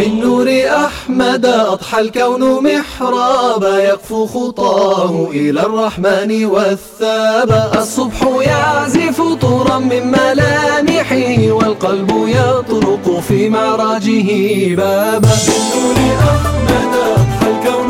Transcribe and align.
من 0.00 0.20
نور 0.20 0.48
أحمد 0.86 1.46
أضحى 1.46 2.00
الكون 2.00 2.62
محرابا 2.64 3.78
يقفو 3.78 4.26
خطاه 4.26 5.28
إلى 5.30 5.60
الرحمن 5.60 6.44
والثاب. 6.44 7.70
الصبح 7.78 8.22
يعزف 8.40 9.22
طورا 9.40 9.78
من 9.78 10.06
ملامحه 10.06 11.52
والقلب 11.52 12.10
يطرق 12.28 13.20
في 13.28 13.48
معراجه 13.48 14.28
بابا. 14.74 15.28
من 15.48 15.62
نور 15.74 15.98
أحمد 16.32 16.94
أضحى 17.16 17.50
الكون 17.50 17.89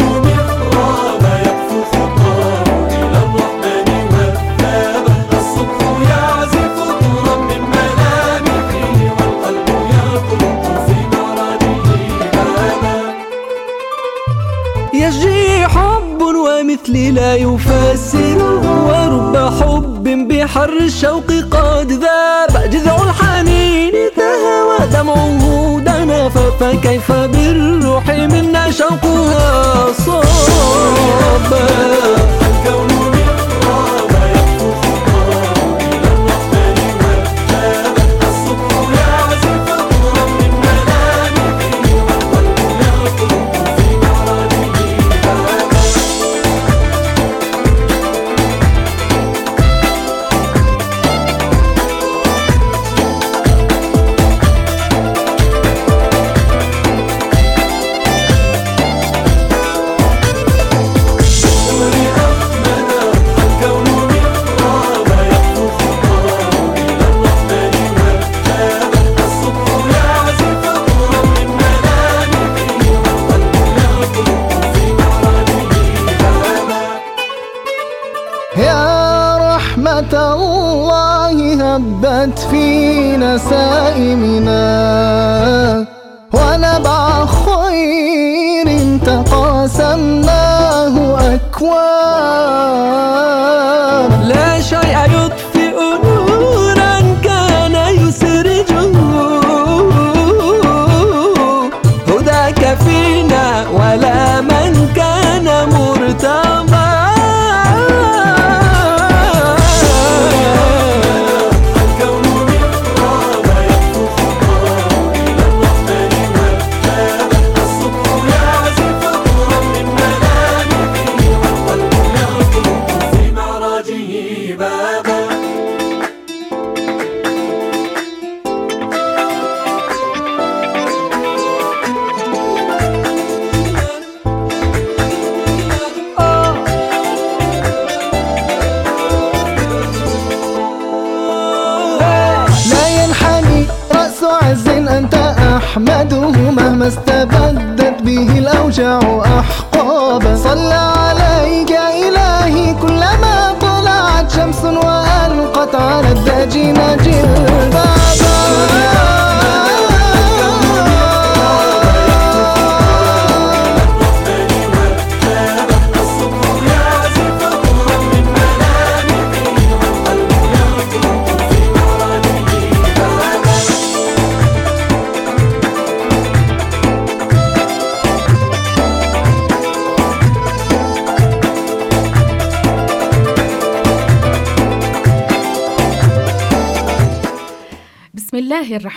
حب 16.70 16.78
ومثلي 16.78 17.10
لا 17.10 17.34
يفسره 17.34 18.62
ورب 18.86 19.36
حب 19.60 20.28
بحر 20.28 20.70
الشوق 20.80 21.26
قد 21.50 21.92
ذاب. 21.92 22.70
جذع 22.70 22.96
الحنين 22.96 23.92
تهوى 24.16 24.86
دمعه 24.92 25.80
دنا 25.80 26.28
فكيف 26.28 27.12
بالروح 27.12 28.08
منا 28.08 28.70
شوقها 28.70 29.92
صاب 30.06 31.50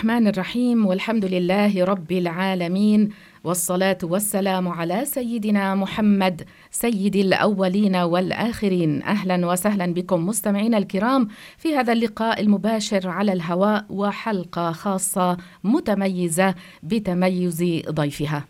الرحمن 0.04 0.28
الرحيم 0.28 0.86
والحمد 0.86 1.24
لله 1.24 1.84
رب 1.84 2.12
العالمين 2.12 3.08
والصلاة 3.44 3.98
والسلام 4.02 4.68
على 4.68 5.04
سيدنا 5.04 5.74
محمد 5.74 6.42
سيد 6.70 7.16
الأولين 7.16 7.96
والآخرين. 7.96 9.02
أهلا 9.02 9.46
وسهلا 9.46 9.94
بكم 9.94 10.26
مستمعينا 10.26 10.78
الكرام 10.78 11.28
في 11.58 11.76
هذا 11.76 11.92
اللقاء 11.92 12.40
المباشر 12.40 13.08
على 13.08 13.32
الهواء 13.32 13.84
وحلقة 13.90 14.72
خاصة 14.72 15.36
متميزة 15.64 16.54
بتميز 16.82 17.64
ضيفها. 17.90 18.44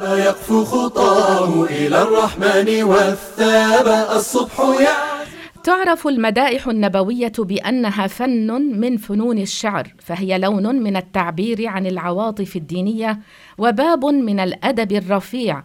يقفو 0.00 0.64
خطاه 0.64 1.64
إلى 1.64 2.02
الرحمن 2.02 2.82
والثاب 2.82 3.88
الصبح 4.16 4.60
يعزف 4.60 5.11
تعرف 5.64 6.06
المدائح 6.06 6.68
النبوية 6.68 7.32
بأنها 7.38 8.06
فن 8.06 8.80
من 8.80 8.96
فنون 8.96 9.38
الشعر، 9.38 9.94
فهي 9.98 10.38
لون 10.38 10.82
من 10.82 10.96
التعبير 10.96 11.66
عن 11.66 11.86
العواطف 11.86 12.56
الدينية 12.56 13.18
وباب 13.58 14.04
من 14.04 14.40
الأدب 14.40 14.92
الرفيع، 14.92 15.62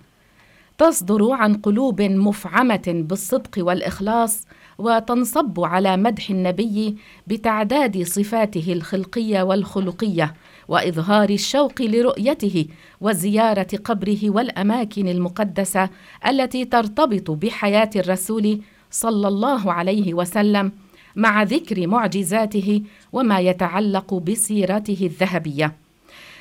تصدر 0.77 1.31
عن 1.31 1.53
قلوب 1.53 2.01
مفعمة 2.01 2.83
بالصدق 2.87 3.51
والإخلاص، 3.57 4.47
وتنصب 4.77 5.59
على 5.59 5.97
مدح 5.97 6.29
النبي 6.29 6.97
بتعداد 7.27 8.03
صفاته 8.03 8.73
الخلقية 8.73 9.41
والخلقية، 9.41 10.33
وإظهار 10.67 11.29
الشوق 11.29 11.81
لرؤيته 11.81 12.65
وزيارة 13.01 13.67
قبره 13.85 14.19
والأماكن 14.23 15.07
المقدسة 15.07 15.89
التي 16.27 16.65
ترتبط 16.65 17.31
بحياة 17.31 17.89
الرسول 17.95 18.61
صلى 18.91 19.27
الله 19.27 19.73
عليه 19.73 20.13
وسلم 20.13 20.71
مع 21.15 21.43
ذكر 21.43 21.87
معجزاته 21.87 22.81
وما 23.13 23.39
يتعلق 23.39 24.13
بسيرته 24.13 24.97
الذهبية. 25.01 25.73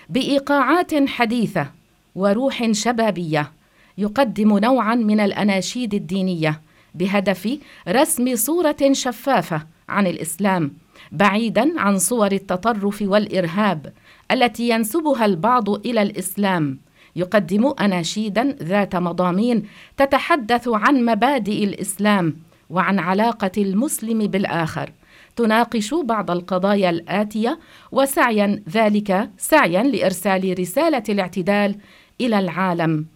بإيقاعات 0.09 1.09
حديثة 1.09 1.67
وروح 2.15 2.73
شبابية 2.73 3.53
يقدم 3.99 4.59
نوعا 4.59 4.95
من 4.95 5.21
الأناشيد 5.21 5.95
الدينية 5.95 6.61
بهدف 6.95 7.59
رسم 7.89 8.37
صورة 8.37 8.77
شفافة 8.93 9.67
عن 9.89 10.07
الإسلام 10.07 10.73
بعيدا 11.13 11.81
عن 11.81 11.99
صور 11.99 12.33
التطرف 12.33 13.03
والإرهاب 13.03 13.93
التي 14.31 14.69
ينسبها 14.69 15.25
البعض 15.25 15.71
إلى 15.87 16.03
الإسلام. 16.03 16.79
يقدم 17.17 17.75
أناشيدا 17.81 18.57
ذات 18.63 18.97
مضامين 18.97 19.63
تتحدث 19.97 20.69
عن 20.69 21.05
مبادئ 21.05 21.65
الإسلام 21.65 22.37
وعن 22.71 22.99
علاقة 22.99 23.51
المسلم 23.59 24.19
بالآخر. 24.19 24.93
تناقش 25.37 25.95
بعض 25.95 26.31
القضايا 26.31 26.91
الآتية 26.91 27.59
وسعيا 27.93 28.63
ذلك 28.71 29.31
سعيا 29.39 29.83
لإرسال 29.83 30.59
رسالة 30.59 31.03
الاعتدال 31.09 31.77
إلى 32.21 32.39
العالم. 32.39 33.07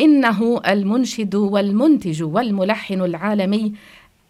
إنه 0.00 0.60
المنشد 0.68 1.34
والمنتج 1.34 2.22
والملحن 2.22 3.00
العالمي 3.00 3.72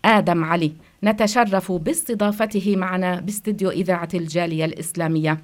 آدم 0.04 0.44
علي. 0.44 0.72
نتشرف 1.04 1.72
باستضافته 1.72 2.76
معنا 2.76 3.20
باستديو 3.20 3.70
إذاعة 3.70 4.08
الجالية 4.14 4.64
الإسلامية. 4.64 5.38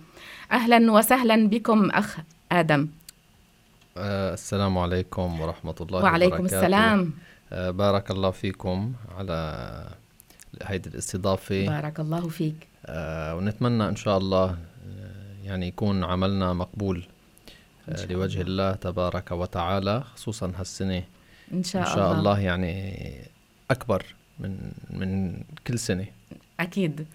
أهلا 0.53 0.93
وسهلا 0.93 1.49
بكم 1.49 1.91
أخ 1.91 2.19
آدم. 2.53 2.89
آه، 3.99 4.35
السلام 4.35 4.79
عليكم 4.79 5.41
ورحمة 5.41 5.75
الله 5.81 6.03
وعليكم 6.03 6.35
وبركاته. 6.35 6.59
السلام. 6.61 7.13
آه، 7.53 7.71
بارك 7.71 8.11
الله 8.11 8.31
فيكم 8.31 8.93
على 9.19 9.89
هيدي 10.63 10.89
الاستضافة. 10.89 11.67
بارك 11.67 12.01
الله 12.01 12.29
فيك. 12.29 12.69
آه، 12.87 13.35
ونتمنى 13.37 13.89
إن 13.89 13.97
شاء 13.97 14.19
الله 14.19 14.57
يعني 15.45 15.69
يكون 15.69 16.05
عملنا 16.05 16.53
مقبول 16.53 17.05
لوجه 18.11 18.41
الله. 18.41 18.73
تبارك 18.73 19.33
وتعالى 19.33 20.05
خصوصا 20.15 20.53
هالسنة. 20.57 21.03
إن 21.53 21.65
شاء, 21.65 21.83
إن 21.83 21.95
شاء 21.95 22.13
الله 22.13 22.41
يعني 22.41 23.05
أكبر 23.71 24.03
من 24.39 24.73
من 24.91 25.41
كل 25.67 25.79
سنة. 25.79 26.07
أكيد. 26.61 27.07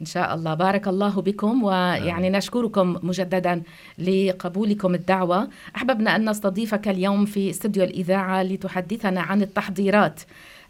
إن 0.00 0.06
شاء 0.06 0.34
الله. 0.34 0.54
بارك 0.54 0.88
الله 0.88 1.22
بكم 1.22 1.64
ويعني 1.64 2.30
نشكركم 2.30 2.96
مجددا 3.02 3.62
لقبولكم 3.98 4.94
الدعوة. 4.94 5.48
أحببنا 5.76 6.16
أن 6.16 6.30
نستضيفك 6.30 6.88
اليوم 6.88 7.24
في 7.24 7.50
استوديو 7.50 7.84
الإذاعة 7.84 8.42
لتحدثنا 8.42 9.20
عن 9.20 9.42
التحضيرات 9.42 10.20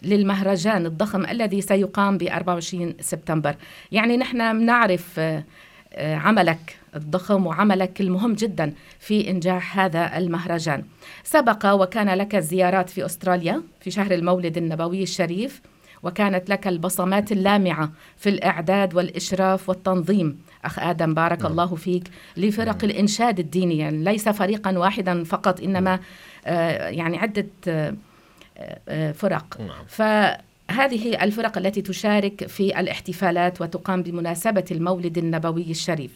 للمهرجان 0.03 0.87
الضخم 0.87 1.25
الذي 1.27 1.61
سيقام 1.61 2.19
ب 2.19 2.23
24 2.23 2.95
سبتمبر. 3.01 3.57
يعني 3.93 4.17
نحن 4.17 4.59
بنعرف 4.59 5.19
آه، 5.19 5.45
آه، 5.93 6.17
عملك 6.17 6.77
الضخم 6.97 7.47
وعملك 7.47 8.01
المهم 8.01 8.35
جدا 8.35 8.73
في 9.01 9.31
إنجاح 9.31 9.79
هذا 9.79 10.19
المهرجان. 10.19 10.85
سبق 11.25 11.73
وكان 11.73 12.09
لك 12.09 12.37
زيارات 12.37 12.91
في 12.91 13.07
أستراليا 13.07 13.63
في 13.81 13.91
شهر 13.91 14.15
المولد 14.15 14.57
النبوي 14.57 15.03
الشريف. 15.03 15.61
وكانت 16.03 16.51
لك 16.51 16.69
البصمات 16.69 17.33
اللامعة 17.33 17.91
في 18.17 18.29
الإعداد 18.29 18.95
والإشراف 18.95 19.69
والتنظيم. 19.69 20.39
أخ 20.65 20.79
آدم 20.79 21.15
بارك 21.15 21.43
نعم. 21.43 21.51
الله 21.51 21.75
فيك 21.75 22.11
لفرق 22.37 22.85
الإنشاد 22.85 23.39
الديني. 23.39 23.79
يعني 23.79 24.05
ليس 24.05 24.29
فريقا 24.29 24.79
واحدا 24.79 25.25
فقط 25.25 25.61
إنما 25.61 26.01
آه، 26.47 26.89
يعني 26.89 27.19
عدة 27.19 27.47
آه، 27.69 27.95
آه، 28.89 29.13
فرق. 29.13 29.61
نعم. 29.61 29.85
فهذه 30.69 31.25
الفرق 31.25 31.59
التي 31.59 31.83
تشارك 31.83 32.47
في 32.47 32.81
الاحتفالات 32.81 33.61
وتقام 33.61 34.03
بمناسبة 34.03 34.65
المولد 34.71 35.19
النبوي 35.19 35.71
الشريف. 35.71 36.11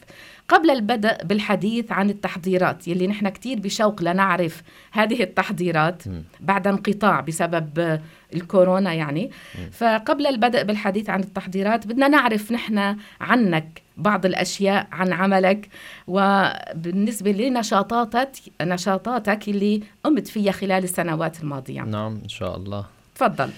قبل 0.49 0.71
البدء 0.71 1.25
بالحديث 1.25 1.93
عن 1.93 2.11
التحضيرات 2.11 2.89
يلي 2.89 3.07
نحن 3.07 3.29
كتير 3.29 3.59
بشوق 3.59 4.03
لنعرف 4.03 4.63
هذه 4.93 5.23
التحضيرات. 5.23 6.03
بعد 6.41 6.67
انقطاع 6.67 7.21
بسبب 7.21 8.01
الكورونا 8.35 8.93
يعني. 8.93 9.31
فقبل 9.73 10.27
البدء 10.27 10.63
بالحديث 10.63 11.11
عن 11.11 11.21
التحضيرات 11.21 11.87
بدنا 11.87 12.09
نعرف 12.09 12.53
نحن 12.53 12.97
عنك 13.21 13.83
بعض 13.97 14.27
الأشياء 14.27 14.89
عن 14.93 15.13
عملك 15.13 15.69
وبالنسبة 16.07 17.33
لنشاطاتك 17.33 18.31
نشاطاتك 18.63 19.49
اللي 19.49 19.83
قمت 20.05 20.29
فيها 20.29 20.53
خلال 20.53 20.85
السنوات 20.85 21.41
الماضية. 21.41 21.83
نعم 21.83 22.21
إن 22.23 22.29
شاء 22.29 22.57
الله. 22.57 22.87
تفضل. 23.15 23.51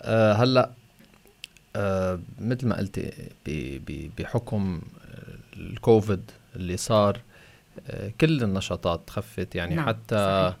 آه 0.00 0.32
هلا 0.32 0.70
آه 1.76 2.18
مثل 2.40 2.66
ما 2.68 2.76
قلتي 2.76 3.12
بحكم 4.18 4.80
آه، 5.10 5.56
الكوفيد 5.56 6.30
اللي 6.56 6.76
صار 6.76 7.20
آه 7.90 8.12
كل 8.20 8.42
النشاطات 8.42 9.10
خفت 9.10 9.54
يعني 9.54 9.74
نعم، 9.74 9.86
حتى 9.88 10.48
صحيح. 10.50 10.56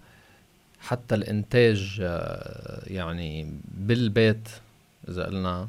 حتى 0.80 1.14
الإنتاج 1.14 1.98
آه 2.02 2.82
يعني 2.86 3.52
بالبيت 3.74 4.48
إذا 5.08 5.24
قلنا 5.26 5.68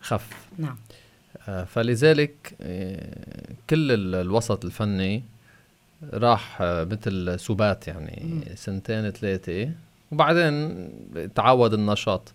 خف 0.00 0.30
نعم 0.58 0.76
آه 1.48 1.64
فلذلك 1.64 2.54
آه 2.60 3.52
كل 3.70 3.92
ال- 3.92 4.14
الوسط 4.14 4.64
الفني 4.64 5.22
راح 6.12 6.58
آه 6.62 6.84
مثل 6.84 7.40
سبات 7.40 7.88
يعني 7.88 8.22
مم. 8.24 8.54
سنتين 8.56 9.10
ثلاثة 9.10 9.70
وبعدين 10.12 10.88
تعود 11.34 11.74
النشاط 11.74 12.32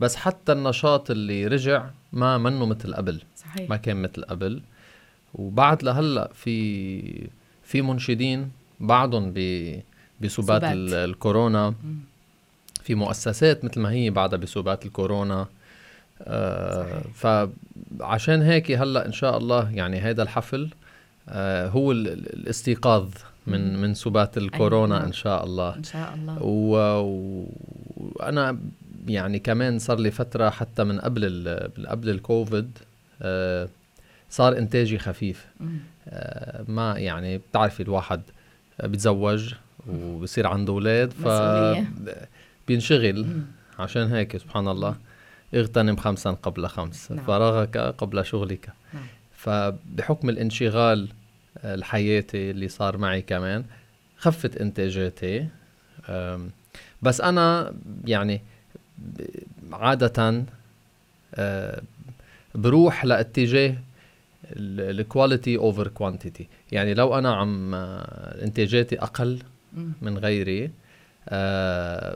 بس 0.00 0.16
حتى 0.16 0.52
النشاط 0.52 1.10
اللي 1.10 1.46
رجع 1.46 1.86
ما 2.12 2.38
منه 2.38 2.66
مثل 2.66 2.94
قبل. 2.94 3.20
صحيح. 3.36 3.70
ما 3.70 3.76
كان 3.76 4.02
مثل 4.02 4.24
قبل. 4.24 4.62
وبعد 5.34 5.82
لهلأ 5.82 6.30
في 6.34 7.28
في 7.62 7.82
منشدين 7.82 8.50
بعدهم 8.80 9.32
ب 9.34 9.38
بسبات 10.20 10.46
سبات. 10.62 10.72
ال- 10.72 10.94
الكورونا. 10.94 11.68
مم. 11.70 11.96
في 12.82 12.94
مؤسسات 12.94 13.64
مثل 13.64 13.80
ما 13.80 13.90
هي 13.90 14.10
بعدها 14.10 14.38
بسبات 14.38 14.86
الكورونا. 14.86 15.46
آه 16.22 17.02
فعشان 17.14 18.42
هيك 18.42 18.70
هلأ 18.70 19.06
إن 19.06 19.12
شاء 19.12 19.38
الله 19.38 19.70
يعني 19.72 20.00
هذا 20.00 20.22
الحفل 20.22 20.70
آه 21.28 21.68
هو 21.68 21.92
ال- 21.92 22.08
ال- 22.08 22.34
الاستيقاظ. 22.40 23.08
من 23.46 23.76
من 23.82 23.94
سبات 23.94 24.38
الكورونا 24.38 24.96
نعم. 24.98 25.06
إن 25.06 25.12
شاء 25.12 25.44
الله 25.44 25.76
إن 25.76 25.82
شاء 25.84 26.14
الله 26.14 26.42
و- 26.42 27.00
و- 27.00 27.48
وأنا 27.96 28.58
يعني 29.08 29.38
كمان 29.38 29.78
صار 29.78 29.98
لي 29.98 30.10
فترة 30.10 30.50
حتى 30.50 30.84
من 30.84 31.00
قبل 31.00 31.24
ال- 31.24 31.70
من 31.78 31.86
قبل 31.86 32.10
الكوفيد 32.10 32.78
آه 33.22 33.68
صار 34.30 34.58
إنتاجي 34.58 34.98
خفيف. 34.98 35.46
آه 36.08 36.64
ما 36.68 36.98
يعني 36.98 37.38
بتعرفي 37.38 37.82
الواحد 37.82 38.20
بيتزوج 38.84 39.54
وبصير 39.88 40.46
عنده 40.46 40.72
أولاد 40.72 41.10
ف. 41.12 41.26
بينشغل. 42.68 43.26
عشان 43.78 44.12
هيك 44.12 44.36
سبحان 44.36 44.68
الله 44.68 44.96
اغتنم 45.54 45.96
خمسا 45.96 46.30
قبل 46.30 46.66
خمس 46.66 47.12
نعم. 47.12 47.24
فراغك 47.24 47.76
قبل 47.78 48.24
شغلك 48.26 48.72
نعم. 48.94 49.02
فبحكم 49.32 50.28
الانشغال 50.28 51.08
الحياتي 51.64 52.50
اللي 52.50 52.68
صار 52.68 52.96
معي 52.98 53.22
كمان 53.22 53.64
خفت 54.18 54.56
إنتاجاتي. 54.56 55.48
بس 57.02 57.20
أنا 57.20 57.74
يعني 58.04 58.40
عادة 59.72 60.44
آه، 61.34 61.82
بروح 62.54 63.04
لاتجاه 63.04 63.74
ال 64.56 64.69
quality 64.69 65.56
over 65.56 65.88
quantity 65.88 66.46
يعني 66.72 66.94
لو 66.94 67.18
أنا 67.18 67.34
عم 67.34 67.74
آه، 67.74 68.44
إنتاجاتي 68.44 68.98
أقل. 68.98 69.38
من 70.02 70.18
غيري 70.18 70.70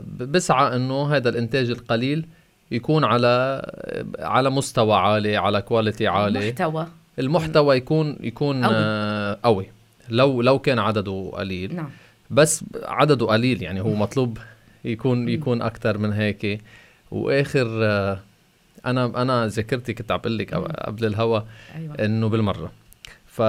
ب- 0.01 0.23
بسعى 0.31 0.75
إنه 0.75 1.15
هذا 1.15 1.29
الإنتاج 1.29 1.69
القليل 1.69 2.25
يكون 2.71 3.03
على 3.03 3.61
على 4.19 4.49
مستوى 4.49 4.95
عالي 4.95 5.37
على 5.37 5.61
quality 5.61 6.07
عالي. 6.07 6.49
محتوى 6.49 6.87
المحتوى 7.19 7.75
يكون 7.77 8.17
يكون 8.21 8.61
قوي. 9.33 9.65
لو 10.09 10.41
لو 10.41 10.59
كان 10.59 10.79
عدده 10.79 11.31
قليل. 11.33 11.75
نعم. 11.75 11.89
بس 12.29 12.63
عدده 12.83 13.25
قليل 13.25 13.61
يعني 13.63 13.81
هو 13.81 13.95
مطلوب 13.95 14.37
يكون 14.85 15.29
يكون 15.29 15.61
أكثر 15.61 15.97
من 15.97 16.13
هيك. 16.13 16.61
وآخر 17.11 17.67
أنا 18.85 19.21
أنا 19.21 19.47
ذاكرتي 19.47 19.93
كنت 19.93 20.11
عم 20.11 20.17
بقول 20.17 20.37
لك. 20.37 20.53
قبل 20.53 21.05
الهوا 21.05 21.41
أيوه. 21.75 21.95
إنه 21.95 22.29
بالمرة. 22.29 22.71
ف 23.25 23.41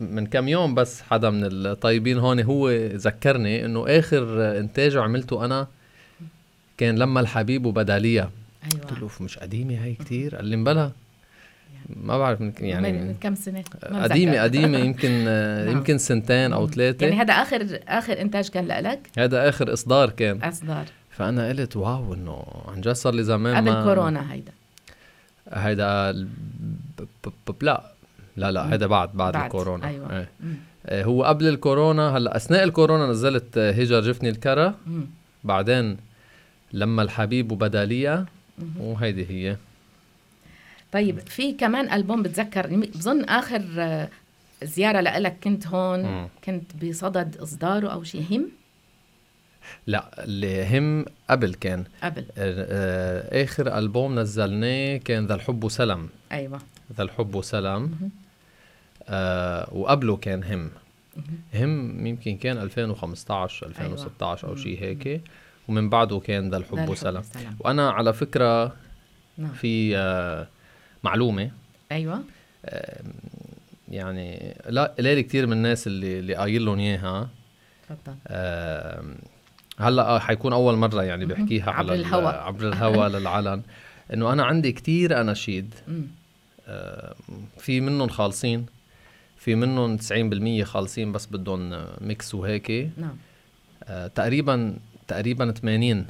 من 0.00 0.26
كم 0.26 0.48
يوم 0.48 0.74
بس 0.74 1.02
حدا 1.02 1.30
من 1.30 1.44
الطيبين 1.44 2.18
هون 2.18 2.40
هو 2.40 2.70
ذكرني 2.94 3.64
إنه 3.64 3.84
آخر 3.88 4.22
إنتاج 4.58 4.96
عملته 4.96 5.44
أنا 5.44 5.66
كان 6.76 6.98
لما 6.98 7.20
الحبيب 7.20 7.66
وبدالية 7.66 8.30
قلت 8.72 8.92
أيوه 8.92 9.00
له 9.00 9.10
مش 9.20 9.38
قديمة 9.38 9.84
هي 9.84 9.94
كتير؟ 9.94 10.36
قال 10.36 10.44
لي 10.44 10.56
مبلا 10.56 10.90
ما 11.96 12.18
بعرف 12.18 12.40
من 12.40 12.52
يعني 12.60 12.92
من, 12.92 13.14
كم 13.20 13.34
سنة 13.34 13.64
قديمه. 13.82 14.42
قديمة 14.42 14.78
يمكن. 14.78 15.10
يمكن 15.72 15.98
سنتين 15.98 16.52
أو. 16.52 16.68
ثلاثة 16.68 17.06
يعني 17.06 17.20
هذا 17.20 17.32
اخر 17.32 17.80
آخر 17.88 18.20
إنتاج 18.20 18.48
كان 18.48 18.66
لك 18.66 19.10
هذا 19.18 19.48
آخر 19.48 19.72
إصدار 19.72 20.10
كان 20.10 20.42
إصدار 20.42 20.84
فأنا 21.10 21.48
قلت 21.48 21.76
واو 21.76 22.14
إنه 22.14 22.44
عن 22.68 22.80
جد 22.80 22.92
صار 22.92 23.14
لي 23.14 23.24
زمان 23.24 23.56
قبل 23.56 23.70
ما 23.70 23.84
كورونا 23.84 24.32
هيدا 24.32 24.52
هيدا 25.52 26.26
لا 27.62 27.92
لا 28.36 28.52
لا 28.52 28.72
هيدا 28.72 28.86
بعد 28.86 29.10
بعد, 29.14 29.32
بعد، 29.32 29.44
الكورونا 29.44 29.88
أيوة. 29.88 30.18
إيه. 30.18 30.28
آه، 30.86 31.04
هو 31.04 31.24
قبل 31.24 31.48
الكورونا 31.48 32.16
هلأ 32.16 32.36
أثناء 32.36 32.64
الكورونا 32.64 33.06
نزلت 33.06 33.58
هجر 33.58 34.00
جفني 34.00 34.28
الكرة. 34.28 34.74
بعدين 35.44 35.96
لما 36.72 37.02
الحبيب 37.02 37.52
وبدالية. 37.52 38.26
وهيدي 38.78 39.26
هي 39.30 39.56
طيب 40.92 41.18
في 41.18 41.52
كمان 41.52 41.92
ألبوم 41.92 42.22
بتذكر 42.22 42.66
بظن 42.94 43.24
آخر 43.24 43.62
آه، 43.78 44.08
زيارة 44.62 45.00
لك 45.00 45.36
كنت 45.44 45.66
هون 45.66 46.02
مم. 46.02 46.28
كنت 46.44 46.84
بصدد 46.84 47.36
إصداره 47.36 47.88
أو 47.88 48.02
شيء 48.02 48.24
هم 48.30 48.48
لا 49.86 50.24
اللي 50.24 50.78
هم 50.78 51.04
قبل 51.30 51.54
كان. 51.54 51.84
قبل. 52.02 52.24
آه، 52.38 53.44
آخر 53.44 53.78
ألبوم 53.78 54.18
نزلناه 54.18 54.96
كان 54.96 55.26
ذا 55.26 55.34
الحب 55.34 55.64
وسلام. 55.64 56.08
أيوه. 56.32 56.60
ذا 56.96 57.02
الحب 57.02 57.34
وسلام. 57.34 58.10
آه 59.08 59.68
وقبله 59.74 60.16
كان 60.16 60.44
هم 60.44 60.70
هم 61.54 62.06
يمكن 62.06 62.36
كان 62.36 62.58
2015 62.58 63.66
2016 63.66 64.48
أو 64.48 64.56
شيء 64.56 64.82
هيك. 64.82 65.20
ومن 65.68 65.88
بعده 65.90 66.18
كان 66.18 66.50
ذا 66.50 66.56
الحب 66.56 66.74
الحب 66.74 66.88
وسلام. 66.88 67.16
والسلام. 67.16 67.56
وأنا 67.60 67.90
على 67.90 68.12
فكرة 68.12 68.72
نعم. 69.38 69.52
في 69.52 69.96
آه 69.96 70.48
معلومة. 71.04 71.50
أيوه. 71.92 72.22
يعني 73.88 74.56
لا 74.68 74.94
قليل 74.98 75.20
كتير 75.20 75.46
من 75.46 75.52
الناس 75.52 75.86
اللي 75.86 76.18
اللي 76.18 76.34
قايل 76.34 76.64
لهم 76.64 76.78
إياها. 76.78 77.28
تفضل. 77.88 78.14
هلأ 79.78 80.02
آه 80.08 80.18
حيكون 80.18 80.52
أول 80.52 80.76
مرة 80.76 81.02
يعني 81.02 81.26
بحكيها 81.26 81.70
عبر 81.70 81.78
على 81.78 81.94
ال- 81.94 82.00
الهوا. 82.00 82.28
عبر 82.28 82.68
الهوا 82.68 83.08
للعلن. 83.18 83.62
إنه 84.14 84.32
أنا 84.32 84.44
عندي 84.44 84.72
كتير 84.72 85.20
أناشيد. 85.20 85.74
في 87.58 87.80
منهم 87.80 88.08
خالصين. 88.08 88.66
في 89.36 89.54
منهم 89.54 89.98
90% 89.98 90.62
خالصين 90.64 91.12
بس 91.12 91.26
بدهم 91.26 91.84
ميكس 92.00 92.34
وهيك. 92.34 92.70
نعم. 92.96 93.16
آه 93.84 94.06
تقريبا 94.06 94.76
تقريبا 95.08 95.50
80 95.52 96.06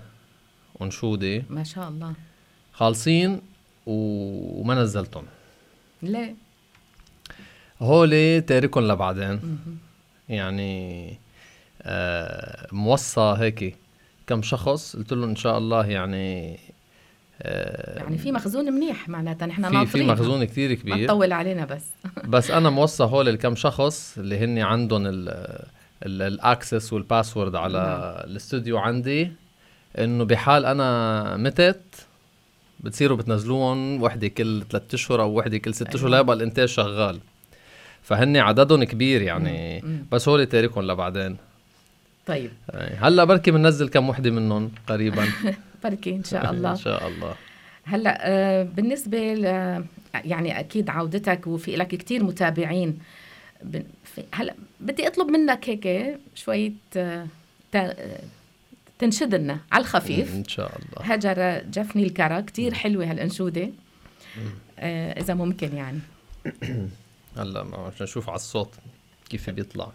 أنشودة. 0.83 1.43
ما 1.51 1.65
شاء 1.65 1.89
الله. 1.89 2.13
خالصين 2.73 3.41
وما 3.91 4.75
نزلتهم. 4.75 5.25
ليه 6.03 6.35
هولي 7.81 8.41
تاركهم 8.41 8.85
لبعدين. 8.85 9.41
يعني 10.29 11.15
آه 11.83 12.67
موصى 12.73 13.35
هيك 13.39 13.77
كم 14.27 14.43
شخص؟ 14.43 14.97
قلت 14.97 15.13
لهم 15.13 15.29
إن 15.29 15.37
شاء 15.37 15.59
الله 15.59 15.87
يعني 15.87 16.59
آه 17.43 17.99
يعني 17.99 18.19
في 18.19 18.33
مخزون 18.33 18.73
منيح 18.73 19.09
معناتها 19.09 19.47
نحن 19.47 19.85
في 19.85 19.99
في 19.99 20.03
مخزون 20.03 20.45
كتير 20.45 20.69
ما 20.71 20.75
كبير 20.75 21.09
تطول 21.09 21.33
علينا 21.33 21.65
بس. 21.65 21.85
بس 22.35 22.51
أنا 22.51 22.71
موصى 22.71 23.05
هول 23.05 23.29
الكم 23.29 23.55
شخص 23.57 24.19
اللي 24.19 24.39
هن 24.39 24.59
عندهم 24.59 25.03
ال 26.03 26.16
access 26.16 26.93
وال 26.93 27.05
password 27.05 27.55
على 27.55 27.79
نعم. 27.79 28.31
الاستوديو 28.31 28.79
عندي. 28.79 29.33
إنه 29.99 30.25
بحال 30.25 30.65
أنا 30.65 31.37
متت 31.37 32.07
بتصيروا 32.85 33.17
بتنزلوهم 33.17 34.03
وحدة 34.03 34.29
كل 34.29 34.63
ثلاثة 34.71 34.95
أشهر 34.95 35.23
أو 35.23 35.39
وحدة 35.39 35.59
كل 35.59 35.75
ست 35.75 35.83
أشهر 35.89 35.99
أيوة. 36.01 36.11
لا 36.11 36.19
يبقى 36.19 36.37
الإنتاج 36.37 36.69
شغال. 36.69 37.21
فهن 38.03 38.37
عددهم 38.37 38.85
كبير 38.85 39.23
يعني. 39.23 39.81
مم، 39.81 39.89
مم. 39.91 40.05
بس 40.13 40.29
هول 40.29 40.47
تاركهم 40.47 40.85
لبعدين. 40.85 41.37
طيب. 42.27 42.51
هلأ 42.99 43.25
بركي 43.25 43.51
بننزل 43.51 43.89
كم 43.89 44.09
وحدة 44.09 44.31
منهم 44.31 44.71
قريبا. 44.89 45.25
بركي 45.85 46.11
إن 46.11 46.25
شاء 46.25 46.51
الله. 46.53 46.71
ان 46.71 46.77
شاء 46.77 47.09
الله. 47.09 47.35
هلأ 47.85 48.19
آه، 48.23 48.63
بالنسبة 48.63 49.35
ل 49.35 49.45
يعني 50.25 50.61
أكيد 50.61 50.91
عودتك 50.91 51.47
وفي 51.47 51.77
لك 51.77 51.89
كثير 51.89 52.25
متابعين. 52.25 52.99
هلأ 54.35 54.55
بدي 54.81 55.07
أطلب 55.07 55.29
منك 55.29 55.69
هيك 55.69 56.17
شوية 56.35 56.73
آه، 56.97 57.27
تنشد 59.01 59.35
لنا 59.35 59.61
على 59.73 59.81
الخفيف. 59.83 60.35
إن 60.35 60.45
شاء 60.49 60.79
الله. 60.79 61.13
هجر 61.15 61.63
جفني 61.71 62.03
الكرى 62.03 62.43
كثير 62.43 62.75
حلوة 62.75 63.11
هالأنشودة. 63.11 63.71
آه، 64.79 65.21
إذا 65.21 65.35
ممكن 65.35 65.77
يعني. 65.77 65.99
هلا 67.37 67.63
ما- 67.63 67.77
عشان 67.79 68.05
نشوف 68.05 68.29
على 68.29 68.37
الصوت 68.37 68.71
كيف 69.31 69.51
بيطلع. 69.51 69.93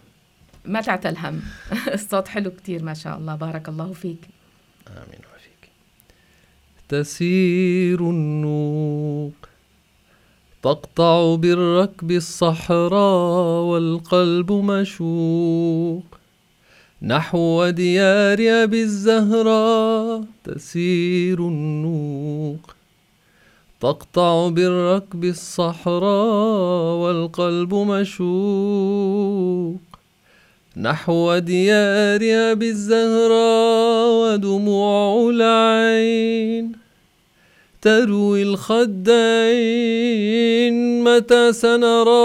ما 0.66 0.82
تعتل 0.82 1.18
هم 1.18 1.42
الصوت 1.94 2.28
حلو 2.28 2.52
كثير 2.52 2.84
ما 2.84 2.94
شاء 2.94 3.18
الله. 3.18 3.36
بارك 3.36 3.70
الله 3.70 3.94
فيك. 3.94 4.22
آمين 4.88 5.20
وفيك. 5.36 5.70
تسير 6.90 8.00
النوق 8.10 9.34
تقطع 10.64 11.36
بالركب 11.36 12.12
الصحراء 12.12 13.62
والقلب 13.62 14.52
مشوق. 14.52 16.06
نحو 17.06 17.70
ديار 17.70 18.64
أبي 18.64 18.82
الزهراء 18.82 20.24
تسير 20.44 21.40
النوق 21.40 22.76
تقطع 23.82 24.50
بالركب 24.50 25.26
الصحراء 25.26 26.96
والقلب 26.96 27.74
مشوق. 27.74 29.76
نحو 30.78 31.38
ديار 31.38 32.52
أبي 32.52 32.70
الزهراء 32.70 34.34
ودموع 34.34 35.30
العين 35.30 36.72
تروي 37.82 38.44
الخدين 38.44 39.04
متى 41.04 41.54
سنرى. 41.54 42.16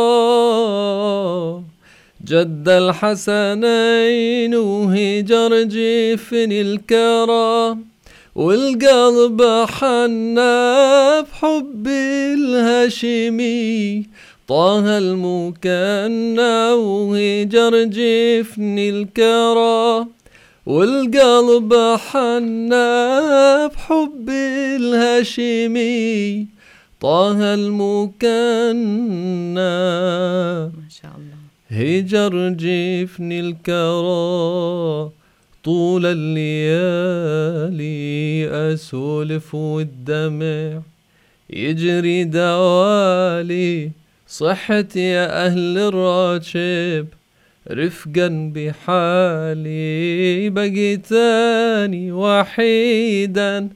جد 2.24 2.68
الحسنين 2.68 4.54
وهجر 4.54 5.62
جفن 5.62 6.52
الكرى 6.52 7.78
والقلب 8.34 9.42
حنا 9.68 11.20
بحب 11.20 11.86
الهاشمي. 12.36 14.06
طه 14.48 14.98
المكنى 14.98 16.72
وهجر 16.72 17.84
جفن 17.84 18.78
الكرى 18.78 20.06
والقلب 20.66 21.74
حنا 21.96 23.66
بحب 23.66 24.28
الهاشمي. 24.76 26.46
طه 27.00 27.54
المكنى. 27.54 28.30
ما 30.64 30.88
شاء 31.02 31.12
الله. 31.18 31.29
هجر 31.72 32.48
جفن 32.48 33.32
الكرى 33.32 35.10
طول 35.64 36.06
الليالي 36.06 37.30
أسولف 38.74 39.54
والدمع 39.54 40.80
يجري 41.50 42.24
دوالي 42.24 43.90
صحتي 44.28 45.00
يا 45.00 45.46
أهل 45.46 45.78
الراتب 45.78 47.06
رفقا 47.70 48.52
بحالي 48.54 50.50
بقيتاني 50.50 52.12
وحيدا. 52.12 53.68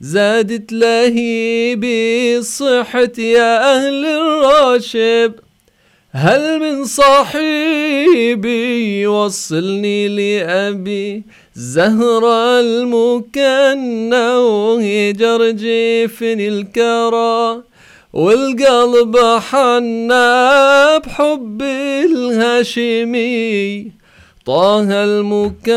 زادت 0.00 0.72
لهيبي 0.72 2.42
صحت 2.42 3.18
يا 3.18 3.76
أهل 3.76 4.04
الراشب 4.04 5.32
هل 6.12 6.60
من 6.60 6.84
صاحبي 6.84 8.42
يوصلني 9.02 10.08
لأبي 10.08 11.22
زهرة 11.54 12.60
المكنى 12.60 14.28
وهجر 14.34 15.50
جفن 15.50 16.40
الكرى؟ 16.40 17.62
والقلب 18.12 19.16
حنا 19.38 20.98
بحب 20.98 21.62
الهاشمي. 22.04 23.92
طه 24.44 25.04
المكنى. 25.04 25.72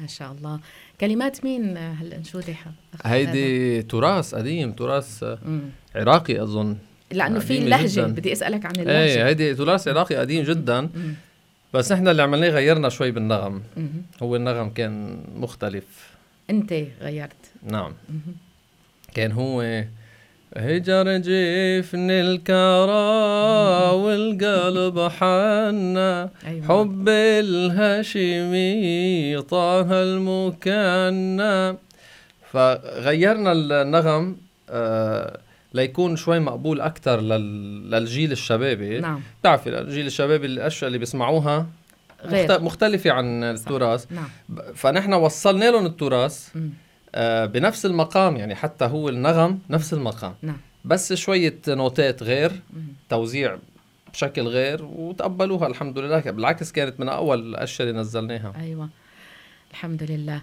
ما 0.00 0.06
شاء 0.06 0.32
الله. 0.32 0.60
كلمات 1.00 1.44
مين 1.44 1.76
أخ 1.76 3.06
هيدي 3.06 3.82
تراث 3.82 4.34
قديم 4.34 4.72
تراث؟ 4.72 5.24
مم. 5.24 5.60
عراقي 5.94 6.42
أظن. 6.42 6.76
لأنه 7.12 7.38
في 7.38 7.58
جداً. 7.58 8.06
بدي 8.06 8.32
أسألك 8.32 8.66
عن 8.66 8.72
إيه 8.76 8.82
اللهجة. 8.82 9.26
هيدي 9.26 9.54
تراث 9.54 9.88
عراقي 9.88 10.16
قديم 10.16 10.44
جدا. 10.44 10.80
مم. 10.80 11.14
بس 11.74 11.92
إحنا 11.92 12.10
اللي 12.10 12.22
عملناه 12.22 12.48
غيرنا 12.48 12.88
شوي 12.88 13.10
بالنغم. 13.10 13.62
مم. 13.76 13.88
هو 14.22 14.36
النغم 14.36 14.70
كان 14.70 15.20
مختلف. 15.36 15.84
أنت 16.50 16.74
غيرت. 17.00 17.52
نعم. 17.62 17.94
كان 19.14 19.32
هو 19.32 19.84
هجر 20.56 21.16
جفن 21.18 22.10
الكرى 22.10 23.00
والقلب 24.02 24.98
حنا 25.00 26.30
أيوة. 26.46 26.66
حب 26.68 27.08
الهاشمي 28.14 29.42
طه 29.42 30.02
المكنى. 30.02 31.78
فغيرنا 32.52 33.52
النغم 33.52 34.36
آه 34.70 35.38
ليكون 35.74 36.16
شوي 36.16 36.38
مقبول 36.40 36.80
لل... 37.06 37.90
للجيل 37.90 38.32
الشبابي. 38.32 39.00
نعم. 39.00 39.20
بتعرفي 39.40 39.78
الجيل 39.80 40.06
الشبابي 40.06 40.46
الأشياء 40.46 40.86
اللي 40.86 40.98
بيسمعوها 40.98 41.66
غير. 42.24 42.48
مخت- 42.48 42.60
مختلفة 42.60 43.10
عن 43.10 43.44
التراث. 43.44 44.06
نعم. 44.12 44.28
فنحن 44.74 45.12
وصلنا 45.12 45.64
لهم 45.70 45.86
التراث. 45.86 46.48
آه، 47.14 47.46
بنفس 47.46 47.86
المقام 47.86 48.36
يعني 48.36 48.54
حتى 48.54 48.84
هو 48.84 49.08
النغم 49.08 49.58
نفس 49.70 49.92
المقام. 49.92 50.34
نعم. 50.42 50.56
بس 50.84 51.12
شوية 51.12 51.58
نوتات 51.68 52.22
غير. 52.22 52.52
توزيع 53.08 53.58
بشكل 54.12 54.42
غير 54.42 54.84
وتقبلوها 54.84 55.66
الحمد 55.66 55.98
لله. 55.98 56.20
بالعكس 56.20 56.72
كانت 56.72 57.00
من 57.00 57.08
أول 57.08 57.40
الأشياء 57.40 57.88
اللي 57.88 58.00
نزلناها. 58.00 58.52
أيوه 58.60 58.88
الحمد 59.70 60.02
لله. 60.02 60.42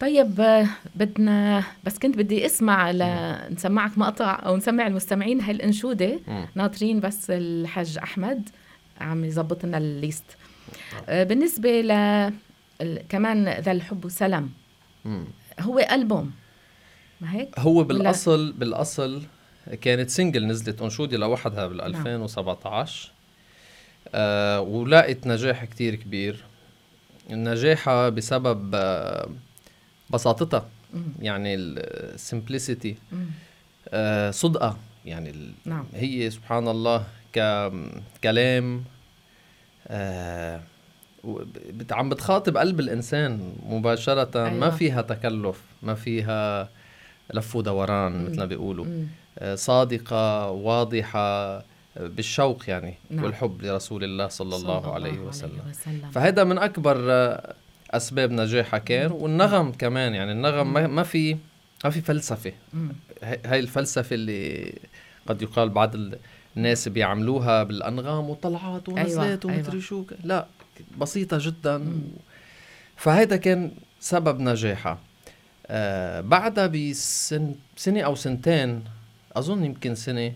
طيب 0.00 0.66
بدنا 0.94 1.64
بس 1.84 1.98
كنت 1.98 2.16
بدي 2.18 2.46
أسمع 2.46 2.90
لنسمعك 2.90 3.98
مقطع 3.98 4.42
أو 4.46 4.56
نسمع 4.56 4.86
المستمعين 4.86 5.40
هاي 5.40 5.50
الانشوده 5.50 6.18
مم. 6.28 6.46
ناطرين 6.54 7.00
بس 7.00 7.30
الحاج 7.30 7.98
أحمد 7.98 8.48
عم 9.00 9.24
يظبط 9.24 9.64
لنا 9.64 9.78
ال 9.78 9.86
list. 9.86 10.24
آه، 11.08 11.24
بالنسبة 11.24 11.80
ل 11.80 11.92
كمان 13.08 13.48
ذا 13.48 13.72
الحب 13.72 14.04
وسلام 14.04 14.50
مم. 15.04 15.24
هو 15.60 15.78
ألبوم. 15.78 16.32
ما 17.20 17.32
هيك؟ 17.34 17.58
هو 17.58 17.84
بالأصل 17.84 18.52
بالأصل 18.52 19.22
كانت 19.80 20.10
single 20.10 20.46
نزلت 20.46 20.82
أنشودي 20.82 21.16
لوحدها 21.16 21.66
بال 21.66 21.80
2017 21.80 23.10
آه 24.14 24.60
ولاقت 24.60 25.26
نجاح 25.26 25.64
كتير 25.64 25.94
كبير. 25.94 26.44
نجاحها 27.30 28.08
بسبب 28.08 28.70
آه 28.74 29.28
بساطتها. 30.10 30.68
يعني 31.20 31.54
السمبلسيتي. 31.54 32.96
آه 33.88 34.30
صدقة. 34.30 34.76
يعني 35.04 35.30
ال- 35.30 35.52
نعم. 35.64 35.84
هي 35.94 36.30
سبحان 36.30 36.68
الله 36.68 37.04
ككلام 37.32 38.84
آه 39.88 40.60
عم 41.90 42.08
بتخاطب 42.08 42.56
قلب 42.56 42.80
الإنسان 42.80 43.52
مباشرة 43.68 44.30
أيوة. 44.38 44.50
ما 44.58 44.66
أيوة. 44.66 44.76
فيها 44.76 45.02
تكلف 45.02 45.60
ما 45.82 45.94
فيها 45.94 46.68
لف 47.34 47.56
ودوران 47.56 48.24
مثل 48.24 48.38
ما 48.38 48.44
بيقولوا 48.44 48.84
مم. 48.84 49.06
آه 49.38 49.54
صادقة 49.54 50.50
واضحة 50.50 51.18
آه، 51.18 51.62
بالشوق 51.98 52.62
يعني 52.68 52.94
نعم. 53.10 53.24
والحب 53.24 53.62
لرسول 53.62 54.04
الله 54.04 54.28
صلى 54.28 54.56
الله 54.56 54.94
عليه 54.94 55.18
وسلم 55.18 55.60
وسلم. 55.70 56.10
فهذا 56.10 56.44
من 56.44 56.58
أكبر 56.58 56.96
آه، 57.10 57.54
أسباب 57.90 58.30
نجاحها 58.32 58.78
كان 58.78 59.12
والنغم 59.12 59.72
كمان 59.72 60.14
يعني 60.14 60.32
النغم 60.32 60.72
ما- 60.72 60.86
ما 60.86 61.02
في 61.02 61.36
ما 61.84 61.90
في 61.90 62.00
فلسفة 62.00 62.52
مم. 62.74 62.92
هاي 63.22 63.58
الفلسفة 63.60 64.14
اللي 64.14 64.72
قد 65.26 65.42
يقال 65.42 65.68
بعض 65.68 65.94
ال- 65.94 66.18
الناس 66.56 66.88
بيعملوها 66.88 67.62
بالأنغام 67.62 68.30
وطلعات 68.30 68.88
ونزلات 68.88 69.44
أيوة، 69.46 69.56
ومدري 69.56 69.72
أيوة. 69.72 69.82
شو 69.82 70.04
لا 70.24 70.46
بسيطة 70.98 71.38
جدا. 71.40 72.00
فهذا 72.96 73.36
كان 73.36 73.70
سبب 74.00 74.40
نجاحها 74.40 74.98
آه 75.66 76.20
بعدها 76.20 76.66
بسن 76.66 77.54
سنة 77.76 78.00
أو 78.00 78.14
سنتين 78.14 78.84
أظن 79.36 79.64
يمكن 79.64 79.94
سنة 79.94 80.32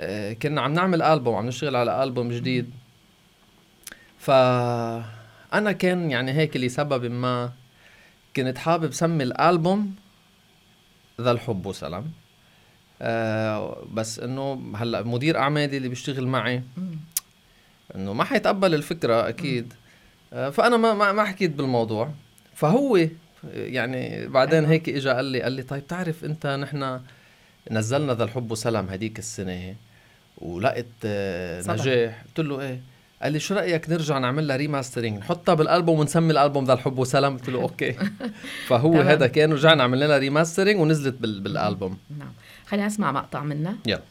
آه 0.00 0.32
كنا 0.32 0.60
عم 0.60 0.72
نعمل 0.72 1.02
ألبوم 1.02 1.34
عم 1.34 1.46
نشتغل 1.46 1.76
على 1.76 2.02
ألبوم 2.02 2.32
جديد 2.32 2.70
فانا 4.18 5.72
كان 5.72 6.10
يعني 6.10 6.32
هيك 6.32 6.56
لسبب 6.56 7.04
ما 7.04 7.52
كنت 8.36 8.58
حابب 8.58 8.92
سمي 8.92 9.24
الألبوم 9.24 9.94
ذا 11.20 11.30
الحب 11.30 11.66
وسلام 11.66 12.12
آه 13.02 13.84
بس 13.92 14.18
إنه 14.18 14.72
هلأ 14.76 15.02
مدير 15.02 15.38
أعمالي 15.38 15.76
اللي 15.76 15.88
بيشتغل 15.88 16.26
معي. 16.26 16.62
إنه 17.94 18.12
ما 18.12 18.24
حيتقبل 18.24 18.74
الفكرة 18.74 19.28
أكيد. 19.28 19.72
آه 20.32 20.50
فأنا 20.50 20.76
ما 20.76 20.94
ما, 20.94 21.12
ما 21.12 21.24
حكيت 21.24 21.50
بالموضوع. 21.50 22.10
فهو 22.54 23.08
يعني 23.54 24.26
بعدين 24.28 24.58
أيوة. 24.58 24.70
هيك 24.70 24.88
اجى 24.88 25.08
قال 25.08 25.24
لي 25.24 25.42
قال 25.42 25.52
لي 25.52 25.62
طيب 25.62 25.86
تعرف 25.86 26.24
أنت 26.24 26.46
نحن 26.46 27.00
نزلنا 27.70 28.14
ذا 28.14 28.24
الحب 28.24 28.50
وسلام 28.50 28.88
هديك 28.88 29.18
السنة 29.18 29.74
ولقيت 30.38 30.86
آه. 31.04 31.62
نجاح. 31.68 32.24
قلت 32.24 32.40
له 32.46 32.60
إيه؟ 32.60 32.80
قال 33.22 33.32
لي 33.32 33.40
شو 33.40 33.54
رأيك 33.54 33.90
نرجع 33.90 34.18
نعمل 34.18 34.48
لها 34.48 34.56
remastering 34.56 35.18
نحطها 35.18 35.54
بالألبوم 35.54 35.98
ونسمي 35.98 36.32
الألبوم 36.32 36.64
ذا 36.64 36.72
الحب 36.72 36.98
وسلام؟ 36.98 37.38
قلت 37.38 37.48
له 37.48 37.62
okay. 37.62 37.96
فهو. 38.68 39.00
هذا 39.00 39.26
كان 39.26 39.52
رجعنا 39.52 39.82
عملنا 39.82 40.04
لها 40.04 40.18
remastering 40.18 40.80
ونزلت 40.80 41.14
بال 41.14 41.40
بالألبوم. 41.40 41.98
نعم. 42.18 42.32
خلينا 42.66 42.86
نسمع 42.86 43.12
مقطع 43.12 43.42
منها. 43.42 43.76
يلا. 43.86 44.02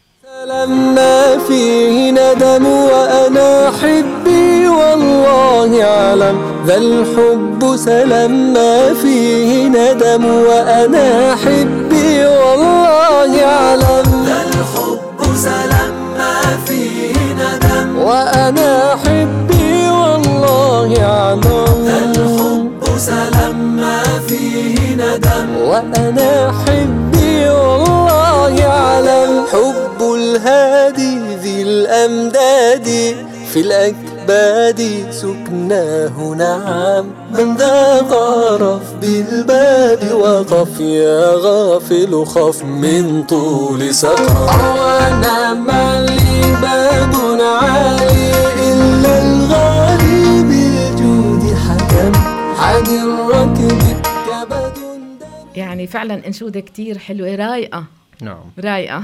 لما 0.46 1.38
فيه 1.48 2.12
ندم 2.12 2.66
وأنا 2.66 3.72
حبي 3.82 4.68
والله 4.68 5.84
أعلم. 5.84 6.38
ذا 6.68 6.78
الحب 6.78 7.76
سلام 7.76 8.54
ما 8.54 8.94
فيه 8.94 9.68
ندم 9.68 10.26
وأنا 10.26 11.36
حبي 11.36 12.26
والله 12.26 13.44
أعلم. 13.46 14.26
ذا 14.26 14.38
الحب 14.48 15.36
سلام 15.36 15.94
ما 16.18 16.42
فيه 16.66 17.14
ندم 17.34 17.98
وأنا 17.98 18.96
حبي 19.06 19.90
والله 19.90 21.04
أعلم. 21.04 21.88
الحب 21.88 22.98
سلام 22.98 23.76
ما 23.78 24.04
فيه 24.28 24.96
ندم 24.96 25.48
وأنا 25.70 26.52
حبي 26.52 26.65
الهادي 30.36 31.36
ذي 31.36 31.62
الأمداد 31.62 32.86
في 33.54 33.62
الأكباد 33.62 35.08
سكناه 35.12 36.36
نعم. 36.38 37.06
من 37.32 37.56
ذا 37.56 38.02
غرف 38.02 38.94
بالباب 38.94 40.12
وقف 40.12 40.80
يا 40.80 41.32
غافل 41.36 42.26
خف 42.26 42.64
من 42.64 43.24
طول 43.24 43.96
سقر 43.96 44.52
وأنا 44.78 45.54
ما 45.54 46.06
لي 46.06 46.42
باب 46.62 47.42
عالي 47.42 48.32
إلا 48.72 49.22
الغالي 49.22 50.44
بالجود 50.44 51.56
حكم. 51.56 52.12
عن 52.60 52.84
الركب 52.88 53.82
كبد 54.28 54.78
يعني 55.56 55.88
فعلا 55.88 56.28
انشوده 56.28 56.60
كتير 56.60 56.98
حلوة 56.98 57.36
رايقه 57.36 57.84
نعم. 58.22 58.44
رايقه 58.60 59.04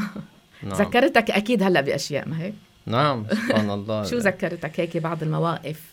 نعم 0.64 0.74
ذكرتك 0.74 1.32
أكيد 1.32 1.64
هلأ 1.64 1.82
بأشياء 1.82 2.30
ما 2.30 2.42
هيك 2.42 2.54
نعم 2.86 3.26
سبحان 3.30 3.70
الله 3.70 4.04
شو 4.10 4.18
ذكرتك 4.18 4.80
هيك 4.80 4.98
بعض 4.98 5.24
المواقف 5.24 5.92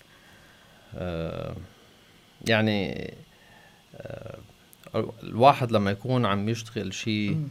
آه، 0.95 1.55
يعني 2.47 3.11
آه، 3.97 4.39
الواحد 5.23 5.73
لما 5.73 5.91
يكون 5.91 6.27
عم 6.27 6.49
يشتغل 6.49 6.95
شيء. 6.95 7.49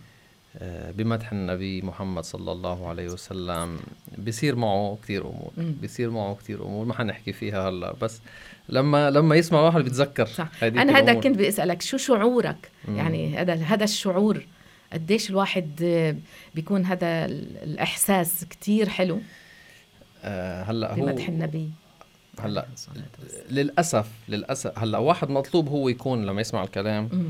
آه، 0.60 0.92
بمدح 0.92 1.32
النبي 1.32 1.82
محمد 1.82 2.24
صلى 2.24 2.52
الله 2.52 2.88
عليه 2.88 3.10
وسلم 3.10 3.80
بيصير 4.18 4.56
معه 4.56 4.98
كثير 5.04 5.22
أمور 5.22 5.52
مم. 5.58 5.76
بيصير 5.82 6.10
معه 6.10 6.36
كثير 6.36 6.66
أمور 6.66 6.86
ما 6.86 6.94
حنحكي 6.94 7.34
فيها 7.34 7.70
هلأ 7.70 7.94
بس 8.02 8.22
لما 8.70 9.10
لما 9.10 9.36
يسمع 9.36 9.62
واحد 9.62 9.82
بيتذكر 9.82 10.26
صح 10.26 10.50
أنا 10.64 10.98
هذا. 11.00 11.14
كنت 11.14 11.36
بدي 11.36 11.48
اسالك 11.48 11.82
شو 11.82 11.98
شعورك 11.98 12.72
مم. 12.88 12.98
يعني 12.98 13.38
هذا 13.38 13.54
هذا 13.54 13.84
الشعور 13.84 14.46
قديش 14.94 15.30
الواحد 15.30 15.70
آه، 15.84 16.16
بيكون 16.56 16.86
هذا 16.86 17.26
ال- 17.26 17.58
الإحساس 17.64 18.46
كتير 18.46 18.90
حلو 18.90 19.20
آه، 20.24 20.64
هلأ 20.64 20.92
هو 20.94 20.96
بمدح 21.06 21.28
النبي 21.30 21.70
هلأ. 22.40 22.66
للأسف 23.52 24.08
للأسف 24.30 24.80
هلأ 24.80 24.98
واحد 24.98 25.30
مطلوب 25.30 25.70
هو 25.70 25.90
يكون 25.90 26.26
لما 26.26 26.42
يسمع 26.42 26.64
الكلام. 26.64 27.30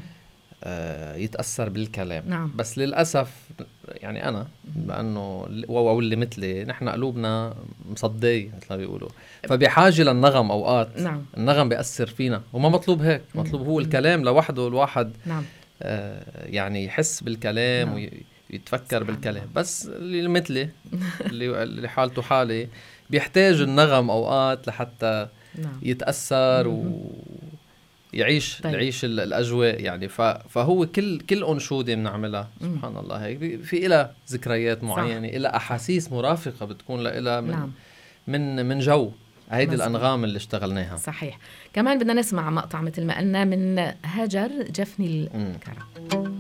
آه، 0.64 1.16
يتأثر 1.16 1.70
بالكلام 1.70 2.24
نعم. 2.28 2.52
بس 2.56 2.78
للأسف 2.78 3.32
يعني 3.90 4.28
أنا 4.30 4.48
لأنه 4.88 5.46
أو 5.70 6.00
اللي 6.00 6.16
مثلي 6.16 6.64
نحن 6.64 6.90
قلوبنا 6.90 7.54
مصدية 7.90 8.50
مثل 8.58 8.66
ما 8.70 8.78
بيقولوا 8.78 9.10
فبحاجة 9.44 10.02
للنغم 10.02 10.52
أوقات 10.52 11.00
نعم 11.00 11.26
النغم 11.38 11.70
بيأثر 11.70 12.08
فينا 12.08 12.42
وما 12.54 12.70
مطلوب 12.70 13.02
هيك. 13.02 13.22
مطلوب 13.36 13.68
هو. 13.68 13.80
الكلام 13.80 14.24
لوحده 14.24 14.68
الواحد 14.68 15.12
نعم 15.26 15.44
يعني 15.82 16.86
يحس 16.86 17.22
بالكلام 17.24 17.88
نعم. 18.00 18.10
ويتفكر 18.50 19.04
بالكلام. 19.04 19.48
بس 19.56 19.86
اللي 19.88 20.28
مثلي 20.28 20.70
اللي 21.32 21.90
حالته 21.90 22.22
حالي 22.22 22.68
بيحتاج 23.10 23.62
النغم 23.62 24.10
أوقات 24.10 24.68
لحتى 24.68 25.28
نعم 25.56 25.80
يتأثر. 25.82 26.68
ويعيش 28.14 28.62
طيب. 28.64 28.74
يعيش 28.74 29.06
ال- 29.06 29.20
الأجواء 29.20 29.82
يعني. 29.82 30.08
فهو 30.50 30.86
كل 30.86 31.20
كل 31.20 31.44
أنشودة 31.44 31.96
بنعملها. 31.96 32.50
سبحان 32.62 32.98
الله 32.98 33.16
هيك 33.26 33.62
في 33.64 33.88
لها 33.88 34.14
ذكريات 34.32 34.84
معينة 34.84 35.28
لها 35.28 35.56
أحاسيس 35.56 36.12
مرافقة 36.12 36.66
بتكون 36.66 37.04
لها 37.04 37.42
من 37.42 37.52
نعم 37.52 37.72
من 38.28 38.66
من 38.66 38.80
جو 38.80 39.12
هيدي. 39.50 39.76
الأنغام 39.76 40.24
اللي 40.24 40.38
اشتغلناها 40.38 40.98
صحيح 40.98 41.38
كمان 41.74 42.00
بدنا 42.00 42.14
نسمع 42.14 42.50
مقطع 42.50 42.82
مثل 42.82 43.06
ما 43.06 43.18
قلنا 43.18 43.46
من 43.46 43.92
هاجر 44.06 44.50
جفني 44.72 45.30
مم. 45.34 45.52
الكرم 45.56 46.38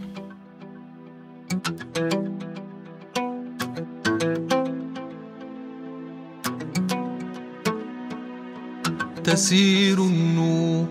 تسير 9.23 9.97
النوق 9.99 10.87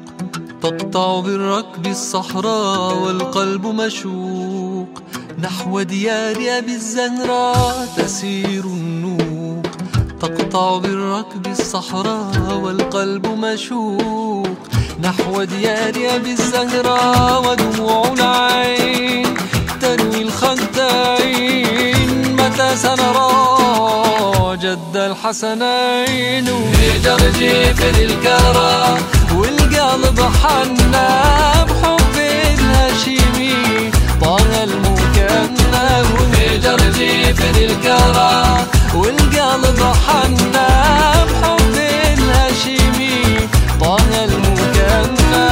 تقطع 0.63 1.21
بالركب 1.21 1.87
الصحراء 1.87 3.03
والقلب 3.03 3.67
مشوق 3.67 5.03
نحو 5.39 5.83
ديار 5.83 6.37
أبي 6.59 6.75
الزهراء 6.75 7.87
تسير 7.97 8.65
النوق 8.65 8.86
تقطع 10.27 10.79
بالركب 10.79 11.47
الصحراء 11.47 12.61
والقلب 12.63 13.27
مشوق. 13.27 14.49
نحو 15.01 15.45
ديار 15.45 15.95
أبي 16.17 16.33
الزهراء 16.33 17.51
ودموع 17.51 18.13
العين. 18.13 19.35
تروي 19.81 20.23
الخدين 20.23 22.11
متى 22.35 22.77
سنرى 22.77 23.31
جد 24.63 24.97
الحسنين. 24.97 26.49
وجرجيف 26.51 27.83
للكرى 27.99 28.99
والقلب 29.35 30.21
حنا 30.21 31.09
بحب 31.65 32.17
الهاشمي. 32.17 33.91
طه 34.21 34.65
المكنى 34.65 35.89
وجرجيف 36.13 37.39
للكرى 37.57 38.67
والقلب 38.97 39.81
حنا 40.07 40.69
بحب 41.25 41.75
الهاشمي 42.19 43.49
طه 43.81 44.25
المكنى 44.25 45.47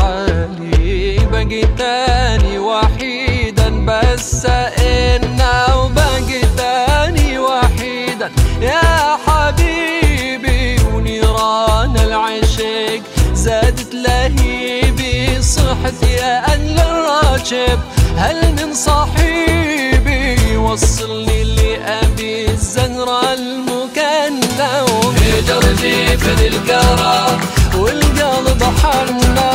بحالي 0.00 1.18
بقيتاني 1.32 2.58
وحيدا 2.58 3.86
بس 3.86 4.46
إنا 4.46 5.74
وبقيتاني 5.74 7.38
وحيدا. 7.38 8.30
يا 8.62 9.16
حبيبي 9.26 10.76
ونيران 10.94 11.96
العشق 11.96 13.02
زادت 13.34 13.94
لهيبي. 13.94 15.42
صحت 15.42 16.02
يا 16.02 16.44
أهل 16.46 16.78
الراجب 16.80 17.80
هل 18.16 18.52
من 18.52 18.74
صاحبي 18.74 20.56
وصلني 20.56 21.44
لأبي 21.44 22.50
الزهرة 22.50 23.32
المكنة 23.32 24.84
وهجر 24.84 25.72
جيف 25.80 26.40
الكرى 26.40 27.38
والقلب 27.80 28.62
حنا 28.62 29.50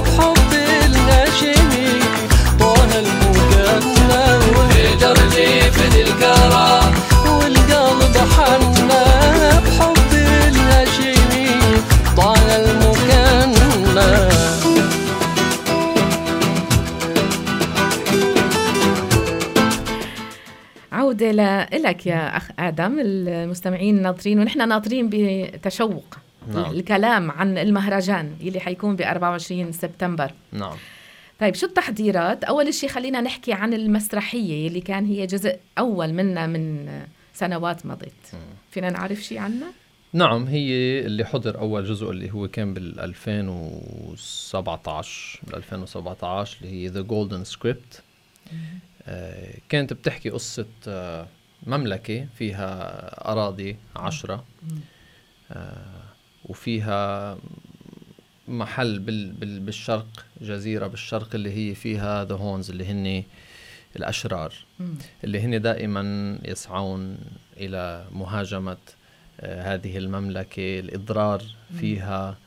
بحب 0.00 0.52
الهاشمي 0.52 2.00
طه 2.60 2.84
المكنة 2.98 4.38
وهجر 4.58 5.16
جيف 5.34 5.76
الكرى 5.96 6.92
والقلب 7.26 8.16
حنا 8.36 9.04
بحب 9.60 10.12
الهاشمي 10.12 11.48
طه 12.16 12.56
المكنة 12.56 14.28
عودة 20.92 21.32
لك 21.72 22.06
يا 22.06 22.36
أخ 22.36 22.48
آدم 22.58 22.98
المستمعين 23.00 24.02
ناطرين 24.02 24.38
ونحن 24.40 24.68
ناطرين 24.68 25.10
بتشوق. 25.12 26.16
نعم. 26.48 26.70
الكلام 26.70 27.30
عن 27.30 27.58
المهرجان 27.58 28.36
اللي 28.40 28.60
حيكون 28.60 28.96
ب 28.96 29.02
24 29.02 29.72
سبتمبر. 29.72 30.32
نعم. 30.52 30.76
طيب 31.40 31.54
شو 31.54 31.66
التحضيرات؟ 31.66 32.44
أول 32.44 32.74
شيء 32.74 32.88
خلينا 32.88 33.20
نحكي 33.20 33.52
عن 33.52 33.74
المسرحية 33.74 34.68
اللي 34.68 34.80
كان 34.80 35.06
هي 35.06 35.26
جزء 35.26 35.56
أول 35.78 36.12
منها 36.12 36.46
من 36.46 36.88
سنوات 37.34 37.86
مضت. 37.86 38.12
فينا 38.70 38.90
نعرف 38.90 39.18
شيء 39.18 39.38
عنها؟ 39.38 39.72
نعم 40.12 40.44
هي 40.44 40.98
اللي 41.06 41.24
حضر 41.24 41.58
أول 41.58 41.84
جزء 41.84 42.10
اللي 42.10 42.30
هو 42.30 42.48
كان 42.48 42.74
بال 42.74 43.00
2017 43.00 45.40
بال 45.46 45.54
2017 45.54 46.58
اللي 46.60 46.72
هي 46.72 46.86
The 46.88 47.00
Golden 47.00 47.44
Script 47.44 48.02
كانت 49.68 49.92
بتحكي 49.92 50.30
قصة 50.30 50.66
آه، 50.88 51.26
مملكة 51.66 52.26
فيها 52.38 53.30
أراضي 53.32 53.76
عشرة. 53.96 54.44
آه، 55.52 56.03
وفيها 56.44 57.38
محل 58.48 58.98
بال 58.98 59.32
بال 59.32 59.60
بالشرق 59.60 60.26
جزيرة 60.40 60.86
بالشرق 60.86 61.34
اللي 61.34 61.52
هي 61.52 61.74
فيها 61.74 62.24
ذا 62.24 62.34
هونز 62.34 62.70
اللي 62.70 62.86
هن 62.86 63.24
الأشرار. 63.96 64.54
اللي 65.24 65.40
هن 65.40 65.60
دائما 65.62 66.38
يسعون 66.44 67.18
إلى 67.56 68.06
مهاجمة 68.12 68.76
آه، 69.40 69.74
هذه 69.74 69.98
المملكة. 69.98 70.80
الإضرار 70.80 71.42
فيها 71.80 72.38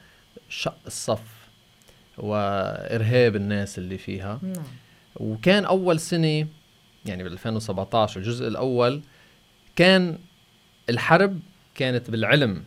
شق 0.50 0.78
الصف 0.88 1.38
وإرهاب 2.18 3.36
الناس 3.36 3.78
اللي 3.78 3.98
فيها. 3.98 4.40
نعم. 4.44 4.64
وكان 5.16 5.66
أول 5.66 6.00
سنة 6.00 6.48
يعني 7.06 7.24
بال 7.24 7.32
2017 7.32 8.20
الجزء 8.20 8.48
الأول 8.48 9.02
كان 9.76 10.18
الحرب 10.90 11.40
كانت 11.76 12.12
بالعلم. 12.12 12.64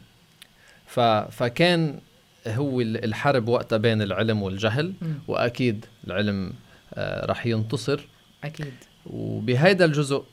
فكان 1.31 1.99
هو 2.47 2.81
ال- 2.81 3.05
الحرب 3.05 3.49
وقتها 3.49 3.77
بين 3.77 4.03
العلم 4.03 4.43
والجهل 4.43 4.93
مم. 5.03 5.15
وأكيد 5.29 5.85
العلم 6.07 6.53
آه، 6.95 7.27
رح 7.27 7.47
ينتصر 7.47 8.01
أكيد 8.45 8.73
وبهيدا 9.07 9.85
الجزء 9.85 10.25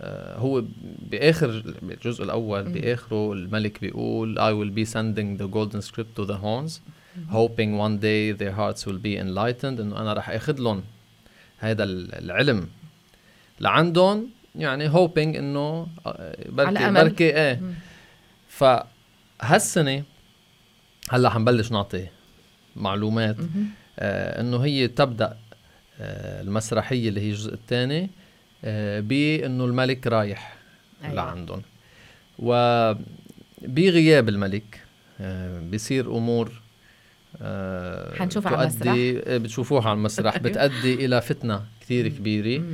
آه، 0.00 0.36
هو 0.38 0.64
بآخر 1.10 1.62
الجزء 1.82 2.24
الأول 2.24 2.64
مم. 2.64 2.72
بآخره 2.72 3.32
الملك 3.32 3.80
بيقول 3.80 4.38
I 4.38 4.52
will 4.52 4.74
be 4.78 4.90
sending 4.92 5.42
the 5.42 5.46
golden 5.56 5.80
script 5.90 6.20
to 6.22 6.24
the 6.26 6.36
horns 6.36 6.72
hoping 7.32 7.76
one 7.86 7.96
day 7.98 8.32
their 8.42 8.52
hearts 8.60 8.86
will 8.86 9.00
be 9.02 9.16
enlightened 9.18 9.80
إنه 9.80 10.00
أنا 10.00 10.12
رح 10.12 10.30
آخذ 10.30 10.58
لهم 10.60 10.82
هذا 11.58 11.84
ال- 11.84 12.14
العلم 12.14 12.68
لعندهم 13.60 14.26
يعني 14.56 14.90
hoping 14.92 15.18
إنه 15.18 15.86
آه، 16.06 16.36
بركي. 16.48 16.90
بركي 16.90 17.36
إيه 17.36 17.60
مم. 17.60 17.74
فهالسنه 19.40 20.02
هلا 21.10 21.30
حنبلش 21.30 21.72
نعطي 21.72 22.06
معلومات. 22.76 23.36
آه 23.98 24.40
إنه 24.40 24.64
هي 24.64 24.88
تبدأ 24.88 25.36
آه 26.00 26.42
المسرحية 26.42 27.08
اللي 27.08 27.20
هي 27.20 27.30
الجزء 27.30 27.54
الثاني 27.54 28.10
آه 28.64 29.00
بانه 29.00 29.64
الملك 29.64 30.06
رايح 30.06 30.56
أيوة. 31.04 31.14
لعندهم 31.14 31.62
وبغياب 32.38 34.28
الملك 34.28 34.80
آه 35.20 35.60
بيصير 35.60 36.16
أمور 36.16 36.60
آه 37.42 38.16
حنشوفها 38.18 38.56
على 38.56 38.70
تؤدي 38.70 39.18
آه، 39.18 39.38
بتشوفوها 39.38 39.88
على 39.88 39.96
المسرح. 39.96 40.38
بتؤدي 40.46 40.94
إلى 40.94 41.20
فتنة 41.20 41.64
كثير 41.80 42.08
كبيرة. 42.08 42.64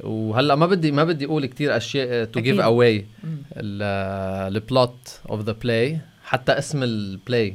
وهلأ 0.00 0.54
ما 0.54 0.66
بدي 0.66 0.92
ما 0.92 1.04
بدي 1.04 1.24
أقول 1.24 1.46
كثير 1.46 1.76
أشياء 1.76 2.24
to. 2.24 2.40
give 2.40 2.60
away. 2.60 3.06
ال 3.56 3.89
plot 3.89 5.20
of 5.30 5.40
the 5.40 5.52
play 5.52 5.98
حتى 6.24 6.52
اسم 6.52 6.82
ال 6.82 6.96
play 6.96 7.54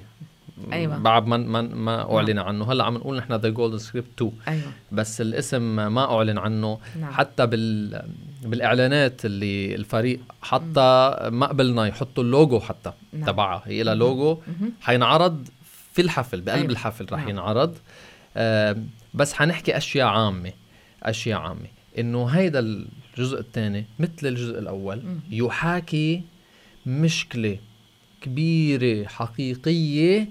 أيوة. 0.73 0.97
بعد 0.97 1.27
ما 1.27 1.37
ما 1.37 1.61
ما 1.61 2.17
أعلن 2.17 2.39
عنه 2.39 2.71
هلأ 2.71 2.83
عم 2.83 2.93
نقول 2.95 3.17
نحن 3.17 3.33
The 3.33 3.49
Golden 3.49 3.77
Script 3.77 4.07
2 4.15 4.31
أيوة 4.47 4.71
بس 4.91 5.21
الاسم 5.21 5.93
ما 5.93 6.15
أعلن 6.15 6.37
عنه 6.37 6.79
نعم. 6.99 7.13
حتى 7.13 7.45
بال 7.45 8.01
بالإعلانات 8.41 9.25
اللي 9.25 9.75
الفريق 9.75 10.19
حتى 10.41 11.15
ما 11.31 11.45
قبلنا 11.45 11.85
يحطوا 11.85 12.23
اللوجو 12.23 12.59
حتى 12.59 12.91
نعم. 13.13 13.25
تبعها 13.25 13.61
هي 13.65 13.83
لها 13.83 13.95
لوجو. 13.95 14.37
حينعرض 14.81 15.47
في 15.93 16.01
الحفل 16.01 16.41
بقلب 16.41 16.59
أيوة. 16.59 16.71
الحفل 16.71 17.05
رح 17.11 17.19
نعم. 17.19 17.29
ينعرض 17.29 17.77
آه 18.37 18.77
بس 19.13 19.33
حنحكي 19.33 19.77
أشياء 19.77 20.07
عامة 20.07 20.51
أشياء 21.03 21.39
عامة 21.39 21.67
إنه 21.99 22.25
هيدا 22.25 22.59
الجزء 22.59 23.39
الثاني 23.39 23.85
مثل 23.99 24.27
الجزء 24.27 24.59
الأول. 24.59 25.01
يحاكي 25.31 26.21
مشكلة 26.85 27.57
كبيرة 28.21 29.07
حقيقية 29.07 30.27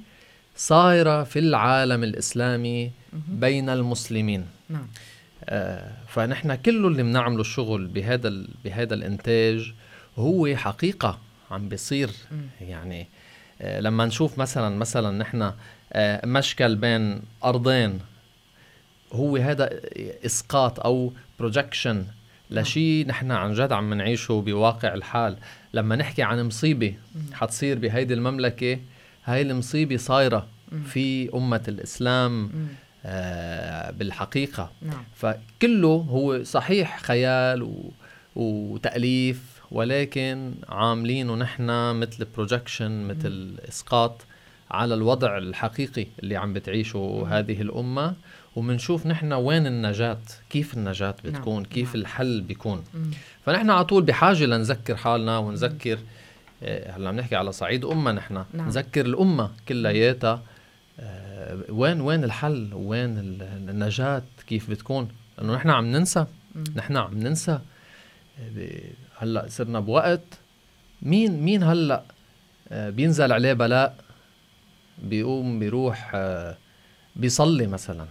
صايرة 0.56 1.24
في 1.24 1.38
العالم 1.38 2.04
الإسلامي 2.04 2.90
بين 3.28 3.68
المسلمين. 3.68 4.46
نعم. 4.68 4.86
آه، 5.44 5.92
فنحن 6.08 6.54
كله 6.54 6.88
اللي 6.88 7.02
بنعمله 7.02 7.40
الشغل 7.40 7.86
بهذا 7.86 8.44
بهذا 8.64 8.94
الإنتاج 8.94 9.72
هو 10.18 10.56
حقيقة 10.56 11.18
عم 11.50 11.68
بيصير. 11.68 12.10
يعني 12.60 13.06
آه، 13.60 13.80
لما 13.80 14.06
نشوف 14.06 14.38
مثلا 14.38 14.76
مثلا 14.76 15.18
نحن 15.18 15.52
آه، 15.92 16.26
مشكل 16.26 16.76
بين 16.76 17.22
أرضين 17.44 18.00
هو 19.12 19.36
هذا 19.36 19.80
إسقاط 20.26 20.80
أو 20.80 21.12
بروجكشن 21.40 22.04
لشيء 22.50 23.06
نحن 23.06 23.30
عن 23.30 23.52
جد 23.54 23.72
عم 23.72 23.94
نعيشه 23.94 24.42
بواقع 24.46 24.94
الحال. 24.94 25.36
لما 25.74 25.96
نحكي 25.96 26.22
عن 26.22 26.42
مصيبة 26.42 26.94
حتصير 27.32 27.78
بهيدي 27.78 28.14
المملكة 28.14 28.78
هاي 29.24 29.42
المصيبة 29.42 29.96
صايرة 29.96 30.46
في 30.86 31.34
أمة 31.34 31.62
الإسلام 31.68 32.50
آه 33.06 33.90
بالحقيقة. 33.90 34.70
نعم. 34.82 35.04
فكله 35.16 36.06
هو 36.10 36.42
صحيح 36.42 37.00
خيال 37.02 37.62
و... 37.62 37.92
وتأليف 38.36 39.60
ولكن 39.70 40.52
عاملينه 40.68 41.36
نحن 41.36 41.94
مثل 41.94 42.26
بروجكشن 42.36 43.08
مثل 43.08 43.54
إسقاط 43.68 44.26
على 44.70 44.94
الوضع 44.94 45.38
الحقيقي 45.38 46.06
اللي 46.22 46.36
عم 46.36 46.52
بتعيشه 46.52 47.26
هذه 47.30 47.62
الأمة. 47.62 48.14
وبنشوف 48.56 49.06
نحن 49.06 49.32
وين 49.32 49.66
النجاة 49.66 50.18
كيف 50.50 50.74
النجاة 50.74 51.14
بتكون 51.24 51.54
نعم. 51.62 51.64
كيف 51.72 51.88
نعم. 51.88 52.00
الحل 52.02 52.40
بيكون 52.40 52.84
مم. 52.94 53.10
فنحن 53.46 53.70
على 53.70 53.84
طول 53.84 54.02
بحاجة 54.02 54.44
لنذكر 54.44 54.96
حالنا 54.96 55.38
ونذكر 55.38 55.98
آه، 56.62 56.90
هلا 56.96 57.08
عم 57.08 57.16
نحكي 57.16 57.36
على 57.36 57.52
صعيد 57.52 57.84
أمة 57.84 58.12
نحن 58.12 58.34
نعم. 58.54 58.66
نذكر 58.66 59.06
الأمة 59.06 59.50
كلياتها 59.68 60.42
آه، 61.00 61.58
وين 61.68 62.00
وين 62.00 62.24
الحل 62.24 62.68
وين 62.74 63.18
ال- 63.18 63.42
النجاة 63.70 64.22
كيف 64.46 64.70
بتكون 64.70 65.08
لأنه 65.38 65.54
نحن 65.54 65.70
عم 65.70 65.86
ننسى 65.86 66.26
مم. 66.54 66.64
نحن 66.76 66.96
عم 66.96 67.18
ننسى 67.18 67.58
هلا 69.18 69.46
صرنا 69.48 69.80
بوقت 69.80 70.20
مين 71.02 71.42
مين 71.42 71.62
هلا 71.62 72.02
آه، 72.68 72.90
بينزل 72.90 73.32
عليه 73.32 73.52
بلاء 73.52 73.96
بيقوم 75.02 75.58
بيروح 75.58 76.12
آه، 76.14 76.56
بيصلي 77.16 77.66
مثلا 77.66 78.06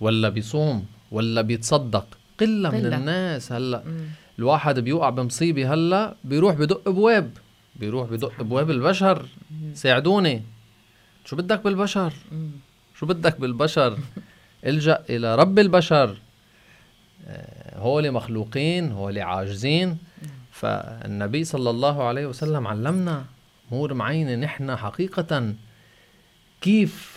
ولا 0.00 0.28
بيصوم 0.28 0.86
ولا 1.10 1.42
بيتصدق. 1.42 2.06
قلة 2.40 2.70
من. 2.70 2.92
الناس 2.94 3.52
هلأ. 3.52 3.82
مم. 3.86 4.06
الواحد 4.38 4.78
بيوقع 4.78 5.10
بمصيبة 5.10 5.74
هلأ 5.74 6.14
بيروح 6.24 6.54
بدق 6.54 6.88
أبواب. 6.88 7.30
بيروح 7.76 8.10
بدق 8.10 8.32
أبواب 8.40 8.70
البشر. 8.70 9.26
ساعدوني. 9.74 10.42
شو 11.24 11.36
بدك 11.36 11.64
بالبشر؟ 11.64 12.12
مم. 12.32 12.50
شو 12.98 13.06
بدك 13.06 13.40
بالبشر؟ 13.40 13.98
إلجأ 14.66 15.02
إلى 15.10 15.34
رب 15.36 15.58
البشر. 15.58 16.16
آه، 17.26 17.78
هول 17.78 18.12
مخلوقين 18.12 18.92
هول 18.92 19.18
عاجزين. 19.18 19.98
فالنبي 20.52 21.44
صلى 21.44 21.70
الله 21.70 22.02
عليه 22.02 22.26
وسلم 22.26 22.66
علمنا 22.66 23.24
أمور 23.72 23.94
معينة 23.94 24.34
نحن 24.34 24.76
حقيقة 24.76 25.54
كيف 26.60 27.09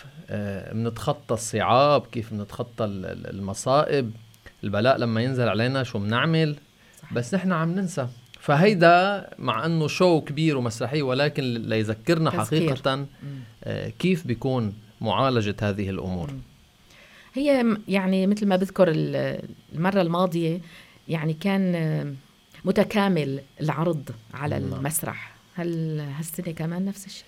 بنتخطى 0.74 1.34
الصعاب 1.34 2.02
كيف 2.12 2.34
بنتخطى 2.34 2.86
ال- 2.86 3.06
ال- 3.06 3.30
المصائب 3.30 4.12
البلاء 4.64 4.98
لما 4.98 5.22
ينزل 5.22 5.48
علينا 5.50 5.84
شو 5.84 6.00
بنعمل. 6.00 6.56
بس 7.12 7.34
نحن 7.34 7.52
عم 7.52 7.72
ننسى 7.76 8.08
فهيدا 8.40 9.30
مع 9.40 9.66
إنه 9.66 9.88
شو 9.88 10.22
كبير 10.22 10.58
ومسرحيه 10.58 11.04
ولكن 11.04 11.44
ليذكرنا. 11.44 12.32
حقيقة. 12.32 13.06
آه، 13.64 13.90
كيف 13.90 14.28
بيكون 14.28 14.74
معالجة 15.02 15.56
هذه 15.62 15.90
الأمور 15.90 16.30
هي 17.34 17.78
يعني 17.88 18.28
مثل 18.28 18.48
ما 18.48 18.56
بذكر 18.56 18.88
ال- 18.92 19.40
المرة 19.76 20.02
الماضية 20.02 20.60
يعني 21.08 21.34
كان 21.34 21.76
آه، 21.76 22.14
متكامل 22.66 23.40
العرض 23.62 24.10
على 24.34 24.60
نعم. 24.60 24.74
المسرح 24.74 25.36
هل 25.56 26.00
هالسنة 26.18 26.52
كمان 26.52 26.86
نفس 26.86 27.06
الشيء؟ 27.06 27.26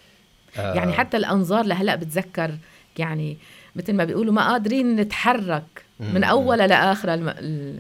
آه، 0.58 0.74
يعني 0.74 0.94
حتى 0.94 1.18
الأنظار 1.18 1.66
لهلأ 1.66 1.96
بتذكر 1.96 2.58
يعني 3.00 3.38
مثل 3.76 3.94
ما 3.94 4.04
بيقولوا 4.04 4.34
ما 4.34 4.52
قادرين 4.52 4.96
نتحرك 4.96 5.86
من 6.00 6.18
مم. 6.18 6.24
أول 6.24 6.58
لآخر 6.58 7.14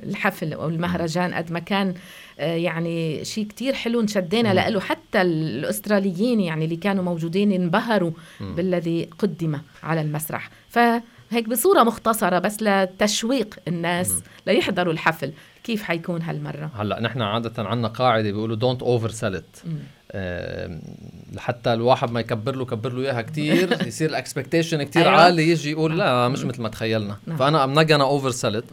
الحفل 0.04 0.54
أو 0.54 0.70
المهرجان 0.70 1.34
قد 1.34 1.52
ما 1.52 1.60
كان 1.60 1.94
آه، 2.40 2.56
يعني 2.56 3.26
شيء 3.26 3.48
كتير 3.48 3.74
حلو 3.74 4.02
انشدينا 4.02 4.54
مم. 4.54 4.74
له 4.74 4.80
حتى 4.80 5.22
الأستراليين 5.22 6.40
يعني 6.40 6.66
اللي 6.66 6.76
كانوا 6.76 7.04
موجودين 7.04 7.52
انبهروا. 7.52 8.12
بالذي 8.40 9.10
قدم 9.20 9.60
على 9.84 10.02
المسرح 10.02 10.50
فهيك 10.70 11.50
بصورة 11.50 11.84
مختصرة 11.84 12.40
بس 12.40 12.64
لتشويق 12.64 13.56
الناس 13.68 14.14
ليحضروا 14.48 14.94
الحفل 14.94 15.32
كيف 15.66 15.84
حيكون 15.84 16.22
هالمرة؟ 16.22 16.72
هلأ 16.76 17.00
نحن 17.00 17.22
عادة 17.22 17.64
عندنا 17.64 17.88
قاعدة 17.88 18.32
بيقولوا 18.32 18.56
دونت 18.56 18.82
اوفر 18.82 19.10
سيل 19.10 19.36
ات 19.36 19.58
لحتى 21.34 21.74
الواحد 21.74 22.12
ما 22.12 22.20
يكبر 22.20 22.56
له 22.56 22.66
كبر 22.66 22.94
له 22.94 23.02
إياها 23.02 23.22
كثير 23.22 23.78
يصير 23.88 24.10
ال 24.10 24.16
expectation 24.16 24.84
كثير 24.84 25.02
أيوة. 25.02 25.22
عالي 25.22 25.50
يجي 25.50 25.72
يقول 25.72 25.98
لا 25.98 26.30
مش 26.30 26.44
مثل 26.44 26.62
ما 26.62 26.70
تخيلنا. 26.70 27.18
نعم. 27.28 27.38
فأنا 27.38 27.64
I'm 27.64 27.74
not 27.74 27.92
oversell 27.92 28.56
it 28.56 28.64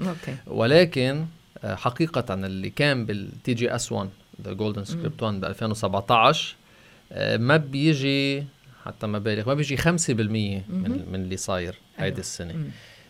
ولكن 0.46 1.26
آه، 1.64 1.74
حقيقة 1.74 2.34
اللي 2.34 2.70
كان 2.70 3.06
بال 3.06 3.54
TGS 3.54 3.92
1 3.92 4.08
The 4.44 4.52
Golden 4.52 4.84
Script 4.84 5.22
1 5.22 5.40
ب 5.40 5.44
2017 5.44 6.56
آه، 7.12 7.36
ما 7.36 7.56
بيجي 7.56 8.44
حتى 8.84 9.06
ما 9.06 9.18
بالغ 9.18 9.48
ما 9.48 9.54
بيجي 9.54 9.76
5% 9.76 9.82
من 9.88 10.62
من 11.12 11.14
اللي 11.14 11.36
صاير 11.36 11.74
هيدي 11.96 12.22
أيوة. 12.40 12.64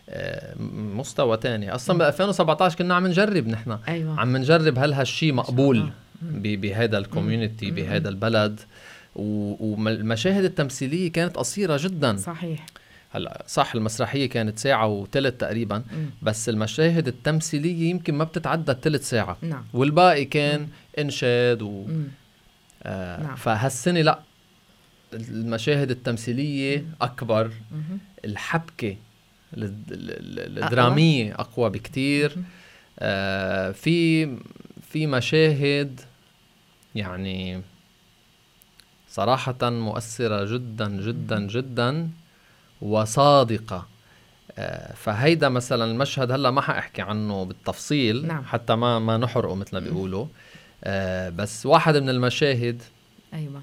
م- 0.09 0.99
مستوى 0.99 1.37
تاني. 1.37 1.75
أصلا 1.75 1.97
ب 1.97 2.01
2017 2.01 2.77
كنا 2.77 2.95
عم 2.95 3.07
نجرب 3.07 3.47
نحن. 3.47 3.77
أيوه. 3.87 4.19
عم 4.19 4.37
نجرب 4.37 4.79
هل 4.79 4.93
هالشيء 4.93 5.33
مقبول 5.33 5.89
بهذا 6.21 6.97
الكوميونتي 6.97 7.71
بهذا 7.71 8.09
البلد. 8.09 8.59
والمشاهد 9.15 10.43
التمثيلية 10.43 11.11
كانت 11.11 11.37
قصيرة 11.37 11.77
جدا. 11.81 12.17
صحيح. 12.17 12.65
هلا 13.11 13.43
صح 13.47 13.75
المسرحية 13.75 14.29
كانت 14.29 14.59
ساعة 14.59 14.87
وثلث 14.87 15.37
تقريبا 15.37 15.77
مم. 15.77 16.05
بس 16.21 16.49
المشاهد 16.49 17.07
التمثيلية 17.07 17.89
يمكن 17.89 18.13
ما 18.15 18.23
بتتعدى 18.23 18.71
الثلث 18.71 19.09
ساعة. 19.09 19.37
نعم. 19.41 19.65
والباقي 19.73 20.25
كان 20.25 20.67
إنشاد 20.99 21.61
و. 21.61 21.85
آه 22.83 23.23
نعم. 23.23 23.35
فهالسنة 23.35 24.01
لا 24.01 24.19
المشاهد 25.13 25.91
التمثيلية 25.91 26.85
أكبر. 27.01 27.51
مهم. 27.71 27.99
الحبكة 28.25 28.87
ال- 28.87 28.95
ال- 28.95 28.95
ال- 28.95 29.12
الدراميه 29.57 31.33
أقوى؟ 31.33 31.69
بكتير. 31.69 32.35
آه 32.99 33.71
في 33.71 34.25
في 34.81 35.07
مشاهد 35.07 36.01
يعني 36.95 37.61
صراحة 39.09 39.55
مؤثرة 39.61 40.53
جدا 40.53 40.89
جدا 40.89 41.47
جدا 41.47 42.09
وصادقة. 42.81 43.87
آه، 44.57 44.93
فهيدا 44.93 45.49
مثلا 45.49 45.91
المشهد 45.91 46.31
هلأ 46.31 46.51
ما 46.51 46.61
حأحكي 46.61 47.01
عنه 47.01 47.43
بالتفصيل 47.43 48.27
نعم. 48.27 48.43
حتى 48.43 48.75
ما 48.75 48.99
ما 48.99 49.17
نحرقه 49.17 49.55
مثل 49.55 49.69
ما 49.73 49.79
بيقولوا. 49.79 50.25
آه، 50.83 51.29
بس 51.29 51.65
واحد 51.65 51.97
من 51.97 52.09
المشاهد 52.09 52.81
أيوه. 53.33 53.61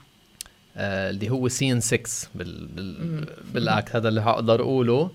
آه، 0.76 1.10
اللي 1.10 1.30
هو 1.30 1.48
سين 1.48 1.80
6 1.80 2.28
بال 2.34 2.66
بالأكت 3.54 3.96
هذا 3.96 4.08
اللي 4.08 4.20
هقدر 4.20 4.60
أقوله. 4.60 5.10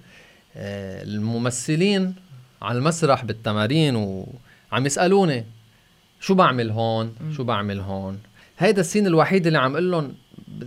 الممثلين 0.56 2.16
على 2.62 2.78
المسرح 2.78 3.26
بالتمارين 3.26 3.96
وعم 3.96 4.86
يسألوني 4.86 5.46
شو 6.20 6.34
بعمل 6.34 6.72
هون؟ 6.72 7.16
شو 7.36 7.44
بعمل 7.44 7.80
هون؟ 7.80 8.20
هيدا 8.58 8.82
ال 8.82 8.86
scene 8.86 9.08
الوحيد 9.08 9.48
اللي 9.48 9.60
عم 9.60 9.72
أقول 9.72 9.92
لهم 9.92 10.14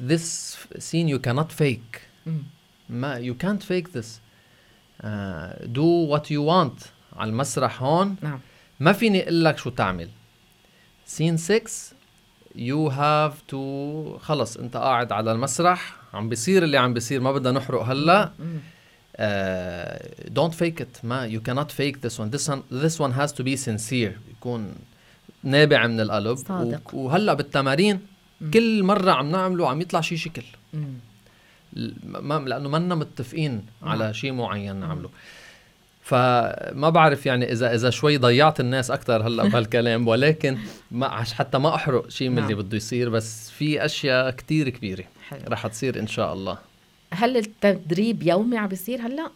this 0.08 0.56
scene 0.78 1.08
you 1.14 1.18
cannot 1.28 1.52
fake. 1.62 1.98
ما 2.88 3.20
you 3.20 3.34
can't 3.44 3.62
fake 3.62 3.92
this. 3.98 4.06
uh, 5.04 5.66
do 5.72 5.88
what 6.12 6.30
you 6.30 6.42
want. 6.42 6.86
على 7.16 7.30
المسرح 7.30 7.82
هون 7.82 8.16
نعم. 8.22 8.40
ما 8.80 8.92
فيني 8.92 9.22
أقول 9.22 9.44
لك 9.44 9.58
شو 9.58 9.70
تعمل. 9.70 10.08
scene 11.06 11.36
6 11.36 11.62
you 12.56 12.88
have 12.88 13.42
to 13.48 14.18
خلص 14.18 14.56
انت 14.56 14.76
قاعد 14.76 15.12
على 15.12 15.32
المسرح 15.32 15.96
عم 16.14 16.28
بيصير 16.28 16.64
اللي 16.64 16.76
عم 16.78 16.94
بيصير 16.94 17.20
ما 17.20 17.32
بدنا 17.32 17.58
نحرق 17.58 17.82
هلا. 17.82 18.32
مم. 19.18 19.98
دونت 20.28 20.54
فيك 20.54 20.80
ات 20.80 20.96
ما 21.04 21.26
يو 21.26 21.42
كانت 21.42 21.70
فيك 21.70 22.06
ذس 22.06 22.20
one 22.20 22.24
this 22.24 22.48
one 22.50 22.60
this 22.84 22.98
one 23.00 23.12
has 23.12 23.32
to 23.32 23.42
be 23.44 23.56
sincere 23.56 24.12
يكون 24.30 24.74
نابع 25.42 25.86
من 25.86 26.00
القلب 26.00 26.36
صادق. 26.36 26.94
وهلأ 26.94 27.34
بالتمارين. 27.34 28.00
كل 28.54 28.82
مرة 28.82 29.10
عم 29.10 29.30
نعمله 29.30 29.68
عم 29.68 29.80
يطلع 29.80 30.00
شي 30.00 30.16
شكل 30.16 30.42
ما 32.04 32.38
لأنه 32.38 32.68
منا 32.68 32.94
متفقين 32.94 33.52
نعم. 33.52 33.90
على 33.90 34.14
شيء 34.14 34.32
معين 34.32 34.76
نعمله 34.76 35.10
فما 36.02 36.90
بعرف 36.90 37.26
يعني 37.26 37.52
اذا 37.52 37.74
إذا 37.74 37.90
شوي 37.90 38.16
ضيعت 38.16 38.60
الناس 38.60 38.90
أكثر 38.90 39.26
هلأ 39.26 39.42
بهالكلام 39.48 40.08
ولكن 40.08 40.58
ما 40.90 41.08
حتى 41.24 41.58
ما 41.58 41.74
أحرق 41.74 42.08
شيء 42.08 42.28
من 42.28 42.34
نعم. 42.34 42.44
اللي 42.44 42.54
بده 42.54 42.76
يصير 42.76 43.08
بس 43.08 43.50
في 43.50 43.84
أشياء 43.84 44.30
كتير 44.30 44.68
كبيرة 44.68 45.04
رح 45.48 45.66
تصير 45.66 45.98
إن 45.98 46.06
شاء 46.06 46.32
الله 46.32 46.58
هل 47.12 47.36
التدريب 47.36 48.22
يومي 48.22 48.58
عم 48.58 48.66
بيصير 48.66 49.00
هلأ؟ 49.00 49.30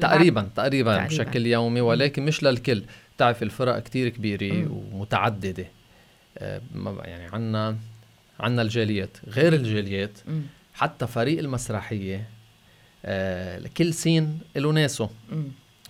تقريبا 0.00 0.48
تقريبا. 0.56 1.06
بشكل 1.06 1.46
يومي 1.46 1.80
ولكن 1.80 2.24
مش 2.24 2.42
للكل 2.42 2.82
بتعرف 3.16 3.42
الفرق 3.42 3.78
كتير 3.78 4.08
كبيرة. 4.08 4.68
ومتعددة 4.70 5.66
آه، 6.38 6.60
يعني 7.04 7.24
عنا 7.24 7.76
عندنا 8.40 8.62
الجاليات 8.62 9.16
غير 9.28 9.52
الجاليات. 9.52 10.18
حتى 10.74 11.06
فريق 11.06 11.38
المسرحية 11.38 12.28
آه 13.04 13.62
كل 13.76 13.94
scene 13.94 14.38
له 14.56 14.72
ناسه. 14.72 15.10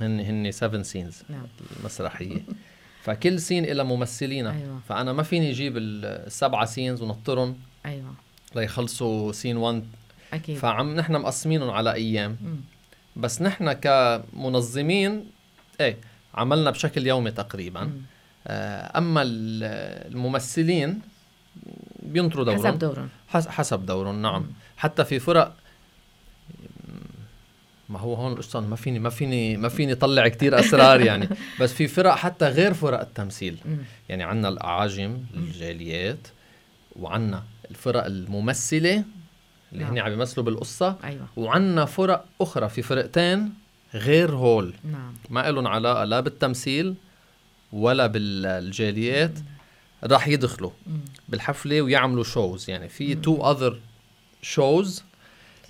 هن 0.01 0.21
هن 0.21 0.51
7 0.53 0.83
scenes 0.83 1.23
نعم 1.29 1.47
المسرحيه 1.81 2.43
فكل 3.05 3.41
scene 3.41 3.65
لها 3.65 3.85
ممثلينها 3.85 4.53
أيوة. 4.53 4.81
فأنا 4.89 5.13
ما 5.13 5.23
فيني 5.23 5.51
أجيب 5.51 5.77
السبعة 5.77 6.65
scenes 6.65 7.03
ونطرهم 7.03 7.59
أيوه 7.87 8.15
ليخلصوا 8.57 9.33
سين 9.33 9.57
1 9.57 9.85
أكيد. 10.33 10.57
فعم 10.59 10.95
نحن 10.97 11.13
مقسمينهم 11.13 11.71
على 11.71 11.93
أيام. 11.93 12.37
مم. 12.43 12.57
بس 13.17 13.43
نحن 13.43 13.73
كمنظمين 13.73 15.25
إيه 15.81 15.97
عملنا 16.35 16.71
بشكل 16.71 17.07
يومي 17.07 17.31
تقريبا. 17.31 17.85
مم. 17.85 18.01
آه، 18.47 18.99
أما 18.99 19.23
ال- 19.23 20.13
الممثلين 20.15 21.01
بينطروا 22.03 22.45
دورهم. 22.45 22.67
حسب 22.67 22.79
دورهم. 22.79 23.09
حس- 23.29 23.49
حسب 23.49 23.87
دورهم 23.87 24.23
نعم. 24.23 24.43
مم. 24.43 24.47
حتى 24.77 25.05
في 25.05 25.19
فرق 25.19 25.55
ما 27.89 27.99
هو 27.99 28.15
هون 28.15 28.33
القصة 28.33 28.61
ما 28.61 28.77
فيني 28.77 28.99
ما 28.99 29.11
فيني 29.11 29.57
ما 29.57 29.69
فيني 29.69 29.95
طلع 29.95 30.29
كتير 30.29 30.61
أسرار 30.61 31.01
يعني. 31.01 31.29
بس 31.61 31.73
في 31.73 31.89
فرق 31.89 32.15
حتى 32.15 32.49
غير 32.49 32.75
فرق 32.75 33.01
التمثيل. 33.01 33.57
يعني 34.09 34.23
عندنا 34.23 34.49
الأعاجم 34.49 35.19
الجاليات 35.35 36.29
وعندنا 36.97 37.43
الفرق 37.71 38.05
الممثلة 38.05 39.05
اللي 39.73 39.85
نعم. 39.85 39.93
هن 39.93 39.99
عم 39.99 40.13
يمثلوا 40.13 40.45
بالقصة. 40.45 40.97
أيوه. 41.05 41.27
وعندنا 41.37 41.85
فرق 41.85 42.25
أخرى 42.41 42.69
في 42.69 42.83
فرقتين 42.83 43.53
غير 43.95 44.31
هول. 44.31 44.75
نعم. 44.93 45.15
ما 45.31 45.51
لهم 45.51 45.67
علاقة 45.67 46.05
لا 46.05 46.21
بالتمثيل 46.21 46.95
ولا 47.73 48.07
بالجاليات. 48.07 49.33
راح 50.05 50.29
يدخلوا 50.29 50.71
مم. 50.87 51.01
بالحفلة 51.29 51.83
ويعملوا 51.83 52.25
shows 52.25 52.71
يعني 52.71 52.89
في 52.89 53.15
two 53.15 53.51
other 53.51 53.79
shows 54.43 55.05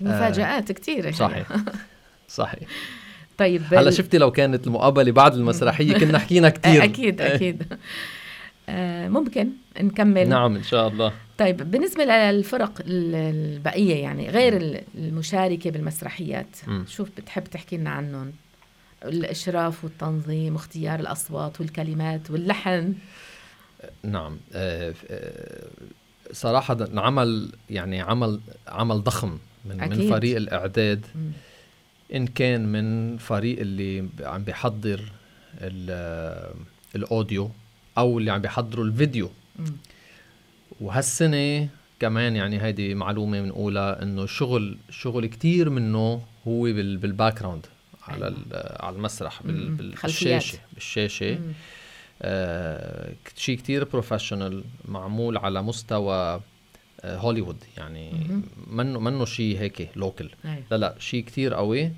مفاجآت 0.01 0.71
كثيرة 0.71 1.11
صحيح. 1.11 1.47
صحيح. 2.27 2.69
طيب 3.37 3.63
هلا 3.73 3.91
شفتي 3.91 4.17
لو 4.17 4.31
كانت 4.31 4.67
المقابلة 4.67 5.11
بعد 5.11 5.33
المسرحية 5.33 5.93
كنا 5.93 6.19
حكينا 6.19 6.49
كثير 6.49 6.83
أكيد 6.91 7.21
أكيد. 7.21 7.63
آه، 7.71 7.77
ممكن 9.09 9.49
نكمل 9.81 10.29
نعم 10.29 10.55
إن 10.55 10.63
شاء 10.63 10.87
الله 10.87 11.13
طيب 11.37 11.71
بالنسبة 11.71 12.03
للفرق 12.05 12.81
ال- 12.81 13.15
البقية 13.15 13.95
يعني 13.95 14.29
غير 14.29 14.57
ال- 14.57 14.81
المشاركة 14.97 15.69
بالمسرحيات 15.71 16.47
مم. 16.67 16.85
شوف 16.87 17.09
بتحب 17.17 17.43
تحكي 17.43 17.77
لنا 17.77 17.89
عنهم 17.89 18.31
الإشراف 19.05 19.83
والتنظيم 19.83 20.53
واختيار 20.53 20.99
الأصوات 20.99 21.61
والكلمات 21.61 22.31
واللحن 22.31 22.93
نعم 24.03 24.37
آه، 24.53 24.93
آه، 25.09 25.67
صراحة 26.31 26.77
عمل 26.95 27.51
يعني 27.69 28.01
عمل 28.01 28.39
عمل 28.67 29.03
ضخم 29.03 29.37
من 29.65 29.75
من 29.77 29.81
أكيد. 29.83 30.09
فريق 30.09 30.35
الإعداد 30.37 31.05
مم. 31.15 31.31
إن 32.15 32.27
كان 32.27 32.65
من 32.71 33.17
فريق 33.17 33.59
اللي 33.59 34.07
عم 34.19 34.43
بيحضر 34.43 35.11
ال- 35.61 36.53
ال 36.95 37.04
audio 37.04 37.51
أو 37.97 38.19
اللي 38.19 38.31
عم 38.31 38.41
بيحضروا 38.41 38.85
الفيديو. 38.85 39.29
وهالسنة 40.81 41.69
كمان 41.99 42.35
يعني 42.35 42.61
هيدي 42.61 42.95
معلومة 42.95 43.41
بنقولها 43.41 44.03
إنه 44.03 44.23
الشغل 44.23 44.77
شغل 44.89 45.25
كتير 45.25 45.69
منه 45.69 46.21
هو 46.47 46.61
بال 46.61 46.97
بال 46.97 47.39
background 47.39 47.65
على 48.07 48.25
أيوة. 48.27 48.37
على 48.79 48.95
المسرح. 48.95 49.41
بالشاشة 49.43 50.59
بالشاشة. 50.73 51.39
آه 52.21 53.13
شيء 53.37 53.57
كتير 53.57 53.83
professional 53.83 54.63
معمول 54.85 55.37
على 55.37 55.61
مستوى 55.61 56.41
آه 57.01 57.17
هوليوود 57.17 57.63
يعني 57.77 58.11
مهم. 58.11 58.43
منه 58.67 58.99
منه 58.99 59.25
شيء 59.25 59.59
هيك 59.59 59.89
local 59.95 60.29
أيوة. 60.45 60.63
لا 60.71 60.77
لا 60.77 60.95
شيء 60.99 61.23
كتير 61.23 61.53
قوي 61.53 61.83
آه، 61.85 61.91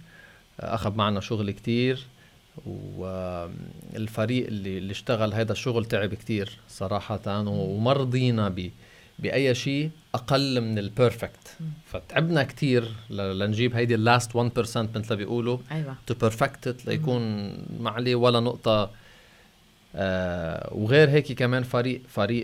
أخذ 0.60 0.96
معنا 0.96 1.20
شغل 1.20 1.52
كتير 1.52 2.06
والفريق 2.66 4.48
اللي 4.48 4.78
اللي 4.78 4.92
اشتغل 4.92 5.34
هذا 5.34 5.52
الشغل 5.52 5.86
تعب 5.86 6.13
كتير 6.13 6.58
صراحة 6.70 7.20
وما 7.48 7.94
رضينا 7.94 8.50
ب 8.50 8.70
بأي 9.20 9.56
شيء 9.56 9.89
أقل 10.16 10.62
من 10.62 10.80
ال 10.80 10.89
perfect 10.89 11.58
فتعبنا 11.86 12.44
كتير 12.44 12.92
ل- 13.10 13.39
لنجيب 13.39 13.76
هيدي 13.76 13.96
ال 13.96 14.03
last 14.03 14.32
1% 14.32 14.38
مثل 14.38 15.10
ما 15.10 15.16
بيقولوا 15.16 15.58
أيوة. 15.72 15.96
too 16.08 16.13
perfect 16.13 16.86
ليكون 16.86 17.22
ما 17.80 17.89
عليه 17.89 18.16
ولا 18.16 18.39
نقطة. 18.39 18.89
آه 19.96 20.70
وغير 20.74 21.10
هيك 21.10 21.32
كمان 21.32 21.63
فريق 21.63 22.02
فريق 22.10 22.44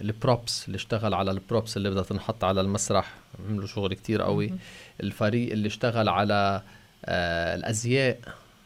ال 0.00 0.11
props 0.11 0.64
اللي 0.66 0.76
اشتغل 0.76 1.14
على 1.14 1.30
ال 1.30 1.38
props 1.38 1.76
اللي 1.76 1.90
بدها 1.90 2.02
تنحط 2.02 2.44
على 2.44 2.60
المسرح 2.60 3.14
عملوا 3.48 3.66
شغل 3.66 3.94
كتير 3.94 4.22
قوي. 4.22 4.52
الفريق 5.00 5.52
اللي 5.52 5.66
اشتغل 5.68 6.08
على 6.08 6.62
آه 7.04 7.54
الأزياء 7.54 8.18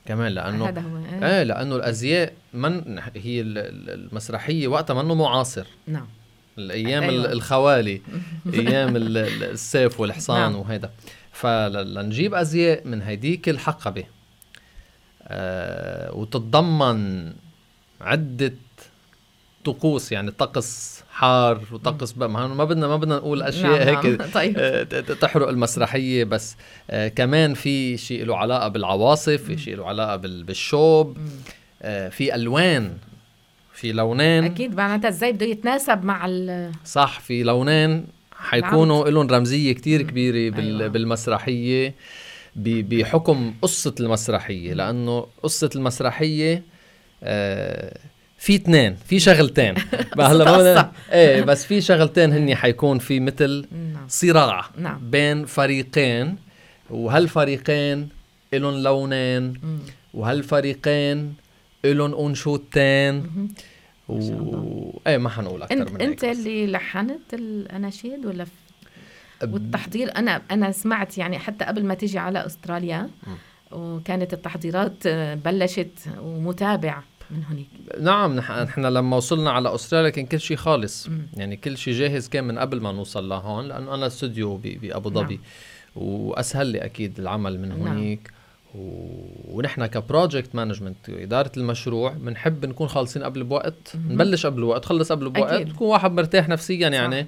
كمان 0.07 0.33
لأنه 0.33 0.69
هذا 0.69 0.81
هو 0.81 0.97
إيه. 0.97 1.27
إيه 1.37 1.43
لأنه 1.43 1.77
الأزياء 1.77 2.33
من 2.55 2.99
هي 3.17 3.41
ال- 3.41 3.59
ال- 3.59 3.91
المسرحية 3.91 4.69
وقتها 4.69 5.03
منه 5.03 5.15
معاصر 5.15 5.67
نعم 5.87 6.07
الأيام 6.59 7.03
أيوة. 7.03 7.33
الخوالي 7.33 8.03
أيام 8.55 8.97
ال- 8.97 9.17
ال- 9.17 9.43
السيف 9.45 10.01
والحصان. 10.01 10.41
نعم. 10.41 10.57
وهيدا 10.57 10.91
فلنجيب 11.33 12.35
أزياء 12.35 12.87
من 12.87 13.03
هيديك 13.03 13.49
الحقبة 13.49 14.05
آه 15.29 16.13
وتتضمن 16.15 17.33
عدة 18.01 18.53
طقوس 19.67 20.13
يعني 20.13 20.31
طقس 20.31 21.03
حار 21.11 21.61
وطقس 21.73 22.17
ما 22.19 22.65
بدنا 22.65 22.87
ما 22.89 22.97
بدنا 22.97 23.17
نقول 23.17 23.43
أشياء 23.43 23.85
نعم، 23.85 23.97
هيك 24.05 24.21
نعم. 24.21 24.31
طيب 24.35 24.55
آه، 24.59 24.83
تحرق 25.21 25.49
المسرحية 25.49 26.25
بس 26.25 26.57
آه 26.91 27.09
كمان 27.09 27.55
في 27.55 27.97
شيء 27.97 28.25
له 28.25 28.37
علاقة 28.37 28.69
بالعواصف 28.69 29.31
في 29.45 29.59
شيء 29.59 29.77
له 29.77 29.87
علاقة 29.87 30.17
بال- 30.17 30.43
بالشوب. 30.45 31.17
آه 31.83 32.09
في 32.09 32.35
ألوان 32.35 32.97
في 33.75 33.93
لونين 33.93 34.45
أكيد 34.45 34.75
معناتها 34.77 35.09
إزاي 35.09 35.33
بده 35.33 35.47
يتناسب 35.47 36.05
مع 36.05 36.27
ال 36.27 36.73
صح 36.85 37.21
في 37.21 37.43
لونين 37.43 38.07
حيكونوا 38.39 39.09
لهم 39.11 39.27
رمزية 39.27 39.73
كتير. 39.73 40.03
كبيرة 40.03 40.55
بال 40.57 40.77
أيوة. 40.77 40.87
بالمسرحية 40.89 41.95
بحكم 42.57 43.55
قصة 43.63 43.95
المسرحية. 44.01 44.75
لأنه 44.75 45.27
قصة 45.43 45.71
المسرحية 45.77 46.63
آه 47.23 47.99
في 48.39 48.55
اثنين 48.55 48.97
في 49.07 49.21
شغلتين. 49.21 49.75
هلا 50.21 50.45
ما. 50.45 50.93
إيه 51.13 51.43
بس 51.43 51.65
في 51.65 51.81
شغلتين 51.81 52.33
هن 52.33 52.55
حيكون 52.55 52.99
في 52.99 53.21
مثل 53.21 53.67
نعم. 53.73 54.09
صراع 54.09 54.65
نعم. 54.79 55.11
بين 55.11 55.45
فريقين 55.47 56.37
وهالفريقين 56.91 58.09
لهم 58.53 58.83
لونين. 58.83 59.61
وهالفريقين 60.15 61.35
لهم 61.85 62.27
أنشودتين؟ 62.27 63.27
و... 64.09 64.99
إيه 65.07 65.19
ما 65.19 65.29
حنقول 65.29 65.63
أكثر 65.63 65.75
انت 65.75 65.91
من 65.91 66.01
أنت 66.01 66.25
هيك. 66.25 66.37
اللي 66.37 66.67
لحنت 66.67 67.35
الاناشيد 67.35 68.27
ولا 68.27 68.45
ف... 68.45 68.51
والتحضير؟ 69.43 70.17
أنا 70.17 70.43
أنا 70.51 70.73
سمعت 70.73 71.19
يعني 71.19 71.39
حتى 71.39 71.65
قبل 71.65 71.85
ما 71.85 71.95
تيجي 71.95 72.19
على 72.19 72.47
أستراليا 72.47 73.11
وكانت 73.73 74.33
التحضيرات 74.33 75.07
آه، 75.07 75.35
بلشت 75.35 76.09
ومتابع. 76.21 77.03
من 77.31 77.43
هناك 77.45 77.67
نعم 78.03 78.41
نح- 78.41 78.51
نحن 78.51 78.87
لما 78.87 79.17
وصلنا 79.17 79.51
على 79.51 79.75
أستراليا 79.75 80.11
كان 80.11 80.27
كل 80.27 80.41
شيء 80.41 80.57
خالص 80.57 81.09
مم. 81.09 81.27
يعني 81.37 81.57
كل 81.57 81.77
شيء 81.77 81.95
جاهز 81.95 82.29
كان 82.29 82.45
من 82.45 82.59
قبل 82.59 82.81
ما 82.81 82.93
نوصل 82.93 83.29
لهون 83.29 83.69
لأنه 83.69 83.95
أنا 83.95 84.07
استوديو 84.07 84.57
بأبو 84.57 85.11
ظبي 85.11 85.35
نعم. 85.35 85.45
وأسهل 85.97 86.67
لي 86.67 86.79
أكيد 86.85 87.19
العمل 87.21 87.61
من 87.61 87.69
نعم. 87.69 87.81
هونيك 87.89 88.31
و... 88.75 88.79
ونحن 89.49 89.87
ك 89.87 89.95
project 89.95 90.55
management 90.55 91.09
إدارة 91.09 91.53
المشروع 91.57 92.11
بنحب 92.13 92.67
نكون 92.67 92.89
خالصين 92.89 93.23
قبل 93.23 93.45
بوقت. 93.45 93.93
نبلش 94.09 94.47
قبل 94.47 94.61
بوقت 94.61 94.85
خلص 94.85 95.13
قبل 95.13 95.31
بوقت. 95.31 95.61
يكون 95.69 95.89
واحد 95.89 96.13
مرتاح 96.13 96.49
نفسيا 96.49 96.89
صح. 96.89 96.95
يعني 96.95 97.27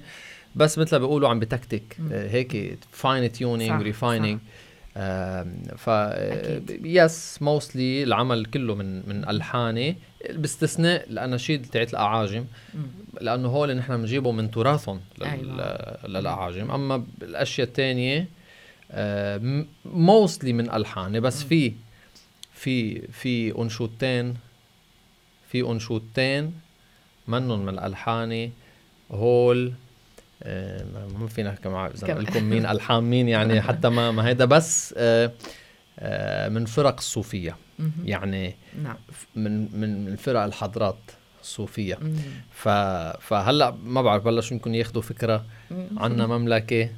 بس 0.55 0.77
مثل 0.77 0.95
ما 0.95 0.99
بيقولوا 0.99 1.29
عم 1.29 1.39
بتكتك 1.39 1.97
هيك 2.11 2.79
fine 2.91 3.27
صح، 3.29 3.33
tuning 3.35 3.81
refining 3.81 4.39
ف. 5.77 5.89
يس 6.83 7.37
موستلي 7.41 8.03
العمل 8.03 8.45
كله 8.45 8.75
من 8.75 9.09
من 9.09 9.29
الحاني 9.29 9.95
باستثناء 10.29 11.09
الاناشيد 11.09 11.65
تاعت 11.65 11.89
الأعاجم. 11.89 12.45
لأنه 13.21 13.47
هول 13.47 13.75
نحن 13.75 13.97
بنجيبهم 13.97 14.35
من 14.37 14.51
تراثهم. 14.51 15.01
أيوة. 15.21 16.07
للأعاجم 16.07 16.71
أما 16.71 17.03
الأشياء 17.21 17.67
الثانية 17.67 18.27
موستلي 19.85 20.53
من 20.53 20.71
الحاني 20.71 21.19
بس. 21.19 21.43
في 21.43 21.73
في 22.53 23.01
في 23.07 23.57
أنشودتين 23.61 24.33
في 25.51 25.61
أنشودتين 25.61 26.53
منهم 27.27 27.59
من 27.65 27.69
الالحاني 27.69 28.51
هول 29.11 29.67
آه، 29.67 29.73
ما- 30.45 31.07
ما 31.19 31.27
فينا 31.27 31.51
كمان. 31.55 31.91
لكم 32.03 32.43
مين 32.43 32.65
الحان 32.65 33.03
مين 33.03 33.27
يعني 33.29 33.61
حتى 33.67 33.89
ما 33.89 34.11
ما 34.11 34.27
هيدا 34.27 34.45
بس 34.45 34.93
آه، 34.97 35.31
آه، 35.99 36.49
من 36.49 36.65
فرق 36.65 36.97
الصوفية. 36.97 37.55
يعني 38.05 38.55
نعم. 38.83 38.95
من 39.35 39.79
من 39.79 40.05
من 40.05 40.15
فرق 40.15 40.39
الحضرات 40.41 40.97
الصوفية. 41.41 41.99
ف... 42.51 42.67
فهلأ 43.19 43.71
ما 43.85 44.01
بعرف 44.01 44.23
بلشوا 44.23 44.53
يمكن 44.57 44.75
ياخذوا 44.75 45.01
فكرة 45.01 45.45
عنا 45.97 46.27
مملكة 46.27 46.89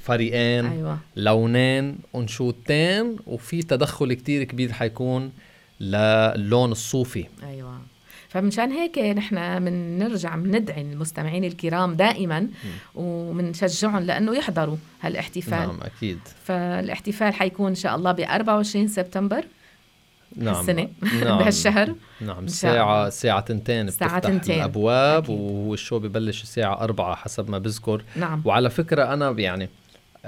فريقين 0.00 0.66
أيوه. 0.66 0.98
لونين 1.16 1.98
انشودتين 2.14 3.16
وفي 3.26 3.62
تدخل 3.62 4.12
كتير 4.14 4.44
كبير 4.44 4.72
حيكون 4.72 5.32
للون 5.80 6.72
الصوفي. 6.72 7.26
أيوه. 7.42 7.78
فمشان 8.28 8.70
هيك 8.72 8.98
نحن 8.98 9.64
بنرجع 9.64 10.36
بندعي 10.36 10.80
المستمعين 10.82 11.44
الكرام 11.44 11.94
دائما 11.94 12.48
وبنشجعهم 12.94 13.98
لأنه 14.02 14.34
يحضروا 14.36 14.76
هالاحتفال. 15.02 15.58
نعم 15.58 15.80
أكيد. 15.82 16.18
فالاحتفال 16.44 17.34
حيكون 17.34 17.68
إن 17.68 17.74
شاء 17.74 17.96
الله 17.96 18.12
ب 18.12 18.20
24 18.20 18.88
سبتمبر 18.88 19.44
نعم 20.36 20.60
السنة 20.60 20.88
نعم. 21.24 21.38
بهالشهر. 21.38 21.94
نعم 22.20 22.38
إن 22.38 22.48
شاء 22.48 22.70
الله. 22.72 22.84
ساعة 22.84 23.08
ساعة 23.10 23.40
تنتين 23.40 23.90
ساعة 23.90 24.18
تنتين. 24.18 24.54
الأبواب 24.58 25.24
أكيد. 25.24 25.36
والشو 25.40 25.98
ببلش 25.98 26.42
الساعة 26.42 26.80
أربعة 26.80 27.14
حسب 27.14 27.50
ما 27.50 27.58
بذكر. 27.58 28.04
نعم. 28.16 28.42
وعلى 28.44 28.70
فكرة 28.70 29.12
أنا 29.12 29.30
يعني 29.30 29.68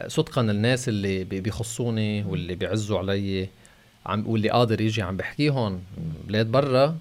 صدقا 0.06 0.40
الناس 0.40 0.88
اللي 0.88 1.24
بي- 1.24 1.40
بيخصوني 1.40 2.24
واللي 2.24 2.54
بيعزوا 2.54 2.98
علي 2.98 3.48
عم 4.06 4.24
واللي 4.26 4.50
قادر 4.50 4.80
يجي 4.80 5.02
عم 5.02 5.16
بحكيهم 5.16 5.80
بلاد 6.28 6.46
برا 6.46 6.96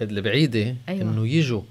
البعيدة 0.00 0.76
أيوة. 0.88 1.02
إنه 1.02 1.28
يجوا 1.28 1.62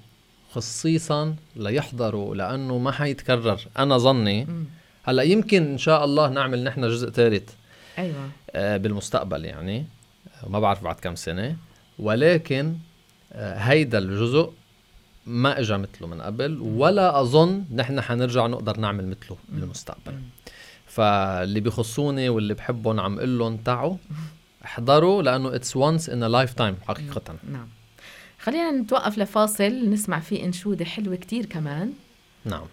خصيصا 0.52 1.36
ليحضروا 1.56 2.34
لأنه 2.34 2.78
ما 2.78 2.92
حيتكرر. 2.92 3.60
أنا 3.78 3.98
ظني. 3.98 4.46
هلأ 5.04 5.22
يمكن 5.22 5.62
إن 5.62 5.78
شاء 5.78 6.04
الله 6.04 6.28
نعمل 6.28 6.64
نحن 6.64 6.88
جزء 6.88 7.10
ثالث. 7.10 7.50
أيوه. 7.98 8.30
آه، 8.50 8.76
بالمستقبل 8.76 9.44
يعني. 9.44 9.86
آه، 10.44 10.48
ما 10.48 10.60
بعرف 10.60 10.84
بعد 10.84 10.94
كم 10.94 11.14
سنة. 11.14 11.56
ولكن 11.98 12.76
آه، 13.32 13.54
هيدا 13.58 13.98
الجزء 13.98 14.52
ما 15.26 15.60
اجى 15.60 15.76
مثله 15.76 16.08
من 16.08 16.20
قبل 16.20 16.60
ولا 16.60 17.20
أظن 17.20 17.64
نحن 17.74 18.00
حنرجع 18.00 18.46
نقدر 18.46 18.76
نعمل 18.80 19.06
مثله 19.06 19.36
بالمستقبل. 19.48 20.14
فاللي 20.86 21.60
بيخصوني 21.60 22.28
واللي 22.28 22.54
بحبهم 22.54 23.00
عم 23.00 23.18
أقول 23.18 23.38
لهم 23.38 23.56
تعوا 23.56 23.96
احضروا 24.64 25.22
لأنه 25.22 25.54
it's 25.54 25.76
once 25.76 26.10
in 26.10 26.24
lifetime 26.24 26.76
حقيقة. 26.88 27.34
نعم. 27.52 27.68
خلينا 28.48 28.70
نتوقف 28.70 29.18
لفاصل 29.18 29.90
نسمع 29.90 30.20
فيه 30.20 30.44
انشوده 30.44 30.84
حلوة 30.84 31.16
كتير 31.16 31.46
كمان. 31.46 31.92
نعم. 32.44 32.66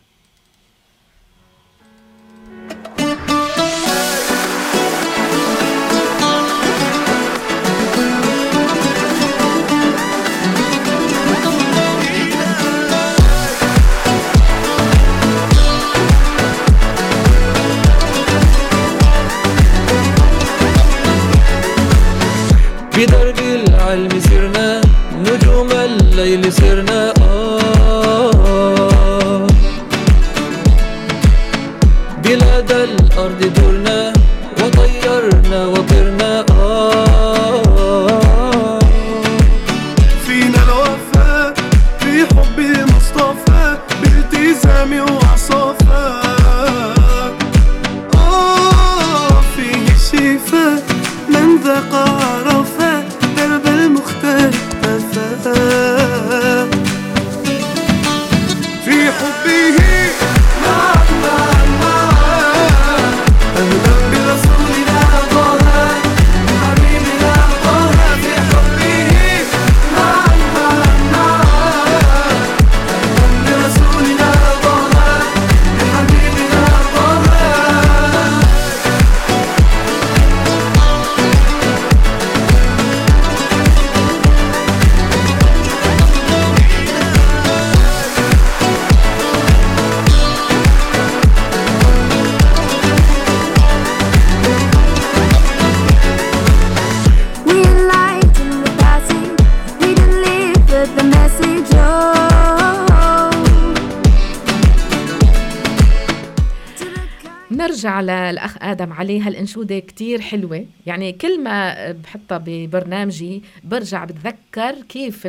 للأخ 108.96 109.12
آدم 109.12 109.12
علي 109.12 109.20
هالإنشودة 109.22 109.80
كتير 109.80 110.22
حلوة 110.22 110.66
يعني 110.86 111.14
كل 111.14 111.44
ما 111.44 111.92
بحطها 111.92 112.38
ببرنامجي 112.46 113.44
برجع 113.64 114.06
بتذكر 114.06 114.82
كيف 114.90 115.28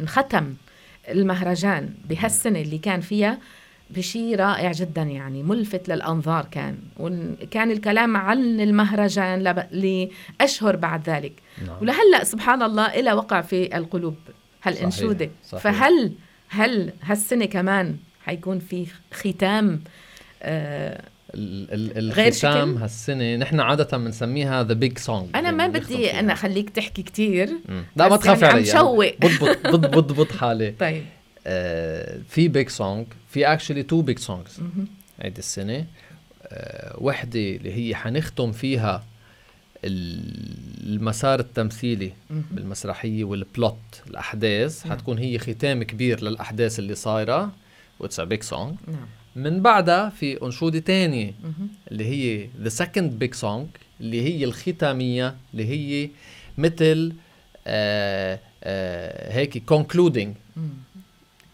انختم 0.00 0.54
المهرجان 1.08 1.94
بهالسنة 2.08 2.60
اللي 2.60 2.78
كان 2.78 3.00
فيها 3.00 3.38
بشيء 3.90 4.36
رائع 4.36 4.72
جدا 4.72 5.02
يعني 5.02 5.42
ملفت 5.42 5.88
للأنظار 5.88 6.44
كان 6.44 6.78
وكان 6.98 7.70
الكلام 7.70 8.16
عن 8.16 8.60
المهرجان 8.60 9.66
لأشهر 9.70 10.76
بعد 10.76 11.10
ذلك 11.10 11.32
نعم. 11.66 11.76
ولهلأ 11.82 12.24
سبحان 12.24 12.62
الله 12.62 12.86
إلى 12.86 13.12
وقع 13.12 13.40
في 13.40 13.76
القلوب 13.76 14.16
هالإنشودة 14.62 15.30
صحيح. 15.44 15.62
فهل 15.62 16.12
هل 16.48 16.92
هالسنة 17.02 17.44
كمان 17.44 17.96
حيكون 18.24 18.58
في 18.58 18.86
ختام 19.12 19.80
آه 20.42 21.02
غير 21.36 22.28
الختام 22.28 22.72
شكل؟ 22.72 22.82
هالسنة 22.82 23.36
نحن 23.36 23.60
عادة 23.60 23.98
بنسميها 23.98 24.64
the 24.64 24.74
big 24.74 24.98
song 24.98 25.28
أنا 25.34 25.50
ما 25.50 25.66
بدي 25.66 26.10
أنا 26.20 26.32
أخليك 26.32 26.70
تحكي 26.70 27.02
كتير 27.02 27.48
لا 27.96 28.08
ما 28.08 28.16
تخافي 28.16 28.44
يعني 28.44 28.54
عم 28.54 28.60
علي 28.60 28.64
شوق. 28.66 29.14
بضبط 29.20 29.66
بضبط 29.66 30.04
بضبط 30.04 30.32
حالي. 30.32 30.70
طيب. 30.80 31.04
آه، 31.46 32.18
في 32.28 32.48
big 32.48 32.68
song 32.68 33.06
في 33.30 33.46
actually 33.52 33.82
two 33.82 34.02
big 34.02 34.18
songs 34.18 34.60
هيدي 35.22 35.38
السنة. 35.38 35.86
آه، 36.46 36.96
وحدة 36.98 37.40
اللي 37.40 37.72
هي 37.90 37.94
حنختم 37.94 38.52
فيها 38.52 39.04
ال- 39.84 40.86
المسار 40.86 41.40
التمثيلي 41.40 42.12
بالمسرحية 42.50 43.24
وال 43.24 43.41
plot 43.41 43.76
الأحداث. 44.06 44.86
حتكون 44.88 45.18
هي 45.18 45.38
ختام 45.38 45.82
كبير 45.82 46.24
للأحداث 46.24 46.78
اللي 46.78 46.94
صايرة 46.94 47.52
و 48.00 48.04
it's 48.04 48.20
a 48.20 48.24
big 48.24 48.42
song 48.42 48.74
نعم. 48.88 49.06
من 49.36 49.62
بعدها 49.62 50.08
في 50.08 50.42
أنشودة 50.42 50.78
تانية 50.78 51.34
اللي 51.90 52.04
هي 52.04 52.48
the 52.62 52.68
second 52.68 53.18
big 53.18 53.34
song 53.34 53.66
اللي 54.00 54.22
هي 54.22 54.44
الختامية 54.44 55.36
اللي 55.52 55.64
هي 55.66 56.08
مثل 56.58 57.12
آه 57.66 58.40
آه 58.64 59.32
هيك 59.32 59.58
concluding 59.64 60.34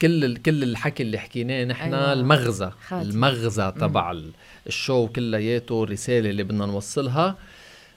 كل 0.02 0.36
كل 0.36 0.62
الحكي 0.62 1.02
اللي 1.02 1.18
حكيناه 1.18 1.64
نحن 1.64 1.94
أيوة. 1.94 2.12
المغزى 2.12 2.70
خاتم. 2.86 3.10
المغزى 3.10 3.72
تبع 3.80 4.10
ال- 4.10 4.30
ال 4.66 4.74
show 4.74 5.06
كلياته 5.08 5.84
الرسالة 5.84 6.30
اللي 6.30 6.42
بدنا 6.42 6.66
نوصلها. 6.66 7.36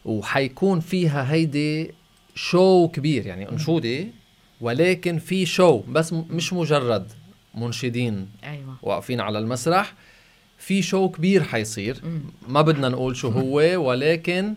وحيكون 0.06 0.80
فيها 0.80 1.32
هيدي 1.34 1.92
show 2.36 2.88
كبير 2.88 3.26
يعني 3.28 3.52
أنشودة 3.52 4.06
ولكن 4.62 5.18
في 5.20 5.46
show 5.46 5.78
بس 5.80 6.14
مش 6.14 6.54
مجرد. 6.54 7.08
منشدين 7.56 8.30
أيوه. 8.44 8.76
واقفين 8.82 9.22
على 9.22 9.40
المسرح. 9.40 9.94
في 10.58 10.82
show 10.82 11.10
كبير 11.10 11.44
حيصير. 11.44 12.02
ما 12.48 12.62
بدنا 12.62 12.90
نقول 12.90 13.16
شو 13.16 13.30
هو 13.30 13.58
ولكن 13.90 14.54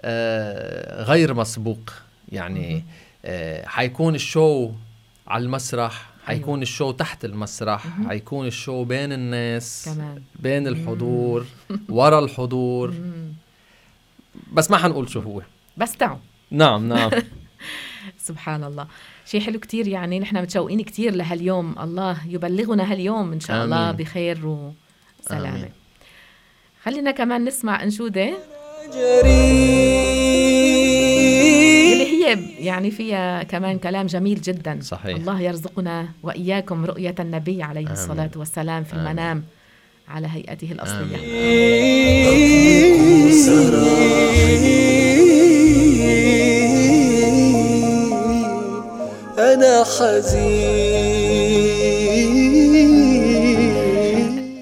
آه 0.00 1.02
غير 1.02 1.34
مسبوق. 1.34 1.90
يعني 2.28 2.84
آه 3.24 3.66
حيكون 3.66 4.14
ال 4.14 4.26
show 4.26 4.72
على 5.26 5.44
المسرح 5.44 6.10
حيكون 6.26 6.62
ال 6.62 6.68
show 6.68 6.90
تحت 6.90 7.24
المسرح 7.24 7.86
حيكون 8.08 8.46
ال 8.46 8.54
show 8.54 8.84
بين 8.84 9.12
الناس 9.12 9.88
كمان. 9.94 10.22
بين 10.40 10.66
الحضور 10.66 11.46
ورا 11.88 12.18
الحضور. 12.18 12.94
بس 14.52 14.70
ما 14.70 14.76
حنقول 14.76 15.10
شو 15.10 15.20
هو. 15.20 15.42
بس 15.76 15.96
تعوا. 15.96 16.18
نعم 16.50 16.88
نعم. 16.88 17.10
سبحان 18.28 18.64
الله. 18.64 18.86
شيء 19.26 19.40
حلو 19.40 19.58
كتير 19.58 19.88
يعني 19.88 20.20
نحن 20.20 20.36
متشوقين 20.42 20.82
كتير 20.82 21.14
لهاليوم 21.14 21.74
الله 21.82 22.16
يبلغنا 22.28 22.92
هاليوم 22.92 23.32
إن 23.32 23.40
شاء 23.40 23.64
الله 23.64 23.90
آمين. 23.90 23.96
بخير 23.96 24.38
وسلامة 24.46 25.48
آمين. 25.48 25.70
خلينا 26.84 27.10
كمان 27.10 27.44
نسمع 27.44 27.82
أنشودة 27.82 28.30
جريء 28.94 29.32
اللي 31.92 32.04
هي 32.26 32.38
يعني 32.58 32.90
فيها 32.90 33.42
كمان 33.42 33.78
كلام 33.78 34.06
جميل 34.06 34.40
جدا 34.40 34.78
صحيح. 34.82 35.16
الله 35.16 35.40
يرزقنا 35.40 36.08
وإياكم 36.22 36.84
رؤية 36.84 37.14
النبي 37.20 37.62
عليه 37.62 37.80
آمين. 37.80 37.92
الصلاة 37.92 38.30
والسلام 38.36 38.84
في 38.84 38.92
آمين. 38.94 39.06
المنام 39.06 39.44
على 40.08 40.26
هيئته 40.28 40.72
الأصلية 40.72 41.16
أنا 49.56 49.84
حزين 49.84 50.46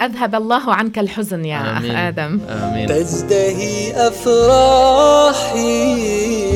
أذهب 0.01 0.35
الله 0.35 0.73
عنك 0.73 0.99
الحزن 0.99 1.45
يا 1.45 1.61
أخ 1.61 1.77
آمين. 1.77 1.95
آدم. 1.95 2.39
آمين. 2.49 2.87
تزدهي 2.87 4.07
أفراحي 4.07 5.93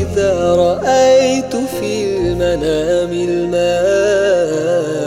إذا 0.02 0.56
رأيت 0.56 1.56
في 1.56 2.18
المنام 2.18 3.12
الماحي 3.30 4.99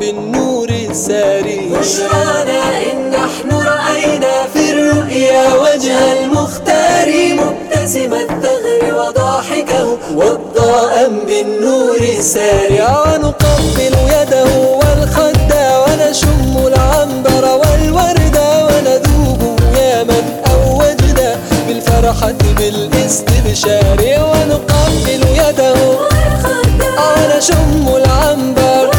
بالنور 0.00 0.68
الساري. 0.68 1.72
بشرانا 1.80 2.62
إن 2.92 3.10
نحن 3.10 3.50
رأينا 3.52 4.34
في 4.52 4.72
الرؤيا 4.72 5.54
وجه 5.54 6.12
المختار 6.12 7.08
مبتسم 7.40 8.14
الثغر 8.14 8.82
وضاحكه 8.98 9.98
والضاء 10.14 10.94
بالنور 11.26 12.00
الساري. 12.18 12.80
ونقبل 12.80 13.94
يده 14.14 14.50
والخد 14.80 15.52
ونشم 15.82 16.66
العنبر 16.66 17.44
والورد 17.60 18.38
وندوب 18.66 19.60
يا 19.76 20.02
من 20.04 20.24
أو 20.50 20.78
وجد 20.80 21.18
بالفرحة 21.68 22.38
بالاستبشار. 22.58 23.98
ونقبل 24.00 25.22
يده 25.42 25.74
ونشم 26.98 27.96
العنبر. 27.96 28.90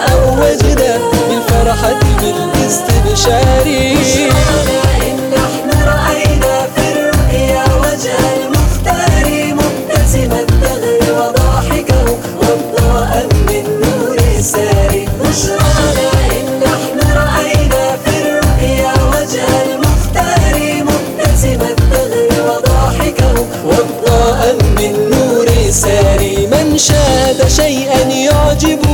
يا 0.00 0.12
من 0.12 0.12
أو 0.12 0.20
وجد 0.42 0.80
بالفرحة 1.28 2.00
نحن 5.36 5.68
رأينا 5.88 6.56
وجه 7.80 8.18
المختار. 8.36 9.26
مبتسم 9.60 10.32
وضاحكه 11.18 12.06
والضاء 12.40 13.26
من 13.48 13.64
نور 13.82 14.18
ساري 14.42 15.08
نحن 16.66 16.98
رأينا 17.16 17.84
وجه 19.12 19.46
المختار. 19.64 20.54
مبتسم 20.88 21.60
وضاحكه 22.48 23.34
نور 25.10 25.48
ساري 25.70 26.46
من 26.46 26.78
شاهد 26.78 27.48
شيئا 27.48 28.00
يعجبه 28.00 28.89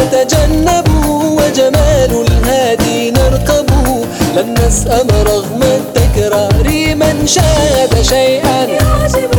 قد 0.00 0.12
يتجنبه 0.14 1.08
وجمال 1.08 2.24
الهادي 2.26 3.10
نرقبه 3.10 4.04
لن 4.36 4.54
نسأم 4.66 5.06
رغم 5.10 5.62
التكرار 5.62 6.94
من 6.94 7.26
شاهد 7.26 8.02
شيئا. 8.02 8.66
تكرارا 8.66 9.29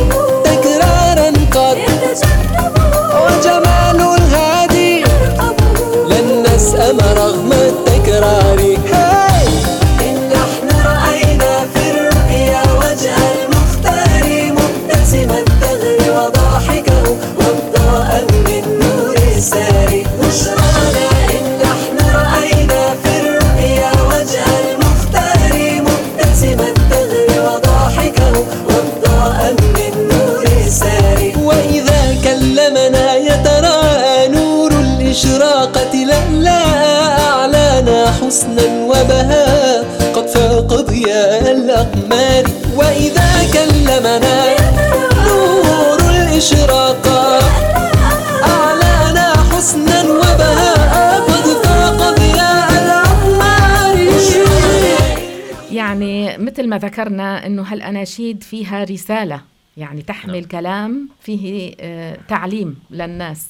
ما 56.71 56.77
ذكرنا 56.77 57.45
إنه 57.45 57.61
هالاناشيد 57.61 58.43
فيها 58.43 58.83
رسالة؟ 58.83 59.41
يعني 59.77 60.01
تحمل 60.01 60.33
نعم. 60.33 60.43
كلام 60.43 61.09
فيه 61.19 61.75
آه، 61.79 62.17
تعليم 62.27 62.79
للناس. 62.91 63.47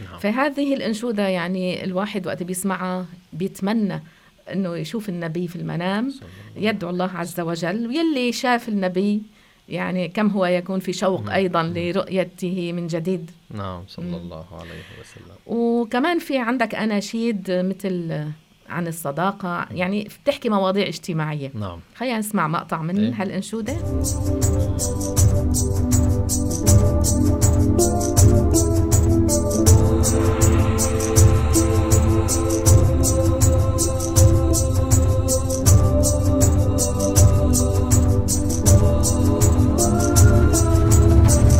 نعم. 0.00 0.18
فهذه 0.18 0.74
الأنشودة 0.74 1.28
يعني 1.28 1.84
الواحد 1.84 2.26
وقت 2.26 2.42
بيسمعها 2.42 3.06
بيتمنى 3.32 4.02
إنه 4.52 4.76
يشوف 4.76 5.08
النبي 5.08 5.48
في 5.48 5.56
المنام 5.56 6.14
يدعو 6.56 6.90
الله 6.90 7.10
عز 7.14 7.40
وجل 7.40 7.86
ويلي 7.86 8.32
شاف 8.32 8.68
النبي 8.68 9.22
يعني 9.68 10.08
كم 10.08 10.28
هو 10.28 10.46
يكون 10.46 10.80
في 10.80 10.92
شوق 10.92 11.20
نعم. 11.20 11.30
أيضا 11.34 11.62
لرؤيته 11.62 12.72
من 12.72 12.86
جديد. 12.86 13.30
نعم 13.50 13.82
صلى 13.88 14.16
الله 14.16 14.46
عليه 14.52 14.86
وسلم. 15.00 15.36
وكمان 15.46 16.18
في 16.18 16.38
عندك 16.38 16.74
اناشيد 16.74 17.50
مثل 17.50 18.24
عن 18.68 18.86
الصداقة. 18.86 19.66
يعني 19.70 20.08
بتحكي 20.24 20.48
مواضيع 20.48 20.88
اجتماعية. 20.88 21.50
نعم. 21.54 21.78
خلينا 21.96 22.18
نسمع 22.18 22.48
مقطع 22.48 22.82
من 22.82 22.98
إيه. 22.98 23.12
هالانشوده 23.22 23.76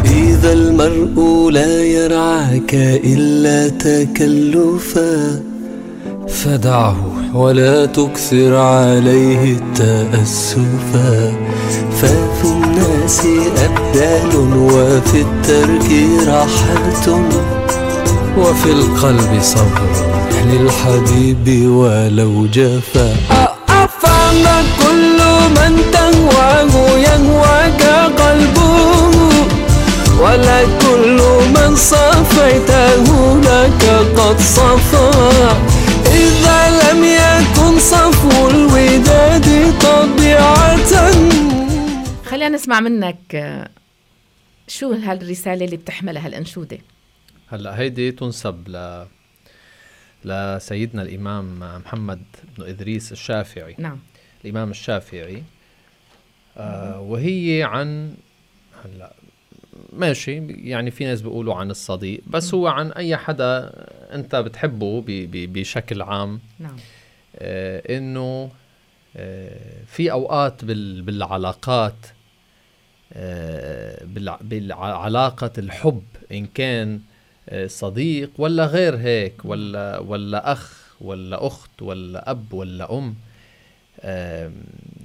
إذا 0.04 0.52
المرء 0.52 1.50
لا 1.50 1.82
يرعاك 1.84 2.74
إلا 3.04 3.68
تكلفا. 3.68 5.55
فدعه 6.45 6.97
ولا 7.34 7.87
تكثر 7.87 8.57
عليه 8.57 9.57
التأسفا 9.57 11.32
ففي 12.03 12.45
الناس 12.45 13.20
أبدال 13.64 14.37
وفي 14.57 15.20
الترك 15.20 15.91
راحة 16.28 17.20
وفي 18.39 18.72
القلب 18.72 19.39
صبر 19.43 19.91
للحبيب 20.53 21.70
ولو 21.70 22.47
جفا. 22.47 23.16
أفعل 23.68 24.45
كل 24.82 25.18
من 25.57 25.76
تهواه 25.93 26.99
يهواك 26.99 27.82
قلبه 28.20 28.76
ولا 30.20 30.62
كل 30.62 31.20
من 31.55 31.76
صفيته 31.76 33.05
لك 33.41 34.07
قد 34.16 34.41
صفى 34.41 35.76
إذا 36.25 36.59
لم 36.83 37.05
يكن 37.05 37.79
صفو 37.79 38.51
الوداد 38.51 39.47
طبيعة. 39.81 40.77
خلينا 42.25 42.49
نسمع 42.49 42.81
منك 42.81 43.69
شو 44.69 44.93
هالرسالة 44.93 45.64
اللي 45.64 45.77
بتحملها 45.77 46.27
هالأنشودة 46.27 46.79
هلأ 47.49 47.79
هيدي 47.79 48.12
تنسب 48.12 48.69
ل 48.69 49.07
لسيدنا 50.25 51.03
الإمام 51.03 51.59
محمد 51.59 52.23
بن 52.59 52.64
إدريس 52.64 53.12
الشافعي. 53.12 53.75
نعم. 53.79 53.99
الإمام 54.45 54.71
الشافعي 54.71 55.43
آه 56.57 57.01
وهي 57.01 57.62
عن 57.62 58.14
هلأ 58.85 59.12
ماشي 59.97 60.47
يعني 60.49 60.90
في 60.90 61.05
ناس 61.05 61.22
بيقولوا 61.22 61.55
عن 61.55 61.70
الصديق 61.70 62.20
بس 62.26 62.55
هو 62.55 62.66
عن 62.66 62.92
أي 62.92 63.16
حدا 63.16 63.72
أنت 64.14 64.36
بتحبه 64.36 65.05
بشكل 65.32 66.03
عام. 66.03 66.40
نعم. 66.59 66.76
آه 67.38 67.97
إنه 67.99 68.51
آه 69.16 69.84
في 69.86 70.12
أوقات 70.12 70.64
بال 70.64 71.03
بالعلاقات 71.03 71.94
آه 73.12 74.05
بالع- 74.05 74.42
بالعلاقة 74.42 75.51
الحب 75.59 76.03
إن 76.32 76.47
كان 76.47 77.01
آه 77.49 77.66
صديق 77.66 78.30
ولا 78.38 78.66
غير 78.66 78.97
هيك 78.97 79.44
ولا 79.44 79.99
ولا 79.99 80.53
أخ 80.53 80.86
ولا 81.01 81.47
أخت 81.47 81.82
ولا 81.82 82.30
أب 82.30 82.53
ولا 82.53 82.99
أم 82.99 83.14
آه 84.01 84.51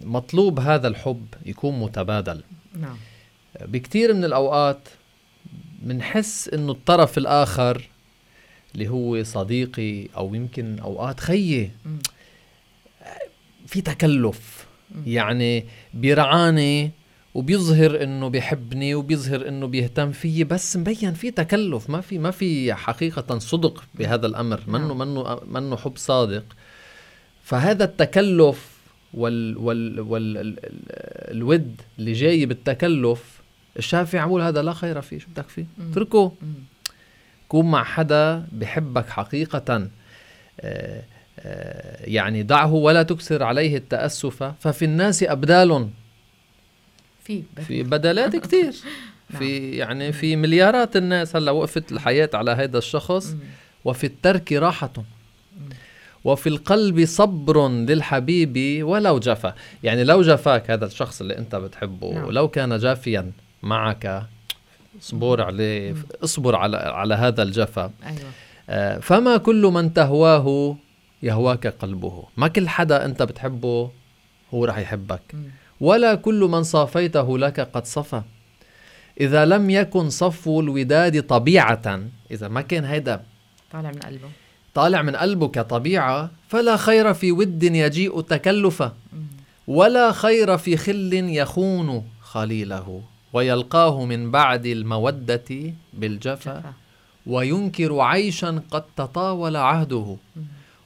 مطلوب 0.03 0.59
هذا 0.59 0.87
الحب 0.87 1.25
يكون 1.45 1.79
متبادل. 1.79 2.41
نعم. 2.79 2.97
بكتير 3.61 4.13
من 4.13 4.25
الأوقات 4.25 4.79
بنحس 5.81 6.49
إنه 6.49 6.71
الطرف 6.71 7.17
الآخر 7.17 7.89
اللي 8.73 8.87
هو 8.89 9.23
صديقي 9.23 10.07
أو 10.17 10.35
يمكن 10.35 10.79
أوقات 10.79 11.19
خيي. 11.19 11.71
في 13.67 13.81
تكلف. 13.81 14.65
يعني 15.05 15.65
بيرعاني 15.93 16.91
وبيظهر 17.33 18.03
إنه 18.03 18.27
بيحبني 18.27 18.95
وبيظهر 18.95 19.47
إنه 19.47 19.67
بيهتم 19.67 20.11
فيي 20.11 20.43
بس 20.43 20.77
مبين 20.77 21.13
في 21.13 21.31
تكلف. 21.31 21.89
ما 21.89 22.01
في 22.01 22.17
ما 22.17 22.31
في 22.31 22.73
حقيقة 22.73 23.39
صدق 23.39 23.83
بهذا 23.95 24.27
الأمر. 24.27 24.61
منه 24.67 24.93
منه 24.93 25.39
منه 25.47 25.77
حب 25.77 25.97
صادق. 25.97 26.43
فهذا 27.43 27.83
التكلف 27.83 28.71
وال 29.13 29.57
وال 29.57 29.99
وال 29.99 30.37
ال- 30.37 30.65
ال- 30.65 31.31
الود 31.37 31.81
اللي 31.99 32.13
جاي 32.13 32.45
بالتكلف 32.45 33.40
الشافعي 33.78 34.22
عمول 34.22 34.41
هذا 34.41 34.61
لا 34.61 34.74
خير 34.74 35.01
فيه 35.01 35.19
شو 35.19 35.28
بدك 35.30 35.49
فيه. 35.49 35.65
اتركه. 35.91 36.32
كون 37.47 37.72
مع 37.72 37.84
حدا 37.84 38.47
بحبك 38.51 39.09
حقيقة 39.09 39.88
آه، 40.61 41.03
آه، 41.39 42.05
يعني 42.05 42.43
دعه 42.43 42.74
ولا 42.74 43.03
تكثر 43.03 43.43
عليه 43.43 43.78
التأسف. 43.78 44.43
ففي 44.43 44.86
الناس 44.86 45.24
أبدال. 45.24 45.89
في 47.24 47.43
في 47.67 47.84
بدلات 47.84 48.36
كتير 48.36 48.74
في 49.38 49.72
يعني 49.72 50.11
في 50.11 50.36
مليارات 50.36 50.95
الناس 50.95 51.36
هلأ 51.36 51.51
وقفت 51.51 51.91
الحياة 51.91 52.30
على 52.34 52.51
هذا 52.51 52.78
الشخص. 52.78 53.36
وفي 53.86 54.03
الترك 54.03 54.53
راحة. 54.53 54.93
وفي 56.24 56.49
القلب 56.49 57.05
صبر 57.05 57.69
للحبيب 57.69 58.84
ولو 58.84 59.19
جفا. 59.19 59.55
يعني 59.84 60.03
لو 60.03 60.22
جفاك 60.22 60.72
هذا 60.72 60.86
الشخص 60.86 61.22
اللي 61.22 61.38
أنت 61.38 61.55
بتحبه 61.55 62.13
نعم. 62.13 62.26
ولو 62.26 62.47
كان 62.47 62.78
جافيا 62.78 63.32
معك. 63.64 64.24
اصبر 65.01 65.41
عليه 65.41 65.95
اصبر 66.24 66.55
على 66.55 66.78
على 66.78 67.16
هذا 67.16 67.43
الجفا. 67.43 67.91
أيوة. 68.05 68.32
آه، 68.70 68.99
فما 68.99 69.38
كل 69.38 69.66
من 69.66 69.93
تهواه 69.93 70.76
يهواك 71.24 71.68
قلبه. 71.68 72.24
ما 72.38 72.47
كل 72.47 72.70
حدا 72.70 73.05
أنت 73.05 73.24
بتحبه 73.24 73.91
هو 74.53 74.66
رح 74.66 74.78
يحبك. 74.78 75.36
ولا 75.82 76.16
كل 76.16 76.39
من 76.39 76.64
صافيته 76.64 77.38
لك 77.38 77.59
قد 77.59 77.86
صفى. 77.86 78.22
إذا 79.22 79.45
لم 79.45 79.70
يكن 79.70 80.09
صفو 80.09 80.62
الوداد 80.62 81.24
طبيعة 81.24 82.01
إذا 82.32 82.47
ما 82.47 82.62
كان 82.62 82.86
هيدا 82.86 83.24
طالع 83.72 83.91
من 83.91 83.99
قلبه. 83.99 84.30
طالع 84.74 85.01
من 85.01 85.16
قلبه 85.16 85.47
كطبيعة 85.47 86.32
فلا 86.49 86.78
خير 86.78 87.14
في 87.14 87.32
ود 87.32 87.64
يجيء 87.64 88.22
تكلفا. 88.22 88.93
ولا 89.68 90.12
خير 90.12 90.57
في 90.57 90.78
خل 90.78 91.14
يخون 91.14 92.07
خليله. 92.22 93.01
ويلقاه 93.34 94.05
من 94.05 94.32
بعد 94.32 94.65
المودة 94.65 95.73
بالجفا 95.93 96.59
جفا. 96.59 96.73
وينكر 97.25 97.99
عيشا 97.99 98.63
قد 98.71 98.84
تطاول 98.97 99.55
عهده. 99.55 100.17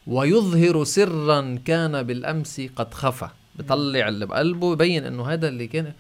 ويظهر 0.08 0.84
سرا 0.84 1.60
كان 1.66 2.04
بالأمس 2.04 2.62
قد 2.76 2.94
خفى. 2.94 3.28
بطلع 3.56 4.08
اللي 4.08 4.26
بقلبه 4.26 4.74
يبين 4.74 5.06
إنه 5.06 5.28
هذا 5.28 5.48
اللي 5.48 5.68
كان 5.68 5.94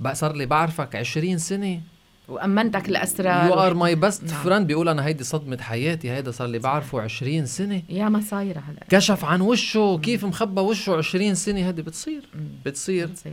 بقى 0.00 0.14
صار 0.14 0.36
لي 0.36 0.46
بعرفك 0.46 0.96
20 0.96 1.38
سنة. 1.38 1.80
وأمنتك 2.28 2.88
الأسرار 2.88 3.46
you 3.46 3.54
are 3.54 3.74
my 3.74 3.94
best. 3.94 4.26
friend 4.26 4.66
بيقول 4.66 4.88
أنا 4.88 5.06
هيدي 5.06 5.24
صدمة 5.24 5.56
حياتي 5.56 6.10
هيدا 6.10 6.30
صار 6.30 6.48
لي 6.48 6.58
بعرفه 6.58 7.00
20 7.00 7.46
سنة. 7.46 7.82
يا 7.88 8.08
ما 8.08 8.20
صايرة 8.20 8.58
هلا 8.58 8.80
كشف 8.88 9.24
عن 9.24 9.40
وشه 9.40 10.00
كيف 10.02 10.24
مخبى 10.24 10.60
وشه 10.60 10.96
20 10.96 11.34
سنة. 11.34 11.68
هذه 11.68 11.80
بتصير. 11.80 12.22
بتصير. 12.64 13.06
بتصير. 13.06 13.32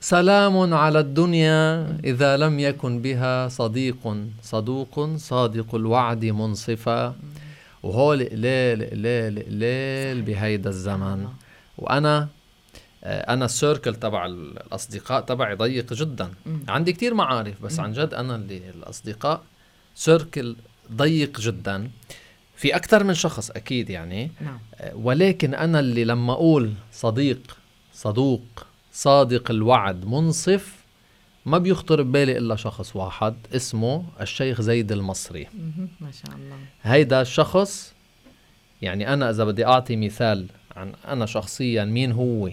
فسلام 0.00 0.74
على 0.74 1.00
الدنيا 1.00 1.86
إذا 2.04 2.36
لم 2.36 2.60
يكن 2.60 3.02
بها 3.02 3.48
صديق 3.48 4.16
صدوق 4.42 5.16
صادق 5.16 5.74
الوعد 5.74 6.24
منصفا. 6.24 7.14
وهول 7.82 8.24
قليل 8.24 8.90
قليل 8.90 9.42
قليل 9.42 10.22
بهيدا 10.22 10.70
الزمن. 10.70 11.28
وأنا 11.78 12.28
آه، 13.04 13.32
أنا 13.32 13.44
السيركل 13.44 13.94
تبع 13.94 14.26
الأصدقاء 14.26 15.20
تبعي 15.20 15.54
ضيق 15.54 15.92
جدا. 15.92 16.30
عندي 16.68 16.92
كتير 16.92 17.14
معارف 17.14 17.62
بس 17.62 17.80
عن 17.80 17.92
جد 17.92 18.14
أنا 18.14 18.34
اللي 18.36 18.70
الأصدقاء 18.70 19.42
سيركل 19.94 20.56
ضيق 20.92 21.40
جدا. 21.40 21.90
في 22.56 22.76
أكثر 22.76 23.04
من 23.04 23.14
شخص 23.14 23.50
أكيد 23.50 23.90
يعني. 23.90 24.30
نعم. 24.40 24.58
ولكن 24.94 25.54
أنا 25.54 25.80
اللي 25.80 26.04
لما 26.04 26.32
أقول 26.32 26.72
صديق 26.92 27.56
صدوق 27.94 28.67
صادق 28.98 29.50
الوعد 29.50 30.04
منصف 30.04 30.84
ما 31.46 31.58
بيخطر 31.58 32.02
ببالي 32.02 32.38
إلا 32.38 32.56
شخص 32.56 32.96
واحد 32.96 33.34
اسمه 33.56 34.04
الشيخ 34.20 34.60
زيد 34.60 34.92
المصري. 34.92 35.46
ما 36.00 36.10
شاء 36.10 36.36
الله. 36.36 36.56
هيدا 36.82 37.20
الشخص 37.20 37.94
يعني 38.82 39.12
أنا 39.12 39.30
إذا 39.30 39.44
بدي 39.44 39.66
أعطي 39.66 39.96
مثال 39.96 40.46
عن 40.76 40.92
أنا 41.08 41.26
شخصيا 41.26 41.84
مين 41.84 42.12
هو؟ 42.12 42.50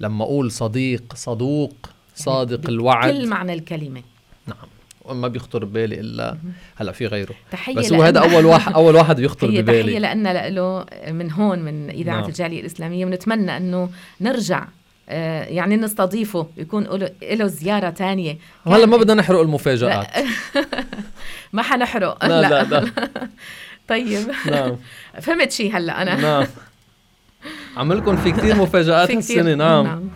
لما 0.00 0.24
أقول 0.24 0.50
صديق 0.50 1.14
صدوق 1.14 1.74
صادق 2.14 2.56
بكل 2.56 2.72
الوعد. 2.72 3.14
معنى 3.14 3.52
الكلمة. 3.52 4.02
نعم. 4.46 4.68
وما 5.04 5.28
بيخطر 5.28 5.64
ببالي 5.64 6.00
إلا 6.00 6.38
هلأ 6.76 6.92
في 6.92 7.06
غيره. 7.06 7.34
تحية 7.50 7.74
بس 7.74 7.92
هو 7.92 8.02
هذا 8.02 8.20
أول 8.20 8.44
واحد 8.44 8.72
أول 8.72 8.94
واحد 8.94 9.20
بيخطر 9.20 9.48
تحية 9.48 9.60
ببالي. 9.60 9.98
لنا 9.98 10.48
له 10.48 10.86
من 11.08 11.30
هون 11.30 11.58
من 11.58 11.90
إذاعة 11.90 12.20
نعم. 12.20 12.28
الجالية 12.28 12.60
الإسلامية 12.60 13.06
ونتمنى 13.06 13.56
أنه 13.56 13.90
نرجع 14.20 14.68
يعني 15.08 15.76
نستضيفه. 15.76 16.46
يكون 16.56 16.84
له- 16.84 17.10
زيارة 17.46 17.90
تانية. 17.90 18.38
هلا 18.66 18.86
ما 18.86 18.96
بدنا 18.96 19.14
نحرق 19.14 19.40
المفاجآت. 19.40 20.06
ما 21.52 21.62
حنحرق. 21.62 22.24
لا 22.26 22.40
لا 22.48 22.62
لا. 22.62 22.90
طيب. 23.88 24.30
نعم. 24.50 24.76
فهمت 25.22 25.52
شيء 25.52 25.76
هلا 25.76 26.02
أنا. 26.02 26.14
نعم. 26.14 26.46
عملكم 27.76 28.16
في 28.16 28.32
مفاجآت 28.54 29.06
في 29.10 29.16
كتير- 29.16 29.38
هالسنة 29.40 29.54
نعم. 29.54 30.08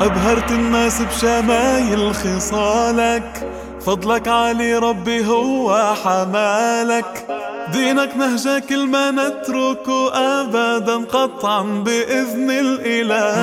أبهرت 0.00 0.50
الناس 0.50 1.02
بشمايل 1.02 2.14
خصالك 2.14 3.48
فضلك 3.86 4.28
علي 4.28 4.74
ربي 4.74 5.26
هو 5.26 5.94
حمالك. 6.04 7.26
دينك 7.72 8.16
نهجك 8.16 8.72
ما 8.72 9.10
نتركه 9.10 10.14
أبدا 10.14 11.04
قطعا 11.04 11.62
بإذن 11.62 12.50
الإله. 12.50 13.34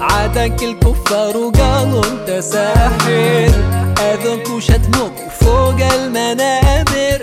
عادك 0.00 0.62
الكفار 0.62 1.36
وقالوا 1.36 2.02
أنت 2.04 2.30
ساحر. 2.40 3.50
اذوك 4.00 4.50
وشتموك 4.50 5.12
فوق 5.40 5.80
المنابر. 5.94 7.22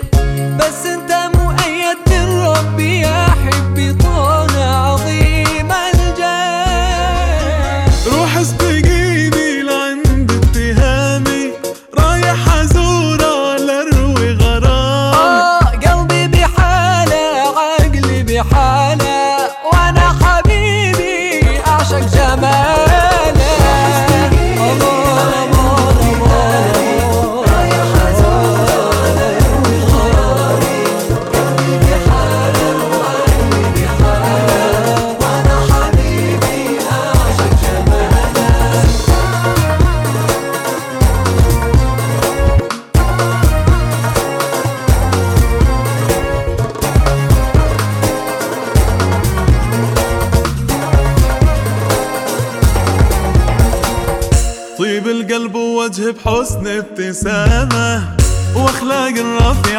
بس 0.58 0.86
أنت 0.86 1.09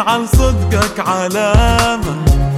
الرفيع 0.01 0.17
لصدقك 0.17 0.99
علامة 0.99 2.15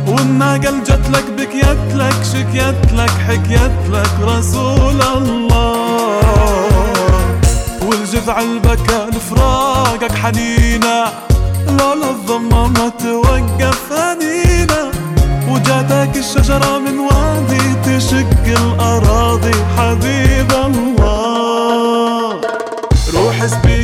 والناقل 0.07 0.83
جتلك 0.83 1.25
بكيتلك 1.37 2.23
شكيتلك 2.33 3.09
حكيتلك 3.27 4.11
رسول 4.21 5.01
الله. 5.01 6.19
والجذع 7.81 8.41
البكى 8.41 9.05
لفراقك 9.13 10.11
حنينة 10.11 11.05
لولا 11.67 12.09
الضمة 12.09 12.67
ما 12.67 12.91
توقف 12.99 13.91
هنينا 13.91 14.91
وجاتك 15.49 16.17
الشجرة 16.17 16.77
من 16.79 16.99
وادي 16.99 17.75
تشق 17.85 18.45
الأراضي 18.45 19.55
حبيب 19.77 20.51
الله. 20.65 22.41
روح 23.13 23.45
سبقيني 23.45 23.82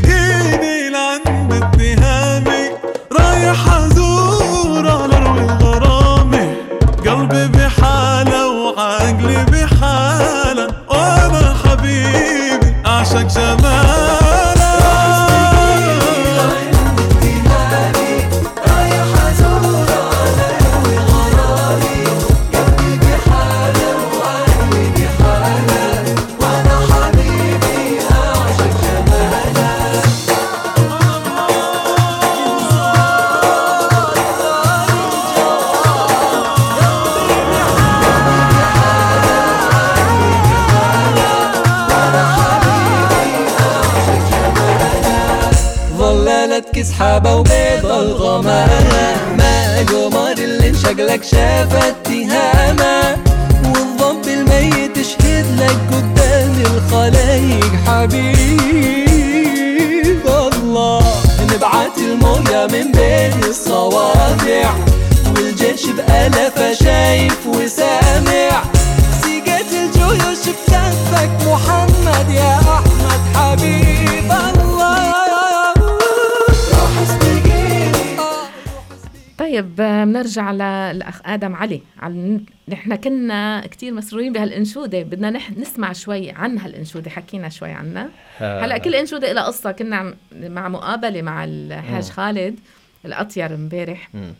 آه، 80.37 80.41
بنرجع 80.41 80.91
للاخ 80.91 81.21
آدم 81.25 81.55
علي 81.55 81.81
عن 81.99 82.45
نحن 82.69 82.95
كنا 82.95 83.67
كتير 83.67 83.93
مسرورين 83.93 84.33
بهالأنشودة 84.33 85.03
بدنا 85.03 85.29
نح... 85.29 85.51
نسمع 85.51 85.93
شوي 85.93 86.31
عن 86.31 86.57
هالأنشودة 86.57 87.09
حكينا 87.09 87.49
شوي 87.49 87.69
عنها 87.71 88.09
هلأ 88.37 88.77
كل 88.77 88.95
أنشودة 88.95 89.33
لها 89.33 89.43
قصة 89.43 89.71
كنا. 89.71 90.13
مع 90.31 90.69
مقابلة 90.69 91.21
مع 91.21 91.43
الحاج 91.43 92.05
مم. 92.05 92.11
خالد 92.11 92.59
الاطير 93.05 93.55
امبارح 93.55 94.09
مم. 94.13 94.33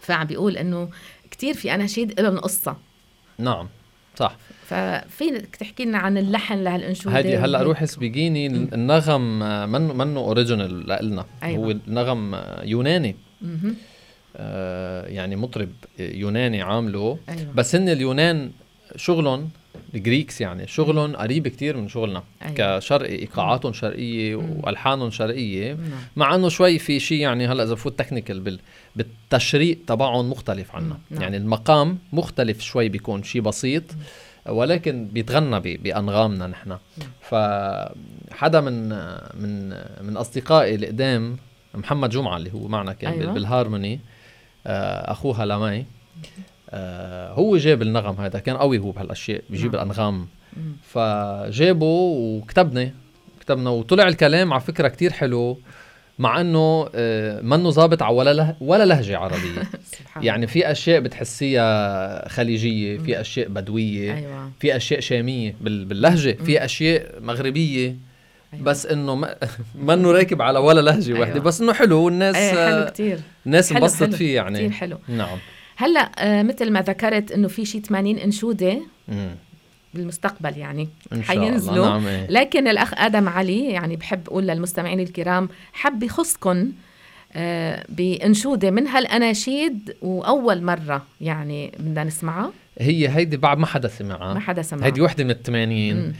فعم 0.00 0.26
بيقول 0.26 0.56
إنه 0.56 0.88
كتير 1.30 1.54
في 1.54 1.74
أناشيد 1.74 2.20
لهم 2.20 2.38
قصة 2.38 2.76
نعم 3.38 3.68
صح 4.16 4.36
ففينك 4.66 5.56
تحكي 5.56 5.84
لنا 5.84 5.98
عن 5.98 6.18
اللحن 6.18 6.58
لهالأنشودة 6.58 7.16
هيدي 7.16 7.36
هلأ 7.36 7.58
وهيك؟ 7.58 7.68
روح 7.68 7.84
سبيجيني 7.84 8.46
النغم 8.46 9.42
آه، 9.42 9.66
منه 9.66 9.92
منه 9.92 10.20
اوريجينال 10.20 10.86
لنا 11.06 11.26
أيوة. 11.42 11.66
هو 11.66 11.70
النغم 11.70 12.34
آه، 12.34 12.64
يوناني 12.64 13.16
مهم. 13.42 13.76
آه، 14.36 15.06
يعني 15.06 15.36
مطرب 15.36 15.68
يوناني 15.98 16.62
عامله 16.62 17.18
أيوة. 17.28 17.52
بس 17.54 17.74
هن 17.74 17.88
اليونان 17.88 18.50
شغلهم 18.96 19.50
ال 19.94 20.01
Greeks 20.01 20.40
يعني 20.40 20.66
شغلهم 20.66 21.16
قريب 21.16 21.48
كتير 21.48 21.76
من 21.76 21.88
شغلنا 21.88 22.22
أيوة. 22.42 22.78
كشرقي 22.78 23.12
ايقاعاتهم 23.12 23.72
شرقية 23.72 24.34
وألحانهم 24.34 25.10
شرقية 25.10 25.72
نعم. 25.72 26.00
مع 26.16 26.34
إنه 26.34 26.48
شوي 26.48 26.78
في 26.78 27.00
شيء 27.00 27.20
يعني 27.20 27.46
هلأ 27.46 27.62
إذا 27.62 27.72
بفوت 27.72 27.98
technical 27.98 28.40
بال 28.40 28.60
بالتشريق 28.96 29.78
تبعهم 29.86 30.30
مختلف 30.30 30.74
عنا 30.74 30.98
نعم. 31.10 31.22
يعني 31.22 31.36
المقام 31.36 31.98
مختلف 32.12 32.60
شوي 32.60 32.88
بيكون 32.88 33.22
شيء 33.22 33.40
بسيط 33.40 33.82
ولكن 34.48 35.08
بيتغنى 35.12 35.76
بأنغامنا 35.76 36.46
نحن 36.46 36.76
فحدا 37.20 38.60
من 38.60 38.88
من 39.34 39.68
من 40.02 40.16
أصدقائي 40.16 40.74
القدام 40.74 41.36
محمد 41.74 42.10
جمعة 42.10 42.36
اللي 42.36 42.52
هو 42.52 42.68
معنا 42.68 42.92
كان 42.92 43.12
أيوة. 43.12 43.32
بالهارموني 43.32 44.00
أخوها 44.66 45.46
لمي 45.46 45.84
آه، 46.70 47.32
هو 47.32 47.56
جاب 47.56 47.82
النغم 47.82 48.20
هذا 48.20 48.38
كان 48.38 48.56
قوي 48.56 48.78
هو 48.78 48.90
بهالأشياء 48.90 49.42
بيجيب 49.50 49.72
نعم. 49.72 49.74
الأنغام. 49.82 50.26
فجابه 50.82 51.86
وكتبنا 51.86 52.90
كتبنا 53.40 53.70
وطلع 53.70 54.08
الكلام 54.08 54.52
على 54.52 54.62
فكرة 54.62 54.88
كتير 54.88 55.12
حلو 55.12 55.58
مع 56.18 56.40
إنه 56.40 56.88
آه، 56.94 57.40
منه 57.40 57.70
ظابط 57.70 58.02
على 58.02 58.14
ولا 58.16 58.32
له 58.32 58.56
ولا 58.60 58.84
لهجة 58.84 59.18
عربية. 59.18 59.62
يعني 60.28 60.46
في 60.46 60.70
أشياء 60.72 61.00
بتحسيها 61.00 62.28
خليجية 62.28 62.98
في 62.98 63.20
أشياء 63.20 63.48
بدوية 63.48 64.14
أيوه. 64.14 64.50
في 64.60 64.76
أشياء 64.76 65.00
شامية 65.00 65.54
بال- 65.60 65.84
باللهجة 65.84 66.36
في 66.44 66.64
أشياء 66.64 67.20
مغربية. 67.20 67.96
أيوة. 68.54 68.64
بس 68.64 68.86
إنه 68.86 69.14
ما 69.14 69.36
منه 69.88 70.10
راكب 70.12 70.42
على 70.42 70.58
ولا 70.58 70.80
لهجة 70.80 71.12
واحدة 71.12 71.34
أيوة. 71.34 71.44
بس 71.44 71.60
إنه 71.60 71.72
حلو 71.72 72.00
والناس 72.04 72.36
إيه 72.36 72.70
حلو 72.70 72.86
كتير 72.90 73.20
الناس 73.46 73.72
انبسطت. 73.72 74.14
فيه 74.14 74.34
يعني 74.34 74.58
كتير 74.58 74.70
حلو 74.70 74.98
نعم 75.08 75.38
هلأ 75.76 76.10
آه 76.18 76.42
مثل 76.42 76.70
ما 76.70 76.80
ذكرت 76.80 77.32
إنه 77.32 77.48
في 77.48 77.64
شي 77.64 77.80
80 77.80 78.18
إنشودة 78.18 78.78
مم. 79.08 79.34
بالمستقبل 79.94 80.58
يعني 80.58 80.88
إن 81.12 81.22
شاء 81.24 81.36
الله 81.36 81.46
حينزلوا 81.46 81.86
نعم 81.86 82.06
إيه. 82.06 82.26
لكن 82.30 82.68
الأخ 82.68 82.94
آدم 82.94 83.28
علي 83.28 83.64
يعني 83.64 83.96
بحب 83.96 84.28
أقول 84.28 84.46
للمستمعين 84.46 85.00
الكرام 85.00 85.48
حب 85.72 86.02
يخصكم 86.02 86.72
آه 87.32 87.84
بإنشودة 87.88 88.70
من 88.70 88.86
هالأناشيد 88.86 89.94
وأول 90.02 90.62
مرة 90.62 91.06
يعني 91.20 91.72
بدنا 91.78 92.04
نسمعها 92.04 92.52
هي 92.78 93.08
هيدي 93.08 93.36
بعد 93.36 93.58
ما 93.58 93.66
حدا 93.66 93.88
سمعها 93.88 94.34
ما 94.34 94.40
حدا 94.40 94.62
سمعها 94.62 94.86
هيدي 94.86 95.00
وحدة 95.00 95.24
من 95.24 95.30
الثمانين. 95.30 96.14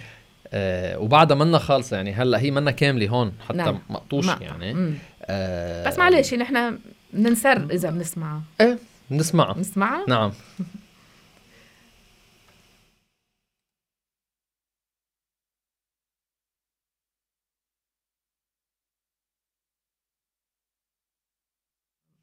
آه 0.53 0.98
وبعدها 0.98 1.36
منا 1.36 1.59
خالصه 1.59 1.96
يعني 1.96 2.12
هلأ 2.12 2.40
هي 2.40 2.50
منا 2.50 2.70
كاملة 2.70 3.09
هون 3.09 3.32
حتى 3.48 3.57
نعم. 3.57 3.78
مقطوش 3.90 4.26
مقطع. 4.26 4.42
يعني 4.44 4.74
مم. 4.74 4.94
آه 5.24 5.88
بس 5.88 5.98
معلش 5.98 6.34
نحن 6.34 6.78
ننسر 7.14 7.70
إذا 7.70 7.90
بنسمعها 7.90 8.42
إيه 8.61 8.78
نسمعها 9.11 9.59
نسمعها 9.59 10.05
نعم 10.09 10.32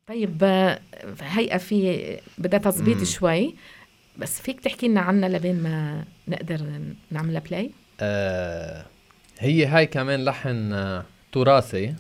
طيب 0.08 0.44
آه، 0.44 0.80
هيئة 1.22 1.58
في 1.58 2.18
بدها 2.38 2.60
تظبيط. 2.60 3.04
شوي 3.04 3.56
بس 4.18 4.42
فيك 4.42 4.60
تحكي 4.60 4.88
لنا 4.88 5.02
عنها 5.02 5.30
لبين 5.30 5.64
ما 5.64 6.04
نقدر 6.28 6.80
نعملها 7.12 7.40
play 7.42 7.72
آه 8.00 8.86
هي 9.40 9.66
هاي 9.66 9.86
كمان 9.88 10.26
لحن 10.26 10.74
آه 10.74 11.06
تراثي. 11.32 11.96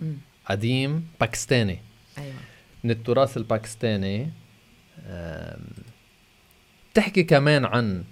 قديم 0.45 1.07
باكستاني. 1.19 1.79
أيوه. 2.17 2.33
من 2.83 2.91
التراث 2.91 3.37
الباكستاني 3.37 4.29
آم، 5.07 5.59
تحكي 6.93 7.23
كمان 7.23 7.65
عن 7.65 8.03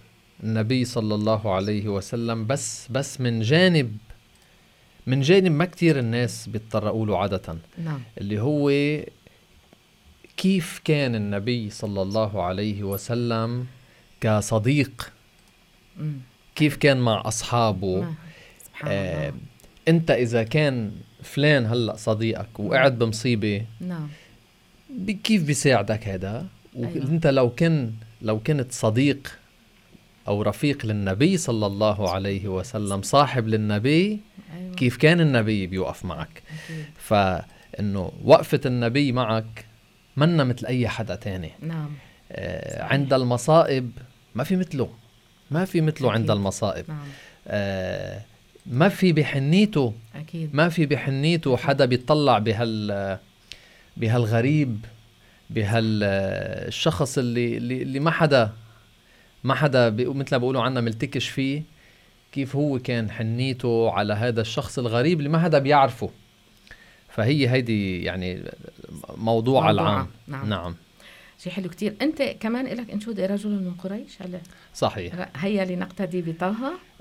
النبي 0.43 0.85
صلى 0.85 1.15
الله 1.15 1.55
عليه 1.55 1.87
وسلم 1.87 2.47
بس 2.47 2.87
بس 2.91 3.21
من 3.21 3.39
جانب 3.41 3.97
من 5.07 5.21
جانب 5.21 5.51
ما 5.51 5.65
كتير 5.65 5.99
الناس 5.99 6.49
بيتطرقوا 6.49 7.05
له 7.05 7.17
عادة. 7.17 7.57
نعم. 7.83 8.01
اللي 8.17 8.39
هو 8.39 8.71
كيف 10.37 10.81
كان 10.83 11.15
النبي 11.15 11.69
صلى 11.69 12.01
الله 12.01 12.43
عليه 12.43 12.83
وسلم 12.83 13.67
كصديق. 14.21 15.13
مم. 15.97 16.19
كيف 16.57 16.75
كان 16.75 16.97
مع 16.97 17.21
أصحابه؟ 17.25 18.01
ما- 18.01 18.13
سبحان 18.65 18.91
آه 18.91 19.29
الله. 19.29 19.39
أنت 19.87 20.11
إذا 20.11 20.43
كان 20.43 20.91
فلان 21.23 21.65
هلأ 21.65 21.95
صديقك 21.95 22.59
وقعد 22.59 22.99
بمصيبة 22.99 23.65
نعم. 23.81 24.09
كيف 25.23 25.43
بيساعدك 25.43 26.07
هذا؟ 26.07 26.45
أيوة. 26.75 26.89
وانت 26.95 27.27
لو 27.27 27.49
كان 27.49 27.93
لو 28.21 28.39
كنت 28.39 28.71
صديق 28.71 29.39
أو 30.27 30.41
رفيق 30.41 30.85
للنبي 30.85 31.37
صلى 31.37 31.65
الله 31.65 32.09
عليه 32.09 32.47
وسلم 32.47 33.01
صاحب 33.01 33.47
للنبي 33.47 34.19
أيوه. 34.57 34.75
كيف 34.75 34.97
كان 34.97 35.21
النبي 35.21 35.67
بيوقف 35.67 36.05
معك. 36.05 36.43
فإنه 36.97 38.11
وقفة 38.23 38.61
النبي 38.65 39.11
معك 39.11 39.65
منا 40.17 40.43
مثل 40.43 40.65
أي 40.65 40.87
حدا 40.87 41.15
تاني. 41.15 41.51
نعم. 41.61 41.89
آه. 42.31 42.83
عند 42.83 43.13
المصائب 43.13 43.91
ما 44.35 44.43
في 44.43 44.55
مثله. 44.55 44.89
ما 45.51 45.65
في 45.65 45.81
مثله 45.81 46.11
عند 46.11 46.23
أكيد. 46.23 46.31
المصائب 46.31 46.85
نعم 46.89 47.07
آه 47.47 48.21
ما 48.65 48.89
في 48.89 49.13
بحنيته 49.13 49.93
أكيد 50.15 50.55
ما 50.55 50.69
في 50.69 50.85
بحنيته 50.85 51.57
حدا 51.57 51.85
بيطلع 51.85 52.39
بهال 52.39 53.17
بهالغريب 53.97 54.85
بهالشخص 55.49 57.17
اللي 57.17 57.57
اللي 57.57 57.81
اللي 57.81 57.99
ما 57.99 58.11
حدا 58.11 58.51
ما 59.43 59.55
حدا 59.55 59.89
مثل 59.89 60.29
ما 60.31 60.37
بيقولوا 60.37 60.61
عنا 60.61 60.81
ملتكش 60.81 61.29
فيه 61.29 61.63
كيف 62.31 62.55
هو 62.55 62.79
كان 62.79 63.11
حنيته 63.11 63.91
على 63.91 64.13
هذا 64.13 64.41
الشخص 64.41 64.79
الغريب 64.79 65.17
اللي 65.19 65.29
ما 65.29 65.39
حدا 65.39 65.59
بيعرفه 65.59 66.09
فهي 67.09 67.49
هيدي 67.49 68.03
يعني 68.03 68.43
موضوع 69.17 69.17
موضوعة. 69.17 69.71
العام 69.71 70.07
نعم. 70.27 70.49
نعم 70.49 70.75
شيء 71.43 71.53
حلو 71.53 71.69
كتير. 71.69 71.95
أنت 72.01 72.21
كمان 72.21 72.65
لك 72.65 72.91
انشوده 72.91 73.25
رجل 73.25 73.49
من 73.49 73.73
قريش؟ 73.83 74.21
هلا. 74.21 74.39
صحيح. 74.73 75.13
هيا 75.35 75.65
لنقتدي 75.65 76.21
بطه. 76.21 76.55